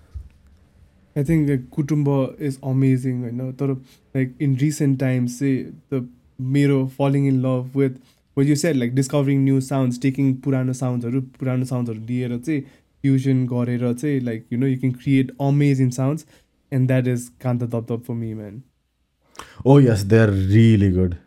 I 1.16 1.22
think 1.22 1.48
like, 1.48 1.70
Kutumba 1.70 2.38
is 2.38 2.59
amazing 2.62 3.22
होइन 3.22 3.52
तर 3.57 3.76
like 4.14 4.34
in 4.38 4.57
recent 4.57 4.98
times 5.00 5.38
say 5.38 5.72
the 5.90 6.07
मेरो 6.40 6.90
falling 6.90 7.24
in 7.24 7.40
love 7.42 7.74
with 7.74 7.98
what 8.34 8.46
you 8.46 8.54
said 8.54 8.76
like 8.76 8.94
discovering 8.94 9.44
new 9.44 9.61
sounds 9.61 9.98
taking 9.98 10.34
पुरानो 10.46 10.72
साउन्ड्सहरू 10.80 11.20
पुरानो 11.40 11.64
साउन्ड्सहरू 11.64 12.07
लिएर 12.09 12.38
चाहिँ 12.38 12.61
fusion 13.02 13.46
गरेर 13.46 13.92
चाहिँ 13.92 14.20
like 14.28 14.44
you 14.50 14.59
know 14.62 14.70
you 14.72 14.80
can 14.84 14.92
create 14.92 15.30
amazing 15.50 15.90
sounds 15.90 16.26
and 16.70 16.90
that 16.90 17.07
is 17.07 17.30
Kanta 17.44 17.70
Dab 17.74 17.86
Dab 17.86 18.04
for 18.04 18.14
me 18.14 18.34
man 18.34 18.62
Oh 19.65 19.77
yes, 19.77 20.03
they're 20.03 20.31
really 20.31 20.91
good. 20.91 21.17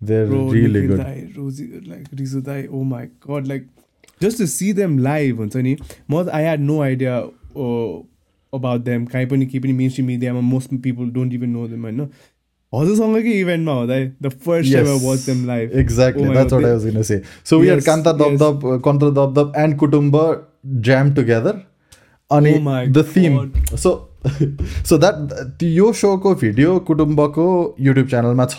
They're 0.00 0.26
really 0.26 0.86
good. 0.86 0.98
Dai, 0.98 1.28
like 1.36 2.10
Rizu 2.10 2.68
oh 2.72 2.84
my 2.84 3.06
god, 3.20 3.46
like 3.46 3.66
just 4.20 4.38
to 4.38 4.46
see 4.46 4.72
them 4.72 4.98
live 4.98 5.40
on 5.40 5.50
Sony, 5.50 5.80
I 6.28 6.40
had 6.40 6.60
no 6.60 6.82
idea 6.82 7.28
uh, 7.56 7.98
about 8.52 8.84
them. 8.84 9.06
Kaipani 9.08 9.50
keeping 9.50 9.76
mainstream 9.76 10.06
media, 10.06 10.32
most 10.32 10.82
people 10.82 11.06
don't 11.06 11.32
even 11.32 11.52
know 11.52 11.66
them, 11.66 11.84
I 11.84 11.90
know. 11.90 12.10
the 12.72 12.96
songs 12.96 13.16
like 13.16 13.24
event 13.24 13.64
now, 13.64 13.86
the 13.86 14.30
first 14.30 14.72
time 14.72 14.86
I 14.86 14.98
watched 15.02 15.26
them 15.26 15.46
live. 15.46 15.72
Exactly. 15.74 16.28
Oh 16.28 16.34
That's 16.34 16.52
what 16.52 16.64
I 16.64 16.72
was 16.72 16.84
gonna 16.84 17.04
say. 17.04 17.22
So 17.44 17.58
we 17.58 17.66
yes, 17.66 17.84
had 17.84 18.04
Kanta 18.04 18.18
Dab 18.18 18.38
Dab, 18.38 18.62
yes. 18.62 18.82
Kontra 18.82 19.08
uh, 19.08 19.10
Dob 19.10 19.34
Dob 19.34 19.56
and 19.56 19.78
Kutumba 19.78 20.44
jam 20.80 21.14
together. 21.14 21.66
Oh 22.30 22.40
my 22.40 22.86
the 22.86 23.02
theme. 23.02 23.52
So 23.76 24.09
theme. 24.19 24.55
God. 24.57 24.67
So 24.83 24.95
so 24.95 24.97
that 24.97 25.63
यो 25.63 25.93
सोको 25.93 26.35
video 26.35 26.79
कुटुम्बको 26.79 27.75
YouTube 27.79 28.07
च्यानलमा 28.07 28.45
छ 28.45 28.57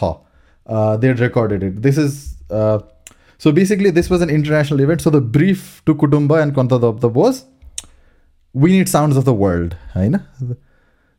दे 1.00 1.12
recorded 1.12 1.62
it 1.62 1.72
this 1.72 1.98
is 1.98 2.12
so 3.40 3.52
basically 3.52 3.90
this 3.90 4.10
was 4.12 4.22
an 4.22 4.30
international 4.30 4.80
event 4.80 5.00
so 5.00 5.10
the 5.10 5.16
brief 5.16 5.82
to 5.86 5.94
Kutumba 5.94 6.32
and 6.32 6.54
कन्त 6.54 6.72
दब 6.72 6.98
the 7.02 7.12
was 7.16 7.42
we 8.62 8.70
need 8.72 8.88
sounds 8.88 9.16
of 9.16 9.24
the 9.24 9.34
world 9.34 9.74
होइन 9.94 10.18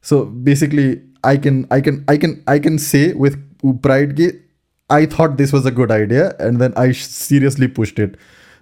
so 0.01 0.26
basically 0.26 1.01
i 1.24 1.38
can 1.38 1.68
i 1.72 1.82
can 1.82 2.05
i 2.08 2.18
can 2.24 2.32
i 2.47 2.60
can 2.60 2.80
say 2.80 3.14
with 3.26 3.36
pride 3.84 4.16
कि 4.16 4.32
i 4.89 5.05
thought 5.05 5.38
this 5.38 5.53
was 5.53 5.66
a 5.66 5.72
good 5.72 5.91
idea 5.91 6.36
and 6.39 6.60
then 6.60 6.74
i 6.76 6.91
seriously 7.01 7.68
pushed 7.68 7.99
it 7.99 8.16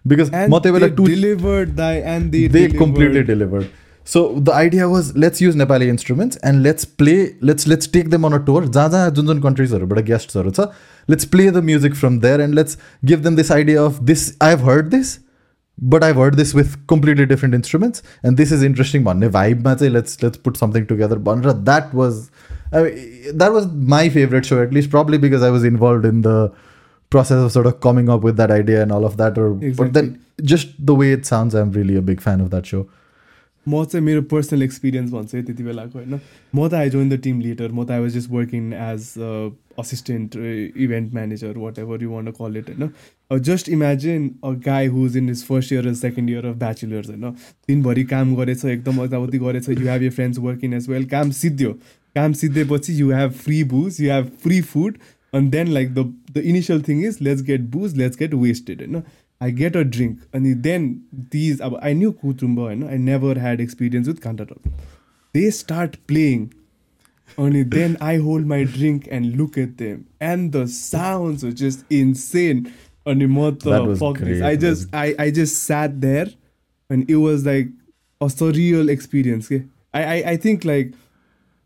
because 0.05 0.29
And 0.33 0.53
म 0.53 0.59
त्यो 0.59 0.73
बेला 0.73 0.87
they 0.87 0.95
two 0.95 1.07
delivered 1.07 1.77
that 1.77 2.03
and 2.03 2.31
they, 3.99 4.11
they 4.11 4.19
delivered. 4.19 4.39
completely 4.39 4.39
delivered 4.39 4.39
so 4.39 4.39
the 4.39 4.53
idea 4.53 4.89
was 4.89 5.15
let's 5.15 5.41
use 5.41 5.55
nepali 5.55 5.87
instruments 5.87 6.37
and 6.43 6.63
let's 6.63 6.85
play 6.85 7.35
let's 7.41 7.67
let's 7.67 7.87
take 7.87 8.09
them 8.09 8.23
on 8.23 8.33
a 8.33 8.39
tour 8.39 8.61
जहाँ 8.61 8.89
जहाँ 8.89 9.09
जुन 9.09 9.27
जुन 9.27 9.41
कन्ट्रिजहरूबाट 9.41 9.99
गेस्ट्सहरू 9.99 10.51
छ 10.51 10.59
let's 11.09 11.25
play 11.25 11.49
the 11.49 11.61
music 11.61 11.95
from 11.95 12.19
there 12.19 12.41
and 12.41 12.55
let's 12.55 12.77
give 13.03 13.23
them 13.23 13.35
this 13.35 13.51
idea 13.51 13.83
of 13.83 14.05
this 14.05 14.37
i've 14.41 14.61
heard 14.61 14.91
this 14.91 15.19
but 15.81 16.03
i've 16.03 16.15
heard 16.15 16.37
this 16.37 16.53
with 16.53 16.87
completely 16.87 17.25
different 17.25 17.53
instruments 17.53 18.03
and 18.23 18.37
this 18.37 18.51
is 18.51 18.63
interesting 18.63 19.03
भन्ने 19.03 19.29
vibe 19.29 19.75
चाहिँ 19.75 19.91
let's 19.91 20.23
let's 20.23 20.37
put 20.37 20.57
something 20.57 20.85
together 20.85 21.17
भनेर 21.17 21.65
that 21.65 21.93
was 21.93 22.31
I 22.73 22.81
mean, 22.81 23.37
that 23.37 23.53
was 23.53 23.67
my 23.67 24.09
favorite 24.09 24.45
show 24.45 24.61
at 24.61 24.73
least 24.73 24.89
probably 24.89 25.17
because 25.17 25.43
I 25.43 25.49
was 25.49 25.63
involved 25.63 26.05
in 26.05 26.21
the 26.21 26.51
process 27.09 27.37
of 27.37 27.51
sort 27.51 27.65
of 27.65 27.79
coming 27.79 28.09
up 28.09 28.21
with 28.21 28.37
that 28.37 28.51
idea 28.51 28.81
and 28.81 28.91
all 28.91 29.05
of 29.05 29.17
that 29.17 29.37
or 29.37 29.53
but 29.53 29.93
then 29.93 30.25
just 30.43 30.85
the 30.85 30.95
way 30.95 31.11
it 31.11 31.25
sounds 31.25 31.53
i'm 31.53 31.71
really 31.71 31.95
a 31.95 32.01
big 32.01 32.21
fan 32.21 32.41
of 32.41 32.49
that 32.49 32.65
show 32.65 32.87
म 33.68 33.84
चाहिँ 33.84 34.04
मेरो 34.06 34.22
personal 34.30 34.62
experience 34.62 35.10
भन्छु 35.10 35.36
है 35.36 35.42
त्यति 35.44 35.62
बेलाको 35.62 35.98
होइन? 35.98 36.20
म 36.54 36.68
त 36.68 36.74
I 36.74 36.90
join 36.90 37.08
the 37.10 37.20
team 37.22 37.40
leader 37.40 37.72
म 37.72 37.84
त 37.84 37.90
I 37.90 38.00
was 38.00 38.16
just 38.16 38.30
working 38.30 38.72
as 38.72 39.12
assistant 39.78 40.36
event 40.36 41.14
manager 41.14 41.58
whatever 41.78 42.02
you 42.02 42.10
want 42.10 42.30
call 42.40 42.56
it 42.56 42.70
होइन? 42.70 42.90
Just 43.50 43.68
imagine 43.68 44.30
a 44.44 44.50
guy 44.66 44.86
who's 44.96 45.16
in 45.16 45.30
his 45.30 45.44
first 45.46 45.72
year 45.72 45.92
second 45.94 46.30
year 46.30 46.46
of 46.46 46.56
bachelors 46.56 47.08
होइन? 47.10 47.30
दिनभरि 47.68 48.04
काम 48.16 48.34
गरेछ 48.36 48.64
एकदम 48.64 49.04
यताउति 49.04 49.38
गरेछ. 49.38 49.68
You 49.68 49.88
have 49.88 50.02
you 50.02 50.10
friends 50.10 50.38
working 50.38 50.74
as 50.74 50.88
well 50.88 51.04
काम 51.14 51.30
सिद्धियो। 51.44 51.72
काम 52.14 52.32
सिद्धेपछि 52.42 53.00
you 53.00 53.10
have 53.12 53.30
free 53.44 53.62
booze 53.64 54.00
you 54.00 54.12
have 54.12 54.30
free 54.42 54.60
food 54.74 54.98
then 55.50 55.68
like 55.74 55.90
the 55.96 56.02
the 56.36 56.42
initial 56.50 56.80
thing 56.86 57.02
is 57.08 57.18
let's 57.24 57.42
get 57.48 57.66
booze 57.74 57.92
let's 57.98 58.18
get 58.20 58.32
wasted 58.38 58.80
you 58.84 58.88
know 58.94 59.02
i 59.40 59.50
get 59.50 59.74
a 59.74 59.84
drink. 59.84 60.20
And 60.32 60.62
then 60.62 61.04
these 61.12 61.60
i 61.60 61.92
knew 61.92 62.12
kutumba 62.12 62.90
i 62.90 62.96
never 62.96 63.38
had 63.38 63.60
experience 63.60 64.06
with 64.06 64.20
kantata 64.20 64.56
they 65.32 65.50
start 65.50 65.96
playing. 66.06 66.52
Only 67.38 67.62
then 67.62 67.96
i 68.00 68.16
hold 68.16 68.44
my 68.44 68.64
drink 68.64 69.06
and 69.10 69.36
look 69.36 69.56
at 69.56 69.78
them. 69.78 70.06
And 70.20 70.52
the 70.52 70.66
sounds 70.66 71.44
are 71.44 71.52
just 71.52 71.84
insane. 71.88 72.72
And 73.06 73.36
what 73.36 73.60
the 73.60 73.70
That 73.70 73.84
was 73.84 73.98
fuck 73.98 74.20
i 74.22 74.56
just 74.56 74.88
I, 74.92 75.14
I 75.18 75.30
just 75.30 75.64
sat 75.64 76.00
there 76.00 76.26
and 76.90 77.08
it 77.08 77.16
was 77.16 77.46
like 77.46 77.68
a 78.20 78.26
surreal 78.26 78.90
experience? 78.90 79.50
I, 79.50 80.02
I 80.04 80.14
i 80.32 80.36
think 80.36 80.64
like 80.64 80.92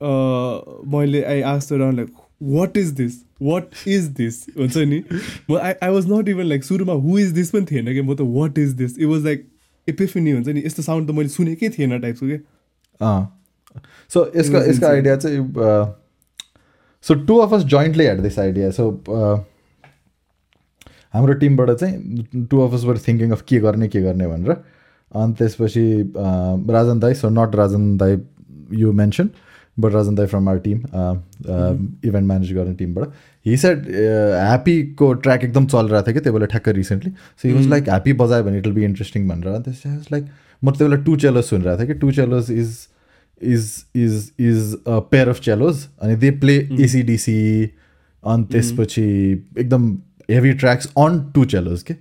uh 0.00 0.58
I 0.58 1.42
asked 1.42 1.72
around 1.72 1.96
like 1.96 2.10
what 2.41 2.76
is 2.76 2.95
this? 2.95 3.24
What 3.39 3.72
is 3.87 4.12
this? 4.14 4.47
हुन्छ 4.57 4.76
नि? 4.76 5.03
म 5.51 5.57
I, 5.57 5.74
I 5.82 5.91
was 5.91 6.07
not 6.07 6.28
even 6.28 6.49
like 6.49 6.62
सुरुमा 6.64 6.95
who 7.03 7.16
is 7.16 7.32
this 7.35 7.51
पनि 7.53 7.66
थिएन 7.70 7.93
कि? 7.95 8.03
म 8.03 8.14
त 8.16 8.20
what 8.20 8.59
is 8.59 8.74
this? 8.76 8.97
It 8.97 9.07
was 9.07 9.24
like 9.24 9.47
epiphany 9.89 10.32
हुन्छ 10.32 10.49
नि? 10.49 10.62
यस्तो 10.66 10.82
साउन्ड 10.82 11.09
त 11.09 11.14
मैले 11.14 11.28
सुनेकै 11.28 11.68
थिएन 11.78 12.01
टाइपको 12.01 12.26
के 12.26 12.39
सो 14.11 14.30
यसको 14.37 14.59
यसको. 14.68 14.87
आइडिया 14.87 15.16
चाहिँ 15.16 15.39
so 17.05 17.14
two 17.26 17.39
of 17.39 17.53
us 17.55 17.62
jointly 17.74 18.05
head 18.07 18.20
this 18.22 18.39
idea 18.39 18.70
so 18.70 18.91
हाम्रो 21.14 21.35
टिमबाट 21.41 21.70
चाहिँ 21.70 22.47
two 22.51 22.61
of 22.61 22.72
were 22.85 22.99
thinking 23.09 23.30
of 23.30 23.43
के 23.49 23.59
गर्ने 23.61 23.89
के 23.89 24.01
गर्ने 24.03 24.26
भनेर। 24.28 24.53
अनि 25.14 25.35
त्यसपछि 25.39 26.12
राजन 26.74 27.01
दाई 27.01 27.14
so 27.14 27.28
not 27.30 27.55
Rajan 27.57 27.97
Dai 27.97 28.16
you 28.78 28.93
mention 29.01 29.28
but 29.77 29.93
Rajan 29.93 30.15
Dai 30.15 30.25
from 30.34 30.49
are 30.49 30.57
Tim 30.67 30.77
event 32.09 32.27
manage 32.27 32.53
गर्ने 32.53 32.73
टिमबाट 32.75 33.17
हि 33.45 33.57
सेड 33.57 33.88
ह्याप्पीको 33.89 35.13
ट्र्याक 35.25 35.43
एकदम 35.43 35.65
चलिरहेको 35.73 36.05
थियो 36.05 36.13
कि 36.13 36.23
त्यो 36.27 36.34
बेला 36.34 36.45
ठ्याक्कै 36.53 36.71
recently 36.77 37.11
so 37.11 37.47
he 37.47 37.53
was 37.55 37.67
like 37.75 37.89
happy 37.89 38.13
बजायो 38.21 38.43
भने 38.43 38.57
इट 38.57 38.67
विल 38.67 38.75
बी 38.75 38.86
इन्ट्रेस्टिङ 38.86 39.27
भनेर 39.30 39.53
अनि 39.53 39.63
त्यसपछि 39.71 40.13
लाइक 40.13 40.30
म 40.61 40.71
त्यो 40.71 40.88
बेला 40.88 41.03
टु 41.03 41.15
चेलोज 41.25 41.43
सुनिरहेको 41.45 41.84
थिएँ 41.84 41.93
कि 41.93 41.99
to 41.99 42.11
cellos 42.21 42.51
is 42.51 42.88
is 43.41 43.86
is 43.95 44.32
is 44.38 44.75
a 44.86 45.01
pair 45.01 45.30
of 45.30 45.41
cellos 45.41 45.88
अनि 46.01 46.15
दे 46.15 46.32
प्ले 46.39 46.55
एसिडिसी 46.84 47.39
अनि 48.23 48.43
त्यसपछि 48.51 49.03
एकदम 49.57 49.91
heavy 50.30 50.53
tracks 50.53 50.88
on 50.97 51.19
to 51.36 51.45
cellos 51.53 51.84
के 51.84 51.93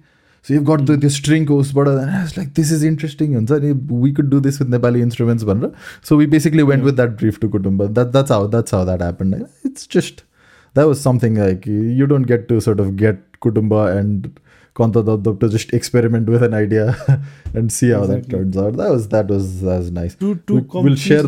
सो 0.48 0.54
यु 0.54 0.60
गट 0.70 0.86
त्यो 0.90 1.08
स्ट्रिङको 1.18 1.56
उसबाट 1.60 1.88
लाइक 1.88 2.48
दिस 2.56 2.72
इज 2.72 2.84
इन्ट्रेस्टिङ 2.84 3.34
हुन्छ 3.34 3.52
नि 3.64 3.72
we 3.92 4.12
could 4.20 4.30
do 4.30 4.40
this 4.40 4.60
with 4.62 4.68
Nepali 4.70 5.00
instruments 5.02 5.44
भनेर 5.44 5.70
so 6.08 6.16
we 6.16 6.26
basically 6.36 6.62
went 6.72 6.84
with 6.84 6.92
that 7.02 7.16
brief 7.22 7.38
to 7.40 7.48
Kutumba 7.48 7.86
that 7.86 8.12
that's 8.12 8.32
how 8.32 8.48
that's 8.50 8.74
how 8.74 8.84
that 8.84 9.02
happen 9.02 9.34
it's 9.66 9.88
just 9.94 10.20
that 10.76 10.86
was 10.86 10.96
something 10.96 11.38
like 11.38 11.68
you 11.68 12.06
don't 12.06 12.26
get 12.28 12.48
to 12.48 12.60
sort 12.68 12.80
of 12.80 12.92
get 13.04 13.24
Kutumba 13.40 13.74
end 13.88 14.28
Kanta 14.76 15.00
Dab 15.06 15.22
Dab 15.26 15.38
to 15.42 15.48
just 15.52 15.72
experiment 15.76 16.28
with 16.32 16.42
an 16.46 16.52
idea 16.54 16.82
and 17.52 17.72
see 17.76 17.88
how 17.90 18.02
that 18.06 18.18
Exactly. 18.18 18.34
turns 18.34 18.58
out. 18.64 18.76
That 18.80 18.90
was 18.90 19.06
that 19.14 19.32
was 19.34 19.48
that 19.62 19.80
was 19.80 19.88
nice. 19.96 20.14
To- 20.20 20.34
to 20.50 20.58
We- 20.58 20.84
we'll 20.84 20.98
share 21.04 21.24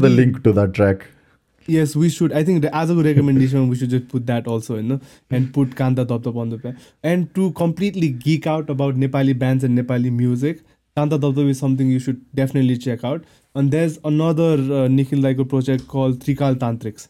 Yes, 1.68 1.96
we 1.96 2.10
should. 2.10 2.32
I 2.32 2.44
think 2.44 2.62
the, 2.62 2.76
as 2.76 2.90
a 2.92 2.96
recommendation, 2.96 3.68
we 3.70 3.76
should 3.76 3.90
just 3.90 4.08
put 4.08 4.28
that 4.28 4.46
also 4.48 4.76
in, 4.76 4.88
no? 4.88 5.00
and 5.32 5.52
put 5.52 5.72
Kanta 5.72 6.06
Dab 6.06 6.38
on 6.38 6.50
the 6.50 6.60
plan. 6.60 6.78
And 7.02 7.34
to 7.34 7.52
completely 7.54 8.10
geek 8.10 8.46
out 8.46 8.70
about 8.70 8.96
Nepali 8.96 9.38
bands 9.38 9.64
and 9.64 9.78
Nepali 9.78 10.12
music, 10.12 10.62
Kanta 10.96 11.20
Dab 11.20 11.38
is 11.40 11.58
something 11.58 11.90
you 11.90 12.00
should 12.00 12.24
definitely 12.36 12.78
check 12.78 13.04
out. 13.04 13.24
And 13.56 13.72
there's 13.72 13.98
another 14.04 14.54
uh, 14.54 14.88
Nikhil 14.88 15.20
Laiko 15.20 15.48
project 15.48 15.88
called 15.88 16.20
Trikal 16.20 16.56
Tantrics. 16.56 17.08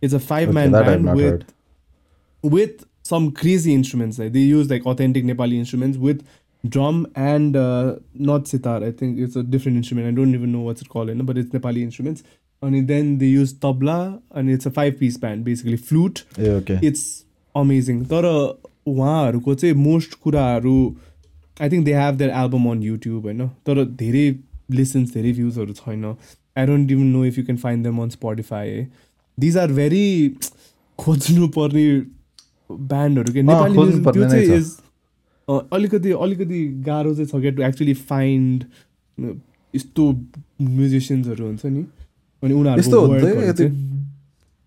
It's 0.00 0.14
a 0.14 0.20
five 0.20 0.54
man 0.54 0.74
I've 0.74 0.86
band 0.86 1.14
with 1.14 1.24
heard. 1.24 1.44
with 2.42 2.86
some 3.02 3.32
crazy 3.32 3.74
instruments. 3.74 4.18
Like 4.18 4.32
they 4.32 4.40
use 4.40 4.70
like 4.70 4.86
authentic 4.86 5.24
Nepali 5.24 5.54
instruments 5.54 5.98
with 5.98 6.26
drum 6.66 7.06
and 7.14 7.56
uh, 7.56 7.96
not 8.14 8.48
sitar. 8.48 8.82
I 8.82 8.92
think 8.92 9.18
it's 9.18 9.36
a 9.36 9.42
different 9.42 9.76
instrument. 9.76 10.08
I 10.08 10.12
don't 10.12 10.34
even 10.34 10.52
know 10.52 10.60
what's 10.60 10.80
it 10.80 10.88
called, 10.88 11.08
you 11.08 11.14
know, 11.14 11.24
but 11.24 11.36
it's 11.36 11.50
Nepali 11.50 11.82
instruments. 11.82 12.22
They 12.60 13.26
use 13.26 13.52
tabla, 13.54 14.20
and 14.34 14.50
it's 14.50 14.66
a 14.66 14.70
five 14.70 14.98
piece 14.98 15.16
band 15.16 15.44
basically 15.44 15.76
flute. 15.76 16.24
Ah 16.38 16.56
okay 16.56 16.86
it's 16.86 17.02
amazing 17.54 18.04
तर 18.04 18.24
उहाँहरूको 18.86 19.54
चाहिँ 19.54 19.74
most 19.74 20.14
कुराहरू 20.22 20.96
I 21.62 21.70
think 21.70 21.84
they 21.84 21.94
have 21.94 22.14
their 22.18 22.30
album 22.30 22.64
on 22.70 22.82
YouTube 22.82 23.24
होइन? 23.24 23.46
तर 23.66 23.84
धेरै 24.00 24.26
listens 24.70 25.14
धेरै 25.14 25.32
भ्युजहरू 25.32 25.72
छैन. 25.72 26.04
I 26.58 26.66
don't 26.66 26.90
even 26.90 27.06
know 27.06 27.24
if 27.24 27.38
you 27.38 27.44
can 27.44 27.58
find 27.64 27.84
them 27.86 27.98
on 28.02 28.08
Spotify 28.10 28.68
है 28.68 28.88
दिज 29.38 29.56
आर 29.58 29.72
भेरी 29.72 30.06
खोज्नु 30.98 31.48
पर्ने 31.56 31.86
ब्यान्डहरू 32.70 33.32
के 33.32 33.42
नेपाली 33.42 33.76
त्यो 34.10 34.28
चाहिँ। 34.30 34.56
इज 34.56 34.76
अलिकति 35.48 36.10
अलिकति 36.26 36.64
गाह्रो 36.86 37.14
चाहिँ 37.14 37.26
छ 37.28 37.40
क्या 37.42 37.50
टु 37.50 37.62
एक्चुली 37.68 37.94
फाइन्ड 38.10 38.64
यस्तो 39.74 40.10
म्युजिसियन्सहरू 40.60 41.46
हुन्छ 41.46 41.66
नि। 41.66 41.84
अनि 42.42 42.78
यस्तो 42.78 43.68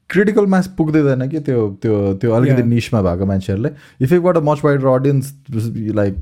क्रिटिकल 0.09 0.45
मास 0.47 0.67
पुग्दैन 0.77 1.27
कि 1.29 1.39
त्यो 1.39 1.59
त्यो 1.81 2.13
त्यो 2.21 2.31
अलिकति. 2.33 2.63
निसमा 2.63 3.01
भएको 3.01 3.25
मान्छेहरूलाई 3.25 3.71
if 4.01 4.11
you 4.13 4.21
got 4.21 4.37
a 4.37 4.41
much 4.43 4.61
wider 4.63 4.87
audience 4.89 5.33
like 5.95 6.15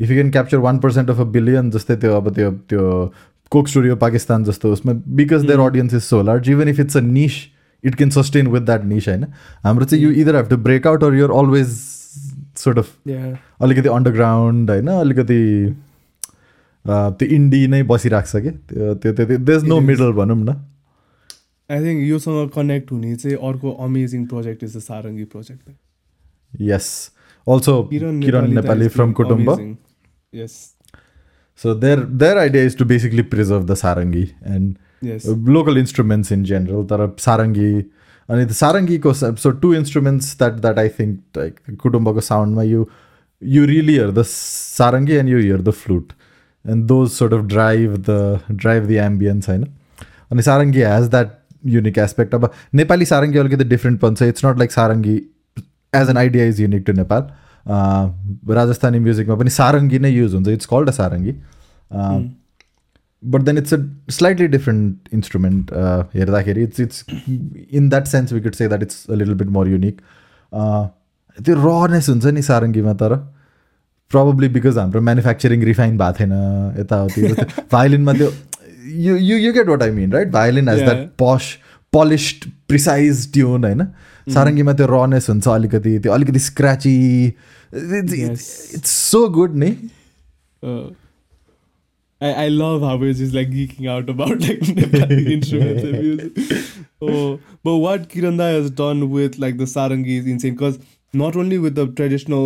if 0.00 0.10
you 0.10 0.16
can 0.16 0.30
capture 0.30 0.58
one 0.58 0.78
percent 0.78 1.10
of 1.10 1.20
a 1.20 1.24
billion 1.34 1.70
जस्तै 1.70 1.96
त्यो 1.96 2.12
अब 2.16 2.32
त्यो 2.34 2.50
त्यो 2.70 2.84
कोक 3.52 3.68
स्टुडियो 3.68 3.96
पाकिस्तान 3.96 4.44
जस्तो 4.44 4.72
उसमा 4.72 4.92
because 5.16 5.44
there 5.46 5.58
Mm. 5.58 5.66
Audience 5.66 5.94
is 5.94 6.02
so 6.02 6.22
large 6.22 6.48
even 6.50 6.68
if 6.68 6.80
it's 6.80 6.96
a 6.96 7.00
niche 7.00 7.34
it 7.84 7.94
can 7.94 8.10
sustain 8.10 8.46
with 8.48 8.60
that 8.62 8.84
niche 8.84 9.08
होइन 9.08 9.24
हाम्रो 9.64 9.84
चाहिँ 9.84 10.04
you 10.04 10.10
either 10.22 10.36
have 10.36 10.48
to 10.50 10.56
break 10.64 10.86
out 10.86 11.04
or 11.04 11.14
you're 11.14 11.30
always 11.34 11.68
sort 12.56 12.78
of. 12.78 12.88
अलिकति 13.62 13.88
underground 13.88 14.70
होइन 14.70 14.88
अलिकति 14.90 15.40
अ, 16.84 17.10
त्यो 17.10 17.28
इन्डी 17.28 17.66
नै 17.66 17.82
बसिरहेको 17.82 18.38
छ 18.38 18.42
कि 18.42 18.50
त्यो 18.70 18.94
त्यो 18.94 19.12
त्यो 19.12 19.38
there's 19.38 19.64
no 19.64 19.76
It 19.76 19.82
is. 19.82 19.86
Middle 19.86 20.12
भनौँ 20.12 20.36
न 20.38 20.54
आई 21.70 21.84
थिङ्क 21.84 22.02
योसँग 22.04 22.50
कनेक्ट 22.50 22.92
हुने 22.92 23.14
चाहिँ 23.16 23.36
अर्को 23.48 23.72
amazing 23.84 24.26
project 24.26 24.62
is 24.62 24.76
the 24.76 24.80
sarangi 24.82 25.24
project 25.26 26.62
yes 26.62 26.88
also 27.46 27.82
Kiran 27.92 28.52
Nepali 28.52 28.88
from 28.90 29.12
Kutumba 29.12 29.76
yes 30.32 30.54
so 31.60 31.74
there 31.76 32.00
there 32.16 32.38
idea 32.38 32.64
is 32.64 32.76
to 32.78 32.84
basically 32.86 33.22
preserve 33.30 33.66
the 33.66 33.74
sarangi 33.76 34.22
and 34.46 35.48
local 35.50 35.78
instruments 35.78 36.32
in 36.32 36.44
general 36.44 36.84
तर 36.86 37.06
सारङ्गी 37.20 37.72
अनि 38.28 38.44
the 38.44 38.52
सारङ्गीको 38.54 39.12
so 39.14 39.50
two 39.58 39.72
instruments 39.74 40.36
that 40.38 40.60
that 40.60 40.78
I 40.78 40.88
think 40.90 41.38
like 41.38 41.76
कुटुम्बको 41.80 42.20
साउन्डमा 42.28 42.62
you 42.64 42.86
you 43.42 43.64
really 43.66 43.94
hear 43.94 44.10
the 44.10 44.22
sarangi 44.28 45.14
and 45.14 45.30
you 45.30 45.38
hear 45.38 45.62
the 45.62 45.70
flute 45.80 46.12
and 46.64 46.86
those 46.86 47.10
sort 47.12 47.32
of 47.32 47.44
drive 47.46 47.96
the 48.00 48.40
drive 48.52 48.86
the 48.86 49.00
ambience 49.02 49.48
होइन 49.48 49.66
अनि 50.30 50.42
sarangi 50.42 50.82
has 50.84 51.08
that 51.10 51.34
unique 51.74 51.98
aspect 52.04 52.34
अब 52.34 52.50
नेपाली 52.74 53.04
सारङ्गी 53.06 53.38
अलिकति 53.38 53.64
different 53.66 54.00
पनि 54.00 54.16
छ 54.16 54.28
it's 54.28 54.44
not 54.44 54.58
like 54.58 54.72
sarangi 54.72 55.16
as 55.92 56.10
an 56.10 56.16
idea 56.16 56.46
is 56.46 56.60
unique 56.60 56.86
to 56.86 56.92
Nepal 56.92 57.28
Rajasthani 58.54 58.98
म्युजिकमा 58.98 59.36
पनि 59.36 59.50
सारङ्गी 59.50 59.98
नै 59.98 60.10
use 60.10 60.34
हुन्छ 60.34 60.48
it's 60.48 60.66
called 60.66 60.88
a 60.88 60.92
sarangi 60.98 61.36
but 63.22 63.42
then 63.42 63.58
it's 63.58 63.74
a 63.74 63.78
slightly 64.16 64.46
different 64.48 65.14
instrument 65.14 65.72
हेर्दाखेरि 66.14 66.62
it's 66.62 66.80
it's 66.80 67.04
in 67.72 67.88
that 67.88 68.06
sense 68.06 68.32
we 68.32 68.40
could 68.40 68.60
say 68.60 68.68
that 68.68 68.82
it's 68.82 69.06
a 69.10 69.14
little 69.14 69.34
bit 69.44 69.48
more 69.56 69.68
unique 69.68 70.00
त्यो 71.38 71.56
रनेस 71.64 72.08
हुन्छ 72.08 72.26
नि 72.26 72.42
सारङ्गीमा 72.42 72.92
तर 73.02 73.16
probably 74.10 74.48
because 74.54 74.78
हाम्रो 74.78 75.00
म्यानुफ्याक्चरिङ 75.02 75.62
रिफाइन 75.64 75.96
भएको 75.98 76.18
थिएन 76.18 76.32
यताउति 76.80 77.22
भायोलिनमा 77.72 78.12
त्यो 78.12 78.30
यु 79.05 79.15
यु 79.17 79.37
यु 79.37 79.53
गेट 79.53 79.67
वाट 79.69 79.83
आई 79.83 79.91
मिन 79.91 80.11
right 80.13 80.31
violin 80.31 80.69
hedge 80.69 80.79
that 80.79 80.97
Yeah. 80.97 81.09
पस 81.23 81.51
पोलिस्ड 81.93 82.45
प्रिसाइज 82.67 83.31
ट्युन 83.33 83.63
होइन 83.65 83.85
सारङ्गीमा 84.33 84.73
त्यो 84.81 84.87
रनेस 84.91 85.29
हुन्छ 85.29 85.47
अलिकति 85.47 85.97
त्यो 85.99 86.11
अलिकति 86.13 86.39
स्क्राची 86.49 86.95
Yes. 87.73 88.13
इट्स 88.75 88.89
सो 89.11 89.27
गुड 89.39 89.55
नि 89.63 89.75
Uh, 90.63 90.89
I, 92.21 92.29
I 92.41 92.47
love 92.55 92.83
how 92.87 92.95
we're 93.03 93.13
just 93.19 93.33
like 93.37 93.47
geeking 93.53 93.87
out 93.91 94.09
about 94.13 94.43
like 94.47 94.59
Nepali 94.79 95.15
instruments 95.35 95.83
and 95.83 96.01
music. 96.01 96.35
Oh, 97.01 97.39
but 97.67 97.77
what 97.85 98.03
Kiranda 98.11 98.49
has 98.55 98.67
done 98.81 99.01
with 99.15 99.39
like 99.43 99.57
the 99.61 99.67
sarangi 99.71 100.17
is 100.23 100.27
insane 100.33 100.53
because 100.59 100.77
not 101.13 101.39
only 101.43 101.57
with 101.63 101.79
the 101.81 101.85
traditional 102.01 102.45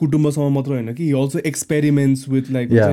kutumba 0.00 0.32
sama 0.38 0.50
matra 0.56 0.74
होइन 0.78 0.94
कि 0.94 1.06
he 1.10 1.14
also 1.22 1.44
experiments 1.52 2.26
with 2.34 2.50
like 2.58 2.74
Yeah. 2.78 2.90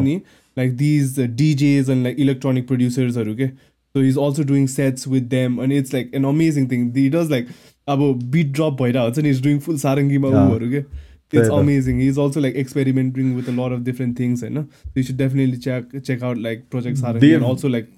like 0.56 0.76
these 0.76 1.18
uh, 1.18 1.22
DJs 1.22 1.88
and 1.88 2.04
like 2.04 2.18
electronic 2.18 2.66
producers 2.66 3.16
are 3.16 3.28
okay. 3.28 3.52
So 3.94 4.02
he's 4.02 4.16
also 4.16 4.44
doing 4.44 4.68
sets 4.68 5.06
with 5.06 5.30
them, 5.30 5.58
and 5.58 5.72
it's 5.72 5.92
like 5.92 6.10
an 6.12 6.24
amazing 6.24 6.68
thing. 6.68 6.94
He 6.94 7.08
does 7.08 7.30
like 7.30 7.48
about 7.86 8.30
beat 8.30 8.52
drop 8.52 8.76
by 8.76 8.92
out, 8.92 9.16
and 9.16 9.26
he's 9.26 9.40
doing 9.40 9.60
full 9.60 9.74
sarangi 9.74 10.20
ma 10.20 10.30
yeah. 10.30 10.66
okay. 10.66 10.84
It's 11.32 11.48
amazing. 11.48 12.00
He's 12.00 12.18
also 12.18 12.40
like 12.40 12.54
experimenting 12.54 13.34
with 13.34 13.48
a 13.48 13.52
lot 13.52 13.72
of 13.72 13.84
different 13.84 14.16
things, 14.16 14.42
and 14.42 14.56
right? 14.56 14.66
you 14.94 15.02
should 15.02 15.16
definitely 15.16 15.58
check 15.58 15.84
check 16.04 16.22
out 16.22 16.38
like 16.38 16.68
projects 16.70 17.00
Sarangi 17.00 17.20
they, 17.20 17.34
and 17.34 17.44
also 17.44 17.68
like. 17.68 17.88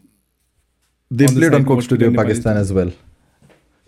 They 1.10 1.26
on 1.26 1.34
played 1.34 1.54
on 1.54 1.64
Coke 1.64 1.82
Studio 1.82 2.12
Pakistan 2.12 2.56
as 2.56 2.72
well. 2.72 2.90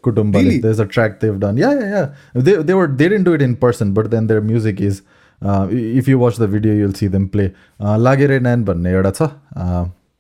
Kutumbali. 0.03 0.61
There's 0.63 0.79
a 0.79 0.87
track 0.87 1.21
they've 1.21 1.39
done. 1.39 1.57
Yeah, 1.59 1.79
yeah, 1.79 1.91
yeah. 1.91 2.15
They 2.35 2.63
they 2.63 2.75
were 2.75 2.87
they 2.87 3.09
didn't 3.09 3.25
do 3.25 3.35
it 3.35 3.43
in 3.43 3.57
person, 3.57 3.93
but 3.93 4.11
then 4.11 4.27
their 4.27 4.41
music 4.41 4.81
is 4.81 5.03
if 5.43 6.09
you 6.09 6.19
watch 6.19 6.41
the 6.41 6.51
video 6.51 6.75
you'll 6.75 6.93
see 6.99 7.09
them 7.09 7.27
play 7.29 7.51
लागेर 7.81 8.41
न्यान 8.43 8.65
भन्ने 8.65 8.91
एउटा 8.93 9.11
छ 9.11 9.23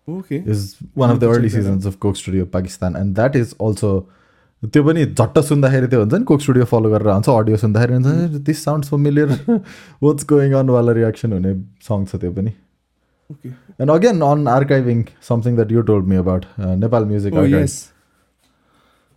okay 0.08 0.36
is 0.36 0.60
one 0.98 1.10
of 1.10 1.18
the 1.18 1.24
early 1.34 1.48
seasons 1.50 1.86
of 1.86 1.96
Coke 2.00 2.16
studio 2.16 2.44
Pakistan 2.54 2.96
and 2.96 3.14
that 3.14 3.36
is 3.36 3.54
also 3.62 3.90
त्यो 4.62 4.82
पनि 4.84 5.04
झट्ट 5.04 5.38
सुन्दाखेरि 5.48 5.86
त्यो 5.88 6.00
हुन्छ 6.00 6.14
नि 6.14 6.24
कोक 6.30 6.40
स्टुडियो 6.40 6.64
फलो 6.72 6.90
गरेर 6.90 7.08
आउँछ 7.08 7.28
अडियो 7.30 7.56
सुन्दाखेरि 7.56 7.92
हुन्छ 7.94 8.40
this 8.48 8.64
sound 8.64 8.84
so 8.84 8.96
familiar 9.04 9.28
what's 10.02 10.26
going 10.32 10.52
अनवाला 10.54 10.92
reaction 10.98 11.32
हुने 11.32 11.52
सङ 11.88 12.04
छ 12.04 12.16
त्यो 12.16 12.32
पनि। 12.32 12.52
And 13.80 13.90
again 13.90 14.20
on 14.22 14.48
archiving 14.48 15.04
something 15.28 15.56
that 15.56 15.72
you 15.72 15.82
told 15.90 16.06
me 16.06 16.16
about 16.16 16.44
Nepal 16.58 17.04
music 17.12 17.34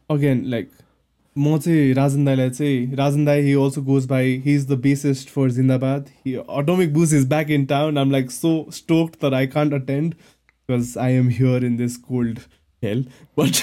again 0.09 0.43
like 0.49 0.69
म 1.36 1.58
चाहिँ 1.64 1.92
राजन 1.94 2.24
दाईलाई 2.24 2.50
चाहिँ 2.50 2.96
राजन 2.96 3.24
दाई 3.24 3.42
he 3.46 3.56
also 3.64 3.80
goes 3.88 4.06
by 4.12 4.22
he's 4.44 4.66
the 4.66 4.78
bassist 4.86 5.28
for 5.34 5.48
Zindabad 5.56 6.08
he 6.24 6.34
Atomic 6.60 6.92
Boost 6.92 7.12
is 7.18 7.26
back 7.32 7.52
in 7.56 7.66
town 7.72 8.00
I'm 8.02 8.10
like 8.10 8.32
so 8.36 8.54
stoked 8.78 9.20
that 9.20 9.36
I 9.40 9.46
can't 9.46 9.76
attend 9.78 10.16
because 10.66 10.96
I 10.96 11.10
am 11.10 11.28
here 11.40 11.60
in 11.68 11.76
this 11.82 11.96
cold 11.96 12.40
hell 12.82 13.04
but 13.36 13.60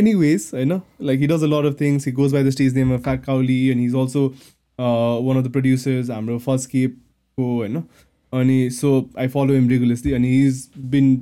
anyways 0.00 0.52
I 0.52 0.64
know 0.64 0.82
like 0.98 1.18
he 1.18 1.26
does 1.26 1.42
a 1.42 1.48
lot 1.54 1.70
of 1.70 1.78
things 1.78 2.04
he 2.04 2.12
goes 2.20 2.32
by 2.32 2.42
the 2.42 2.52
stage 2.52 2.74
name 2.74 2.92
of 2.98 3.02
Fat 3.04 3.24
Cowley 3.24 3.70
and 3.70 3.80
he's 3.80 3.94
also 3.94 4.34
uh, 4.78 5.16
one 5.30 5.36
of 5.36 5.44
the 5.44 5.54
producers 5.56 6.10
हाम्रो 6.10 6.38
first 6.48 6.70
केपको 6.70 7.54
होइन 7.56 7.82
अनि 8.40 8.58
so 8.80 8.92
I 9.18 9.28
follow 9.36 9.54
him 9.54 9.68
regularly 9.68 10.12
अनि 10.20 10.36
his 10.36 10.68
bin 10.94 11.14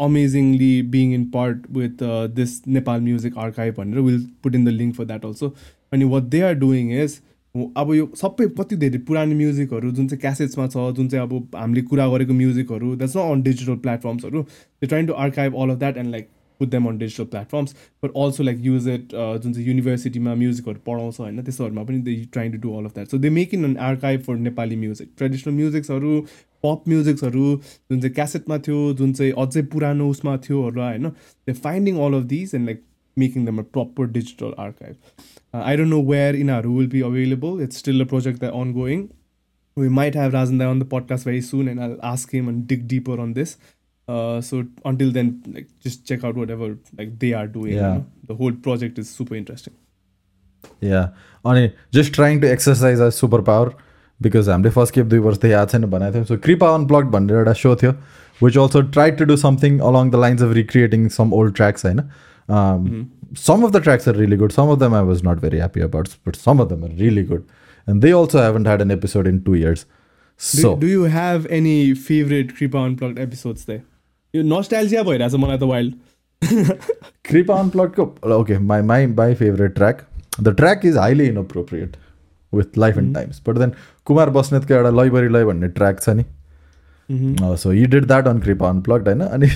amazingly 0.00 0.70
being 0.90 1.12
in 1.14 1.24
part 1.30 1.66
with 1.72 2.02
this 2.34 2.60
Nepal 2.68 3.00
music 3.00 3.38
archive 3.38 3.74
भनेर 3.74 4.00
will 4.00 4.24
put 4.42 4.54
in 4.54 4.64
the 4.64 4.68
link 4.70 4.94
for 4.94 5.04
that 5.04 5.24
also 5.24 5.54
अनि 5.92 6.04
what 6.06 6.22
they 6.30 6.40
are 6.42 6.54
doing 6.56 6.92
is 7.02 7.20
अब 7.54 7.92
यो 7.94 8.04
सबै 8.16 8.46
कति 8.58 8.76
धेरै 8.78 8.98
पुरानो 9.06 9.34
म्युजिकहरू 9.36 9.90
जुन 9.92 10.06
चाहिँ 10.08 10.20
क्यासेट्समा 10.20 10.66
छ 10.68 10.84
जुन 10.92 11.08
चाहिँ 11.08 11.26
अब 11.26 11.56
हामीले 11.56 11.82
कुरा 11.88 12.06
गरेको 12.08 12.32
म्युजिकहरू 12.34 12.94
that's 12.96 13.16
not 13.16 13.32
on 13.32 13.42
digital 13.42 13.76
प्लेटफर्म्सहरू 13.80 14.42
they 14.42 14.86
trying 14.86 15.06
to 15.06 15.18
archive 15.20 15.56
all 15.56 15.70
of 15.70 15.78
that 15.78 15.96
and 15.96 16.10
like 16.10 16.28
put 16.60 16.70
them 16.70 16.86
on 16.86 16.98
digital 16.98 17.24
platforms 17.26 17.74
but 18.02 18.16
also 18.16 18.42
like 18.42 18.58
use 18.62 18.88
it 18.88 19.12
जुन 19.12 19.52
चाहिँ 19.52 19.66
युनिभर्सिटीमा 19.66 20.34
म्युजिकहरू 20.34 20.80
पढाउँछ 20.86 21.20
होइन 21.20 21.42
त्यस्तोहरूमा 21.42 21.82
पनि 21.82 21.98
they 22.00 22.14
trying 22.32 22.52
to 22.52 22.58
do 22.58 22.76
all 22.78 22.84
of 22.84 22.94
that 22.94 23.08
so 23.08 23.18
they 23.18 23.30
make 23.32 23.54
in 23.54 23.64
an 23.64 23.76
archive 23.86 24.22
for 24.22 24.36
Nepali 24.40 24.76
music 24.78 25.12
traditional 25.18 25.54
म्युजिक्सहरू 25.54 26.20
pop 26.66 26.88
म्युजिक्सहरू 26.88 27.46
जुन 27.64 28.00
चाहिँ 28.00 28.14
क्यासेटमा 28.14 28.58
थियो 28.68 28.92
जुन 29.00 29.12
चाहिँ 29.20 29.32
अझै 29.46 29.62
पुरानो 29.74 30.08
उसमा 30.16 30.36
थियोहरूलाई 30.48 30.98
होइन 30.98 31.08
they 31.46 31.52
finding 31.66 31.98
all 32.06 32.20
of 32.20 32.24
these 32.34 32.54
and 32.54 32.66
like 32.66 32.84
making 33.16 33.46
them 33.46 33.58
a 33.58 33.66
proper 33.78 34.12
digital 34.18 34.54
archive 34.66 35.60
I 35.62 35.76
don't 35.76 35.90
know 35.90 36.02
where 36.12 36.36
यिनीहरू 36.36 36.78
will 36.78 36.88
be 36.96 37.02
available 37.10 37.62
it's 37.62 37.78
still 37.84 38.00
a 38.00 38.08
project 38.14 38.40
the 38.44 38.52
ongoing 38.78 39.08
we 39.76 39.88
might 39.88 40.14
have 40.14 40.32
Rajan 40.32 40.58
Dai 40.58 40.66
on 40.66 40.78
the 40.78 40.84
podcast 40.84 41.24
very 41.24 41.40
soon, 41.40 41.68
and 41.68 41.82
I'll 41.82 42.00
ask 42.02 42.30
him 42.30 42.48
and 42.48 42.66
dig 42.66 42.86
deeper 42.88 43.18
on 43.20 43.32
this. 43.32 43.56
Uh, 44.08 44.40
so 44.40 44.64
until 44.84 45.12
then, 45.12 45.42
like 45.52 45.68
just 45.80 46.06
check 46.06 46.24
out 46.24 46.34
whatever 46.34 46.78
like 46.98 47.18
they 47.18 47.32
are 47.32 47.46
doing. 47.46 47.74
Yeah. 47.74 47.76
You 47.76 47.98
know? 47.98 48.06
The 48.26 48.34
whole 48.34 48.52
project 48.52 48.98
is 48.98 49.08
super 49.08 49.34
interesting. 49.34 49.74
Yeah, 50.80 51.08
I 51.44 51.54
mean, 51.54 51.72
just 51.90 52.12
trying 52.12 52.40
to 52.42 52.50
exercise 52.50 53.00
our 53.00 53.08
superpower 53.08 53.74
because 54.21 54.49
हामीले 54.49 54.69
first 54.77 54.93
cap 54.95 55.05
दुई 55.05 55.19
वर्ष 55.25 55.37
त 55.41 55.51
याद 55.53 55.69
छैन 55.69 55.85
भनेको 55.91 56.13
थियौँ 56.13 56.25
सो 56.31 56.37
कृपा 56.45 56.69
unblock 56.75 57.11
भनेर 57.17 57.37
एउटा 57.37 57.53
सो 57.63 57.75
थियो 57.81 57.91
which 58.41 58.57
also 58.57 58.81
try 58.95 59.11
to 59.19 59.25
do 59.25 59.37
something 59.43 59.79
along 59.91 60.09
the 60.11 60.23
lines 60.25 60.41
of 60.43 60.53
recreating 60.61 61.07
some 61.19 61.33
old 61.41 61.55
tracks 61.55 61.85
होइन 61.85 62.01
some 63.45 63.63
of 63.63 63.71
the 63.71 63.83
tracks 63.83 64.07
are 64.09 64.15
really 64.15 64.37
good 64.37 64.51
some 64.57 64.71
of 64.71 64.79
them 64.79 64.95
I 64.95 65.05
was 65.11 65.21
not 65.27 65.41
very 65.41 65.57
happy 65.57 65.81
about 65.89 66.09
but 66.27 66.35
some 66.47 66.65
of 66.65 66.69
them 66.69 66.83
are 66.83 66.97
really 67.03 67.23
good 67.31 67.43
and 67.87 68.01
they 68.01 68.11
also 68.21 68.41
haven't 68.43 68.67
had 68.67 68.81
an 68.81 68.91
episode 68.91 69.27
in 69.27 69.39
two 69.49 69.55
years 69.55 69.85
Do, 70.41 70.61
so 70.61 70.71
do 70.81 70.87
you 70.87 71.05
have 71.05 71.45
any 71.49 71.93
favorite 72.07 72.49
Kripa 72.57 72.77
Unplugged 72.87 73.19
episodes 73.21 73.63
there? 73.65 73.81
Yo 74.33 74.43
nostalgia 74.49 75.03
भइरहेछ 75.03 75.33
मलाई 75.43 75.57
त 75.57 75.69
wild 75.71 75.93
Creepa 77.29 77.55
Unplugged 77.61 77.95
को 77.99 78.05
okay 78.35 78.57
my 78.71 78.77
my 78.89 78.99
my 79.21 79.33
favorite 79.39 79.75
track 79.75 80.03
the 80.47 80.53
track 80.59 80.85
is 80.89 80.99
highly 81.03 81.29
inappropriate 81.29 81.97
with 82.53 82.77
life 82.83 82.99
and 83.03 83.15
times 83.15 83.39
but 83.47 83.59
then 83.61 83.73
Kumar 84.06 84.30
बस्नेतको 84.30 84.74
एउटा 84.74 84.90
लैबरी 85.02 85.28
लै 85.28 85.44
भन्ने 85.44 85.68
track 85.70 86.00
छ 86.00 86.08
नि। 86.10 86.24
सो 87.56 87.70
हि 87.70 87.86
डिड 87.86 88.06
द्याट 88.06 88.26
अन 88.26 88.38
कृपा 88.40 88.68
अनप्लग्ड 88.68 89.08
होइन? 89.08 89.20
अनि 89.20 89.48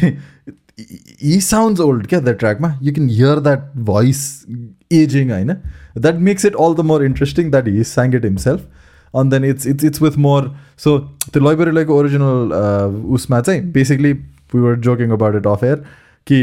हि 1.22 1.40
साउन्ड्स 1.40 1.80
ओल्ड 1.80 2.06
क्या 2.06 2.20
that 2.20 2.38
ट्र्याकमा 2.38 2.78
you 2.82 2.92
can 2.94 3.08
hear 3.10 3.40
that 3.40 3.70
voice 3.84 4.22
ageing 4.92 5.30
होइन? 5.30 5.52
That 5.98 6.14
makes 6.30 6.44
it 6.44 6.54
all 6.60 6.74
the 6.74 6.80
more 6.86 7.04
interesting 7.04 7.50
that 7.50 7.68
he 7.68 7.84
sang 7.84 8.14
it 8.16 8.24
himself 8.24 8.60
अनि 9.14 9.30
then 9.30 9.44
it's 9.44 9.66
it's 9.66 9.84
it's 9.84 10.02
with 10.02 10.18
more 10.18 10.54
so 10.84 10.98
त्यो 11.32 11.48
लैबरी 11.48 11.70
लैको 11.70 11.98
original 11.98 12.52
उसमा 13.14 13.40
चाहिँ 13.40 13.62
basically 13.72 14.12
we 14.12 14.60
were 14.60 14.76
joking 14.88 15.10
about 15.10 15.36
it 15.36 15.46
off 15.46 15.64
air 15.64 15.76
कि 16.26 16.40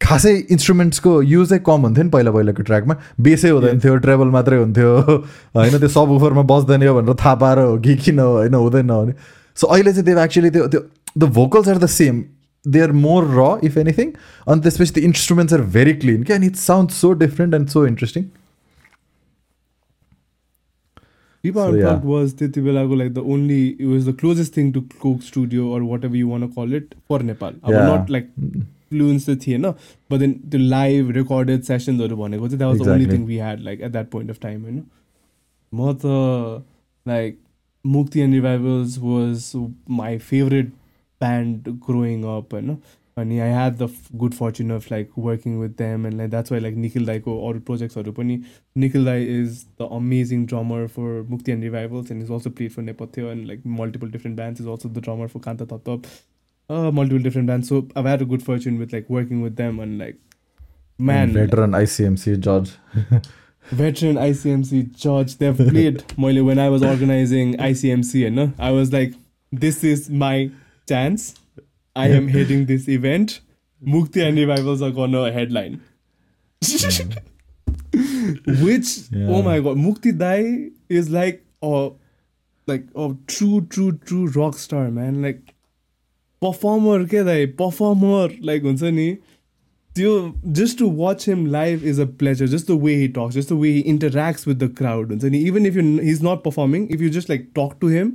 खासै 0.00 0.32
इन्स्ट्रुमेन्ट्सको 0.54 1.12
युजै 1.22 1.58
कम 1.66 1.86
हुन्थ्यो 1.88 2.04
नि 2.04 2.10
पहिला 2.10 2.30
पहिलाको 2.36 2.62
ट्र्याकमा 2.68 2.94
बेसै 3.26 3.50
हुँदैन 3.50 3.80
थियो 3.84 3.96
ट्रेबल 4.04 4.28
मात्रै 4.36 4.58
हुन्थ्यो। 4.58 4.90
होइन 5.56 5.78
त्यो 5.78 5.88
सब 5.96 6.12
उफरमा 6.16 6.42
बस्दैन 6.52 6.82
यो 6.82 6.94
भनेर 6.94 7.18
थाहा 7.24 7.34
पाएर 7.42 7.58
हो 7.58 7.78
कि 7.86 7.96
किन 8.04 8.18
हो 8.18 8.28
होइन 8.36 8.54
हुँदैन 8.54 8.92
भने 8.92 9.14
सो 9.56 9.66
अहिले 9.66 9.92
चाहिँ 9.92 10.06
त्यो 10.06 10.18
एक्चुली 10.24 10.50
त्यो 10.56 10.66
त्यो 10.74 10.82
the 11.18 11.30
vocals 11.40 11.68
are 11.68 11.78
the 11.78 11.90
same 11.94 12.22
they 12.64 12.80
are 12.86 12.92
more 13.06 13.30
raw 13.38 13.48
if 13.70 13.78
anything 13.84 14.12
अनि 14.46 14.66
त्यसपछि 14.68 14.92
त्यो 14.98 15.04
इन्स्ट्रुमेन्ट्स 15.10 15.58
आर 15.58 15.66
भेरी 15.78 15.94
क्लिन 16.04 16.22
क्या 16.30 16.36
and 16.36 16.50
it 16.50 16.62
sound 16.64 16.96
so 17.00 17.12
different 17.24 17.60
and 17.60 17.76
so 17.76 17.86
interesting 17.86 18.30
was 22.12 22.32
त्यति 22.38 22.60
बेलाको 22.60 23.22
only 23.32 23.58
it 23.80 23.90
was 23.90 24.06
the 24.06 24.14
closest 24.22 24.52
thing 24.54 24.72
to 24.72 24.80
Coke 25.02 25.26
Studio 25.26 25.66
or 25.74 25.84
whatever 25.90 26.16
you 26.20 26.30
want 26.30 26.46
to 26.46 26.54
call 26.54 26.72
it 26.78 26.96
for 27.08 27.18
Nepal. 27.28 27.60
अब 27.64 27.70
Yeah. 27.72 28.64
Influence 28.90 29.28
त 29.28 29.38
थिएन 29.46 29.70
but 30.10 30.18
then 30.18 30.32
त्यो 30.50 30.60
live 30.60 31.10
recorded 31.12 31.62
सेसन्सहरू 31.62 32.16
भनेको 32.16 32.48
चाहिँ 32.48 32.58
that 32.58 32.70
was 32.70 32.88
the 32.88 32.90
only 32.90 33.06
thing 33.06 33.24
we 33.24 33.36
had 33.36 33.60
like 33.60 33.80
at 33.80 33.92
that 33.92 34.10
point 34.10 34.30
of 34.30 34.40
time 34.40 34.62
होइन 34.62 34.82
म 35.72 35.92
त 35.94 36.64
like 37.06 37.38
Mukti 37.84 38.20
and 38.20 38.34
revivals 38.34 38.98
was 38.98 39.50
my 39.96 40.18
favourite 40.20 40.68
band 41.20 41.68
growing 41.86 42.22
up 42.36 42.54
होइन 42.54 42.76
अनि 43.16 43.38
I 43.38 43.50
had 43.50 43.76
the 43.76 43.88
good 44.14 44.34
fortune 44.34 44.70
of 44.70 44.90
like 44.92 45.10
working 45.18 45.58
with 45.58 45.70
them 45.78 46.06
and 46.06 46.16
like 46.16 46.30
that's 46.30 46.52
why 46.52 46.60
like 46.60 46.74
Nikhil 46.76 47.06
दाईको 47.06 47.38
अरू 47.48 47.60
प्रोजेक्ट्सहरू 47.60 48.12
पनि 48.12 48.40
निखिल 48.76 49.04
दाई 49.04 49.24
is 49.36 49.64
the 49.80 49.88
amazing 49.92 50.44
drummer 50.46 50.86
for 50.96 51.22
Mukti 51.30 51.52
and 51.52 51.64
revivals 51.64 52.10
and 52.12 52.22
is 52.22 52.30
also 52.30 52.50
played 52.50 52.70
for 52.70 52.82
Nepathya 52.82 53.30
and 53.30 53.46
like 53.46 53.62
multiple 53.78 54.10
different 54.10 54.36
bands 54.36 54.60
is 54.60 54.66
also 54.66 54.88
the 54.88 55.02
drummer 55.02 55.28
for 55.28 55.40
Kanta 55.40 55.66
थप 55.76 56.02
uh, 56.68 56.90
multiple 56.90 57.18
different 57.18 57.46
bands. 57.46 57.68
So 57.68 57.88
I've 57.94 58.04
had 58.04 58.22
a 58.22 58.24
good 58.24 58.42
fortune 58.42 58.78
with 58.78 58.92
like 58.92 59.08
working 59.08 59.40
with 59.40 59.56
them, 59.56 59.78
and 59.80 59.98
like 59.98 60.16
man, 60.98 61.32
veteran 61.32 61.72
ICMC 61.72 62.40
George. 62.40 62.72
veteran 63.70 64.16
ICMC 64.16 64.96
George, 64.96 65.36
they've 65.38 65.56
played 65.72 65.98
मैले 66.16 66.44
when 66.44 66.58
I 66.58 66.68
was 66.68 66.82
organizing 66.82 67.54
ICMC, 67.54 68.14
you 68.14 68.30
know, 68.30 68.52
I 68.58 68.70
was 68.70 68.92
like, 68.92 69.14
this 69.52 69.82
is 69.84 70.08
my 70.10 70.50
chance. 70.88 71.34
I 71.94 72.08
am 72.08 72.28
heading 72.28 72.66
this 72.66 72.88
event. 72.88 73.40
Mukti 73.84 74.26
and 74.26 74.36
Revivals 74.36 74.82
are 74.82 74.90
gonna 74.90 75.32
headline. 75.32 75.80
Which 78.46 79.08
Yeah. 79.10 79.28
oh 79.28 79.42
my 79.42 79.60
god, 79.60 79.76
Mukti 79.78 80.16
Dai 80.16 80.70
is 80.88 81.10
like 81.10 81.44
a 81.62 81.90
like 82.66 82.86
a 82.94 83.14
true, 83.26 83.66
true, 83.66 83.92
true 83.98 84.26
rock 84.28 84.54
star, 84.56 84.90
man. 84.90 85.22
Like 85.22 85.54
performer 86.45 86.97
के 87.09 87.23
दाइ 87.23 87.45
performer 87.61 88.23
like 88.49 88.63
हुन्छ 88.63 88.83
नि 88.99 89.07
त्यो 89.95 90.11
just 90.59 90.77
to 90.81 90.87
watch 91.03 91.25
him 91.29 91.45
live 91.55 91.83
is 91.93 91.97
a 91.99 92.07
pleasure 92.21 92.47
just 92.51 92.67
the 92.71 92.77
way 92.83 92.95
he 92.99 93.07
talks 93.19 93.35
just 93.39 93.49
the 93.53 93.57
way 93.63 93.71
he 93.77 93.83
interacts 93.93 94.45
with 94.51 94.59
the 94.65 94.69
crowd 94.81 95.09
हुन्छ 95.15 95.31
नि 95.33 95.41
even 95.51 95.65
if 95.71 95.79
you 95.79 95.85
he's 96.09 96.21
not 96.27 96.43
performing 96.45 96.85
if 96.97 97.01
you 97.05 97.09
just 97.17 97.33
like 97.33 97.47
talk 97.61 97.73
to 97.81 97.87
him 97.95 98.13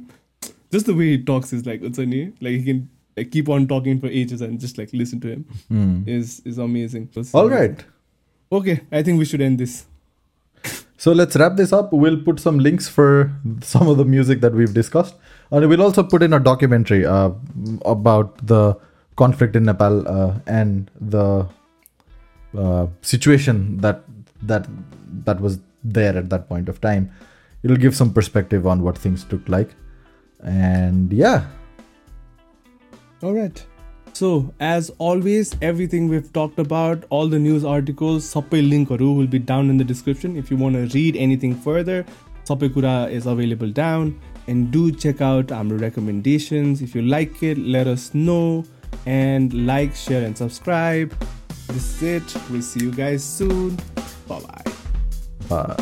just 0.76 0.86
the 0.92 0.94
way 1.00 1.08
he 1.14 1.18
talks 1.32 1.52
is 1.58 1.66
like 1.72 1.84
हुन्छ 1.88 2.06
नि 2.14 2.22
like 2.46 2.56
he 2.60 2.62
can 2.70 2.80
like, 3.18 3.30
keep 3.34 3.48
on 3.56 3.66
talking 3.74 4.00
for 4.00 4.14
ages 4.22 4.46
and 4.46 4.64
just 4.64 4.78
like 4.82 4.96
listen 5.02 5.20
to 5.26 5.34
him 5.34 5.44
Hmm. 5.74 5.92
is 6.16 6.32
is 6.52 6.58
amazing 6.68 7.04
All 7.42 7.52
right. 7.56 7.84
okay 8.60 8.80
I 9.00 9.02
think 9.10 9.18
we 9.24 9.28
should 9.34 9.46
end 9.50 9.62
this 9.66 9.76
So 11.04 11.12
let's 11.16 11.36
wrap 11.40 11.56
this 11.56 11.72
up. 11.76 11.90
We'll 12.02 12.14
put 12.26 12.38
some 12.42 12.58
links 12.66 12.86
for 12.92 13.08
some 13.70 13.88
of 13.92 13.98
the 13.98 14.04
music 14.12 14.38
that 14.44 14.54
we've 14.60 14.72
discussed. 14.76 15.18
And 15.51 15.67
we'll 15.67 15.81
also 15.81 16.03
put 16.03 16.23
in 16.23 16.33
a 16.33 16.39
documentary 16.39 17.05
uh, 17.05 17.31
about 17.85 18.45
the 18.45 18.77
conflict 19.17 19.55
in 19.55 19.63
Nepal 19.65 20.07
uh, 20.07 20.39
and 20.47 20.89
the 20.99 21.47
uh, 22.57 22.87
situation 23.01 23.77
that 23.77 24.03
that 24.41 24.67
that 25.25 25.41
was 25.41 25.59
there 25.83 26.17
at 26.17 26.29
that 26.29 26.47
point 26.47 26.69
of 26.69 26.79
time. 26.79 27.11
It'll 27.63 27.77
give 27.77 27.95
some 27.95 28.13
perspective 28.13 28.65
on 28.65 28.81
what 28.81 28.97
things 28.97 29.25
looked 29.31 29.49
like. 29.49 29.75
And 30.41 31.13
yeah, 31.13 31.45
All 33.23 33.33
right. 33.33 33.63
So, 34.13 34.51
as 34.59 34.89
always, 34.97 35.55
everything 35.61 36.07
we've 36.09 36.33
talked 36.33 36.57
about, 36.57 37.03
all 37.11 37.27
the 37.27 37.37
news 37.37 37.63
articles, 37.63 38.25
sabai 38.33 38.61
linkहरू 38.67 39.15
will 39.15 39.27
be 39.27 39.37
down 39.37 39.69
in 39.69 39.77
the 39.77 39.83
description. 39.83 40.35
If 40.35 40.49
you 40.49 40.57
want 40.57 40.75
to 40.75 40.87
read 40.97 41.15
anything 41.15 41.53
further, 41.55 42.03
sabai 42.45 43.11
is 43.11 43.27
available 43.27 43.69
down. 43.69 44.19
And 44.47 44.71
do 44.71 44.91
check 44.91 45.21
out 45.21 45.51
our 45.51 45.63
recommendations. 45.63 46.81
If 46.81 46.95
you 46.95 47.03
like 47.03 47.43
it, 47.43 47.57
let 47.57 47.87
us 47.87 48.13
know. 48.13 48.65
And 49.05 49.65
like, 49.65 49.95
share, 49.95 50.23
and 50.25 50.37
subscribe. 50.37 51.13
This 51.67 52.01
is 52.01 52.03
it. 52.03 52.41
We'll 52.49 52.61
see 52.61 52.81
you 52.81 52.91
guys 52.91 53.23
soon. 53.23 53.77
Bye 54.27 54.41
bye. 55.49 55.75